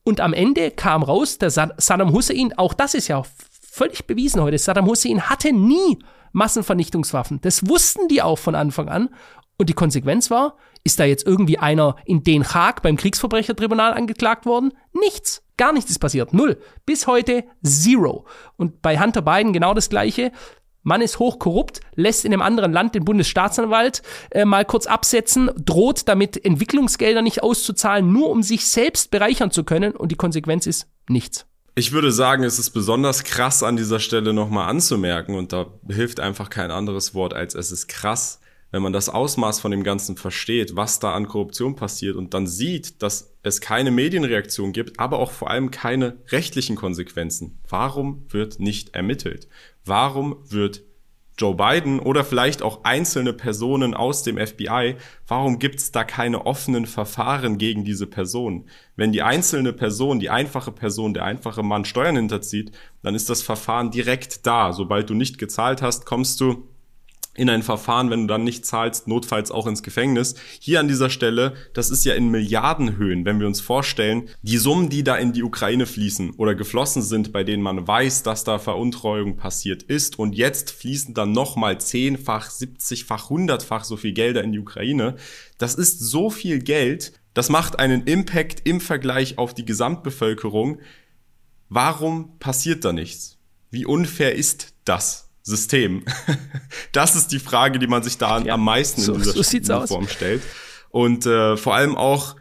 Und 0.06 0.22
am 0.22 0.32
Ende 0.32 0.72
kam 0.72 1.04
raus, 1.04 1.38
der 1.38 1.52
Saddam 1.52 2.14
Hussein, 2.14 2.58
auch 2.58 2.74
das 2.74 2.94
ist 2.94 3.10
ja 3.10 3.24
völlig 3.50 4.08
bewiesen 4.08 4.42
heute, 4.42 4.58
Saddam 4.58 4.88
Hussein 4.88 5.30
hatte 5.30 5.52
nie 5.52 6.00
Massenvernichtungswaffen. 6.32 7.42
Das 7.42 7.68
wussten 7.68 8.08
die 8.08 8.22
auch 8.22 8.38
von 8.38 8.56
Anfang 8.56 8.88
an. 8.88 9.10
Und 9.58 9.70
die 9.70 9.74
Konsequenz 9.74 10.30
war, 10.30 10.56
ist 10.88 11.02
da 11.02 11.04
jetzt 11.04 11.28
irgendwie 11.28 11.60
einer 11.60 11.98
in 12.06 12.24
Den 12.24 12.46
Haag 12.46 12.82
beim 12.82 12.96
Kriegsverbrechertribunal 12.96 13.94
angeklagt 13.94 14.46
worden? 14.46 14.72
Nichts. 14.94 15.44
Gar 15.58 15.74
nichts 15.74 15.92
ist 15.92 16.00
passiert. 16.00 16.34
Null. 16.34 16.58
Bis 16.86 17.08
heute 17.08 17.44
zero. 17.62 18.26
Und 18.56 18.82
bei 18.82 18.98
Hunter 18.98 19.22
Biden 19.22 19.52
genau 19.52 19.74
das 19.74 19.90
Gleiche. 19.90 20.32
Mann 20.84 21.02
ist 21.02 21.20
hochkorrupt, 21.20 21.82
lässt 21.96 22.24
in 22.24 22.32
einem 22.32 22.42
anderen 22.42 22.72
Land 22.72 22.96
den 22.96 23.04
Bundesstaatsanwalt 23.04 24.02
äh, 24.32 24.46
mal 24.46 24.64
kurz 24.64 24.88
absetzen, 24.88 25.52
droht 25.58 26.08
damit 26.08 26.44
Entwicklungsgelder 26.46 27.22
nicht 27.22 27.44
auszuzahlen, 27.44 28.14
nur 28.14 28.30
um 28.30 28.42
sich 28.42 28.66
selbst 28.66 29.12
bereichern 29.12 29.52
zu 29.52 29.66
können. 29.66 29.92
Und 29.92 30.14
die 30.14 30.16
Konsequenz 30.16 30.66
ist 30.68 30.88
nichts. 31.10 31.46
Ich 31.76 31.92
würde 31.92 32.14
sagen, 32.14 32.46
es 32.46 32.60
ist 32.60 32.70
besonders 32.70 33.26
krass 33.26 33.62
an 33.62 33.76
dieser 33.76 34.00
Stelle 34.00 34.32
nochmal 34.32 34.70
anzumerken 34.70 35.36
und 35.36 35.52
da 35.52 35.66
hilft 35.90 36.22
einfach 36.22 36.50
kein 36.50 36.72
anderes 36.72 37.14
Wort 37.14 37.34
als 37.34 37.54
es 37.56 37.74
ist 37.74 37.90
krass, 37.90 38.40
wenn 38.72 38.82
man 38.82 38.94
das 38.94 39.10
Ausmaß 39.10 39.60
von 39.60 39.72
dem 39.72 39.84
Ganzen 39.84 40.18
versteht, 40.18 40.76
was 40.76 41.00
da 41.00 41.14
an 41.14 41.28
Korruption 41.28 41.76
passiert 41.76 42.16
und 42.16 42.34
dann 42.34 42.48
sieht, 42.48 43.02
dass 43.02 43.34
es 43.44 43.62
keine 43.62 43.92
Medienreaktion 43.92 44.74
gibt, 44.74 45.00
aber 45.00 45.20
auch 45.20 45.32
vor 45.32 45.50
allem 45.50 45.72
keine 45.72 46.18
rechtlichen 46.30 46.76
Konsequenzen. 46.76 47.60
Warum 47.70 48.26
wird 48.30 48.60
nicht 48.60 48.96
ermittelt? 48.96 49.48
Warum 49.86 50.38
wird 50.50 50.84
Joe 51.38 51.54
Biden 51.54 52.00
oder 52.00 52.24
vielleicht 52.24 52.64
auch 52.64 52.84
einzelne 52.84 53.32
Personen 53.32 53.94
aus 53.94 54.24
dem 54.24 54.38
FBI, 54.38 54.96
warum 55.28 55.60
gibt 55.60 55.76
es 55.76 55.92
da 55.92 56.04
keine 56.04 56.48
offenen 56.48 56.88
Verfahren 56.88 57.60
gegen 57.60 57.86
diese 57.86 58.08
Person? 58.08 58.66
Wenn 58.96 59.12
die 59.12 59.22
einzelne 59.22 59.72
Person, 59.72 60.20
die 60.20 60.32
einfache 60.32 60.72
Person, 60.72 61.14
der 61.14 61.26
einfache 61.26 61.62
Mann 61.62 61.86
Steuern 61.86 62.16
hinterzieht, 62.16 62.72
dann 63.04 63.14
ist 63.14 63.30
das 63.30 63.44
Verfahren 63.44 63.92
direkt 63.92 64.48
da. 64.48 64.74
Sobald 64.74 65.12
du 65.12 65.14
nicht 65.14 65.38
gezahlt 65.38 65.84
hast, 65.84 66.06
kommst 66.08 66.42
du 66.42 66.68
in 67.38 67.50
ein 67.50 67.64
Verfahren, 67.64 68.10
wenn 68.10 68.22
du 68.22 68.28
dann 68.28 68.44
nicht 68.44 68.66
zahlst, 68.66 69.08
notfalls 69.08 69.52
auch 69.52 69.68
ins 69.68 69.84
Gefängnis. 69.84 70.36
Hier 70.60 70.80
an 70.80 70.88
dieser 70.88 71.10
Stelle, 71.10 71.54
das 71.74 71.92
ist 71.92 72.04
ja 72.04 72.16
in 72.16 72.30
Milliardenhöhen, 72.30 73.26
wenn 73.26 73.40
wir 73.40 73.48
uns 73.48 73.62
vorstellen, 73.62 74.30
die 74.42 74.58
Summen, 74.58 74.90
die 74.90 75.04
da 75.04 75.16
in 75.16 75.34
die 75.34 75.44
Ukraine 75.44 75.86
fließen 75.86 76.32
oder 76.32 76.56
geflossen 76.56 77.04
sind, 77.04 77.32
bei 77.32 77.44
denen 77.44 77.64
man 77.64 77.88
weiß, 77.88 78.24
dass 78.24 78.44
da 78.44 78.58
Veruntreuung 78.58 79.38
passiert 79.38 79.84
ist 79.84 80.18
und 80.18 80.34
jetzt 80.36 80.72
fließen 80.72 81.14
dann 81.14 81.32
nochmal 81.32 81.80
zehnfach, 81.80 82.50
siebzigfach, 82.50 83.30
hundertfach 83.30 83.84
so 83.84 83.98
viel 83.98 84.14
Gelder 84.14 84.44
in 84.44 84.52
die 84.52 84.60
Ukraine. 84.60 85.16
Das 85.60 85.76
ist 85.76 86.00
so 86.00 86.32
viel 86.32 86.60
Geld, 86.60 87.14
das 87.36 87.50
macht 87.50 87.78
einen 87.78 88.06
Impact 88.06 88.68
im 88.68 88.82
Vergleich 88.82 89.38
auf 89.38 89.54
die 89.54 89.66
Gesamtbevölkerung. 89.66 90.80
Warum 91.70 92.40
passiert 92.40 92.84
da 92.84 92.94
nichts? 92.94 93.38
Wie 93.70 93.86
unfair 93.86 94.34
ist 94.34 94.74
das? 94.86 95.27
System? 95.48 96.04
das 96.92 97.16
ist 97.16 97.30
die 97.30 97.40
Frage, 97.40 97.80
die 97.80 97.88
man 97.88 98.04
sich 98.04 98.18
da 98.18 98.40
ja, 98.40 98.54
am 98.54 98.64
meisten 98.64 99.02
so, 99.02 99.14
in 99.14 99.22
dieser 99.22 99.44
so 99.88 99.88
Form 99.88 100.08
stellt. 100.08 100.44
Und 100.90 101.26
äh, 101.26 101.58
vor 101.58 101.76
allem 101.76 101.96
auch, 101.96 102.36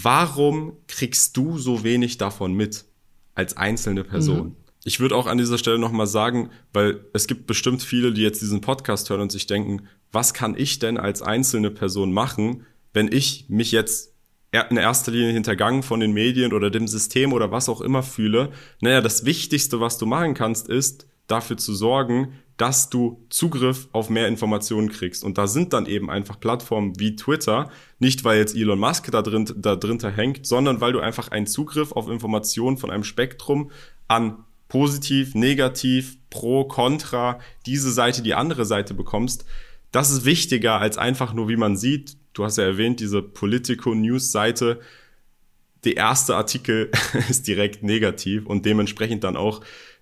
warum 0.00 0.76
kriegst 0.86 1.36
du 1.36 1.58
so 1.58 1.84
wenig 1.84 2.16
davon 2.16 2.54
mit 2.54 2.84
als 3.34 3.56
einzelne 3.56 4.04
Person? 4.04 4.46
Mhm. 4.48 4.56
Ich 4.84 5.00
würde 5.00 5.16
auch 5.16 5.26
an 5.26 5.38
dieser 5.38 5.58
Stelle 5.58 5.78
nochmal 5.78 6.06
sagen, 6.06 6.50
weil 6.72 7.04
es 7.14 7.26
gibt 7.26 7.46
bestimmt 7.46 7.82
viele, 7.82 8.12
die 8.12 8.22
jetzt 8.22 8.42
diesen 8.42 8.60
Podcast 8.60 9.10
hören 9.10 9.22
und 9.22 9.32
sich 9.32 9.46
denken, 9.46 9.88
was 10.12 10.34
kann 10.34 10.54
ich 10.56 10.78
denn 10.78 10.98
als 10.98 11.22
einzelne 11.22 11.70
Person 11.70 12.12
machen, 12.12 12.66
wenn 12.92 13.10
ich 13.10 13.46
mich 13.48 13.72
jetzt 13.72 14.12
in 14.70 14.76
erster 14.76 15.10
Linie 15.10 15.32
hintergangen 15.32 15.82
von 15.82 16.00
den 16.00 16.12
Medien 16.12 16.52
oder 16.52 16.70
dem 16.70 16.86
System 16.86 17.32
oder 17.32 17.50
was 17.50 17.68
auch 17.68 17.80
immer 17.80 18.04
fühle. 18.04 18.52
Naja, 18.80 19.00
das 19.00 19.24
Wichtigste, 19.24 19.80
was 19.80 19.98
du 19.98 20.06
machen 20.06 20.34
kannst, 20.34 20.68
ist, 20.68 21.06
dafür 21.26 21.56
zu 21.56 21.74
sorgen, 21.74 22.34
dass 22.56 22.88
du 22.88 23.24
Zugriff 23.30 23.88
auf 23.92 24.10
mehr 24.10 24.28
Informationen 24.28 24.88
kriegst. 24.88 25.24
Und 25.24 25.38
da 25.38 25.46
sind 25.46 25.72
dann 25.72 25.86
eben 25.86 26.08
einfach 26.08 26.38
Plattformen 26.38 26.98
wie 26.98 27.16
Twitter, 27.16 27.70
nicht 27.98 28.22
weil 28.24 28.38
jetzt 28.38 28.54
Elon 28.54 28.78
Musk 28.78 29.10
da 29.10 29.22
drin, 29.22 29.52
da 29.56 29.74
drinter 29.74 30.10
hängt, 30.10 30.46
sondern 30.46 30.80
weil 30.80 30.92
du 30.92 31.00
einfach 31.00 31.28
einen 31.28 31.46
Zugriff 31.46 31.92
auf 31.92 32.08
Informationen 32.08 32.76
von 32.76 32.90
einem 32.90 33.04
Spektrum 33.04 33.70
an 34.06 34.44
positiv, 34.68 35.34
negativ, 35.34 36.16
pro, 36.30 36.64
contra, 36.64 37.40
diese 37.66 37.90
Seite, 37.90 38.22
die 38.22 38.34
andere 38.34 38.64
Seite 38.64 38.94
bekommst. 38.94 39.44
Das 39.90 40.10
ist 40.10 40.24
wichtiger 40.24 40.80
als 40.80 40.98
einfach 40.98 41.32
nur, 41.34 41.48
wie 41.48 41.56
man 41.56 41.76
sieht. 41.76 42.16
Du 42.32 42.44
hast 42.44 42.58
ja 42.58 42.64
erwähnt, 42.64 43.00
diese 43.00 43.22
Politico 43.22 43.94
News 43.94 44.32
Seite. 44.32 44.80
Der 45.84 45.96
erste 45.96 46.36
Artikel 46.36 46.90
ist 47.28 47.46
direkt 47.46 47.82
negativ 47.82 48.46
und 48.46 48.64
dementsprechend 48.64 49.24
dann 49.24 49.36
auch 49.36 49.60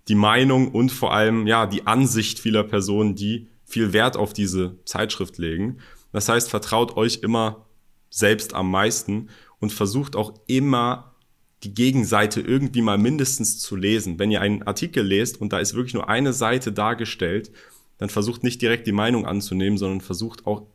die 0.08 0.14
Meinung 0.14 0.72
und 0.72 0.90
vor 0.90 1.12
allem 1.12 1.46
ja 1.46 1.66
die 1.66 1.86
Ansicht 1.86 2.38
vieler 2.38 2.64
Personen, 2.64 3.14
die 3.14 3.48
viel 3.64 3.92
Wert 3.92 4.16
auf 4.16 4.32
diese 4.32 4.76
Zeitschrift 4.84 5.38
legen. 5.38 5.78
Das 6.12 6.28
heißt, 6.28 6.50
vertraut 6.50 6.96
euch 6.96 7.20
immer 7.22 7.66
selbst 8.10 8.54
am 8.54 8.70
meisten 8.70 9.28
und 9.60 9.72
versucht 9.72 10.16
auch 10.16 10.34
immer 10.46 11.14
die 11.62 11.74
Gegenseite 11.74 12.40
irgendwie 12.40 12.82
mal 12.82 12.98
mindestens 12.98 13.60
zu 13.60 13.76
lesen. 13.76 14.18
Wenn 14.18 14.30
ihr 14.30 14.40
einen 14.40 14.64
Artikel 14.64 15.04
lest 15.04 15.40
und 15.40 15.52
da 15.52 15.58
ist 15.58 15.74
wirklich 15.74 15.94
nur 15.94 16.08
eine 16.08 16.32
Seite 16.32 16.72
dargestellt, 16.72 17.52
dann 17.98 18.08
versucht 18.08 18.42
nicht 18.42 18.60
direkt 18.60 18.86
die 18.86 18.92
Meinung 18.92 19.26
anzunehmen, 19.26 19.78
sondern 19.78 20.00
versucht 20.00 20.46
auch 20.46 20.66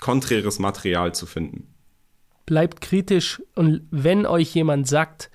konträres 0.00 0.58
Material 0.58 1.14
zu 1.14 1.26
finden. 1.26 1.66
Bleibt 2.46 2.80
kritisch 2.80 3.42
und 3.54 3.82
wenn 3.90 4.26
euch 4.26 4.54
jemand 4.54 4.86
sagt, 4.88 5.30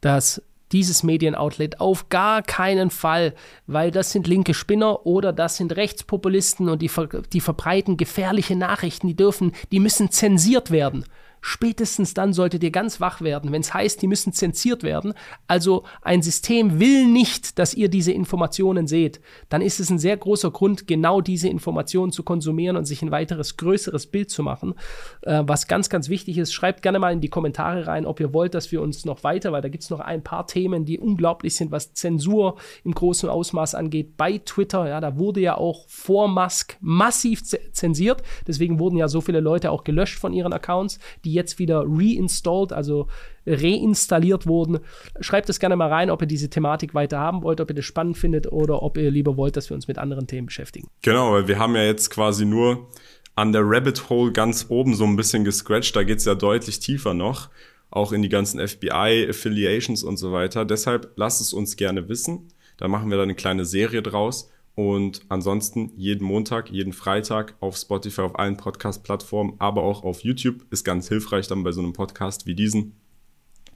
dass 0.00 0.42
dieses 0.72 1.02
Medienoutlet 1.02 1.80
auf 1.80 2.08
gar 2.08 2.42
keinen 2.42 2.90
Fall, 2.90 3.34
weil 3.66 3.90
das 3.90 4.12
sind 4.12 4.26
linke 4.26 4.54
Spinner 4.54 5.06
oder 5.06 5.32
das 5.32 5.56
sind 5.56 5.76
Rechtspopulisten 5.76 6.68
und 6.68 6.82
die, 6.82 6.88
ver 6.88 7.08
die 7.32 7.40
verbreiten 7.40 7.96
gefährliche 7.96 8.56
Nachrichten, 8.56 9.06
die 9.06 9.16
dürfen, 9.16 9.52
die 9.70 9.80
müssen 9.80 10.10
zensiert 10.10 10.70
werden. 10.70 11.04
Spätestens 11.42 12.14
dann 12.14 12.32
solltet 12.32 12.62
ihr 12.62 12.70
ganz 12.70 13.00
wach 13.00 13.20
werden, 13.20 13.52
wenn 13.52 13.60
es 13.60 13.74
heißt, 13.74 14.00
die 14.00 14.06
müssen 14.06 14.32
zensiert 14.32 14.84
werden. 14.84 15.12
Also 15.48 15.82
ein 16.00 16.22
System 16.22 16.78
will 16.80 17.06
nicht, 17.06 17.58
dass 17.58 17.74
ihr 17.74 17.88
diese 17.88 18.12
Informationen 18.12 18.86
seht. 18.86 19.20
Dann 19.48 19.60
ist 19.60 19.80
es 19.80 19.90
ein 19.90 19.98
sehr 19.98 20.16
großer 20.16 20.52
Grund, 20.52 20.86
genau 20.86 21.20
diese 21.20 21.48
Informationen 21.48 22.12
zu 22.12 22.22
konsumieren 22.22 22.76
und 22.76 22.84
sich 22.84 23.02
ein 23.02 23.10
weiteres, 23.10 23.56
größeres 23.56 24.06
Bild 24.06 24.30
zu 24.30 24.44
machen. 24.44 24.74
Äh, 25.22 25.42
was 25.44 25.66
ganz, 25.66 25.90
ganz 25.90 26.08
wichtig 26.08 26.38
ist, 26.38 26.52
schreibt 26.52 26.80
gerne 26.80 27.00
mal 27.00 27.12
in 27.12 27.20
die 27.20 27.28
Kommentare 27.28 27.88
rein, 27.88 28.06
ob 28.06 28.20
ihr 28.20 28.32
wollt, 28.32 28.54
dass 28.54 28.70
wir 28.70 28.80
uns 28.80 29.04
noch 29.04 29.24
weiter, 29.24 29.50
weil 29.50 29.62
da 29.62 29.68
gibt 29.68 29.82
es 29.82 29.90
noch 29.90 30.00
ein 30.00 30.22
paar 30.22 30.46
Themen, 30.46 30.84
die 30.84 31.00
unglaublich 31.00 31.56
sind, 31.56 31.72
was 31.72 31.92
Zensur 31.92 32.56
im 32.84 32.94
großen 32.94 33.28
Ausmaß 33.28 33.74
angeht 33.74 34.16
bei 34.16 34.38
Twitter. 34.38 34.88
Ja, 34.88 35.00
da 35.00 35.18
wurde 35.18 35.40
ja 35.40 35.56
auch 35.56 35.88
vor 35.88 36.28
Musk 36.28 36.76
massiv 36.80 37.42
zensiert. 37.42 38.22
Deswegen 38.46 38.78
wurden 38.78 38.96
ja 38.96 39.08
so 39.08 39.20
viele 39.20 39.40
Leute 39.40 39.72
auch 39.72 39.82
gelöscht 39.82 40.20
von 40.20 40.32
ihren 40.32 40.52
Accounts, 40.52 41.00
die 41.24 41.31
jetzt 41.32 41.58
wieder 41.58 41.84
reinstalled, 41.86 42.72
also 42.72 43.08
reinstalliert 43.46 44.46
wurden. 44.46 44.80
Schreibt 45.20 45.48
es 45.48 45.58
gerne 45.58 45.76
mal 45.76 45.88
rein, 45.88 46.10
ob 46.10 46.20
ihr 46.22 46.28
diese 46.28 46.50
Thematik 46.50 46.94
weiter 46.94 47.18
haben 47.18 47.42
wollt, 47.42 47.60
ob 47.60 47.70
ihr 47.70 47.74
das 47.74 47.84
spannend 47.84 48.18
findet 48.18 48.50
oder 48.50 48.82
ob 48.82 48.96
ihr 48.98 49.10
lieber 49.10 49.36
wollt, 49.36 49.56
dass 49.56 49.70
wir 49.70 49.74
uns 49.74 49.88
mit 49.88 49.98
anderen 49.98 50.26
Themen 50.26 50.46
beschäftigen. 50.46 50.88
Genau, 51.02 51.32
weil 51.32 51.48
wir 51.48 51.58
haben 51.58 51.74
ja 51.74 51.84
jetzt 51.84 52.10
quasi 52.10 52.44
nur 52.44 52.88
an 53.34 53.52
der 53.52 53.62
Rabbit 53.64 54.10
Hole 54.10 54.32
ganz 54.32 54.66
oben 54.68 54.94
so 54.94 55.04
ein 55.04 55.16
bisschen 55.16 55.44
gescratcht. 55.44 55.96
Da 55.96 56.04
geht 56.04 56.18
es 56.18 56.24
ja 56.24 56.34
deutlich 56.34 56.80
tiefer 56.80 57.14
noch, 57.14 57.48
auch 57.90 58.12
in 58.12 58.22
die 58.22 58.28
ganzen 58.28 58.60
FBI-Affiliations 58.66 60.02
und 60.02 60.18
so 60.18 60.32
weiter. 60.32 60.64
Deshalb 60.64 61.12
lasst 61.16 61.40
es 61.40 61.52
uns 61.52 61.76
gerne 61.76 62.08
wissen. 62.08 62.48
Da 62.76 62.88
machen 62.88 63.10
wir 63.10 63.16
dann 63.16 63.24
eine 63.24 63.34
kleine 63.34 63.64
Serie 63.64 64.02
draus. 64.02 64.51
Und 64.74 65.22
ansonsten 65.28 65.92
jeden 65.96 66.26
Montag, 66.26 66.70
jeden 66.70 66.92
Freitag 66.92 67.54
auf 67.60 67.76
Spotify, 67.76 68.22
auf 68.22 68.38
allen 68.38 68.56
Podcast-Plattformen, 68.56 69.54
aber 69.58 69.82
auch 69.82 70.02
auf 70.02 70.22
YouTube 70.22 70.64
ist 70.70 70.84
ganz 70.84 71.08
hilfreich 71.08 71.46
dann 71.46 71.62
bei 71.62 71.72
so 71.72 71.82
einem 71.82 71.92
Podcast 71.92 72.46
wie 72.46 72.54
diesen, 72.54 72.96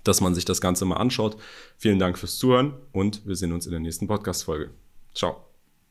dass 0.05 0.21
man 0.21 0.35
sich 0.35 0.47
das 0.47 0.61
Ganze 0.61 0.87
mal 0.87 0.97
anschaut. 0.97 1.37
Vielen 1.77 1.99
Dank 1.99 2.17
fürs 2.19 2.39
Zuhören 2.39 2.75
und 2.93 3.27
wir 3.27 3.37
sehen 3.37 3.53
uns 3.53 3.67
in 3.67 3.73
der 3.73 3.81
nächsten 3.81 4.07
Podcast-Folge. 4.07 4.71
Ciao. 5.15 5.46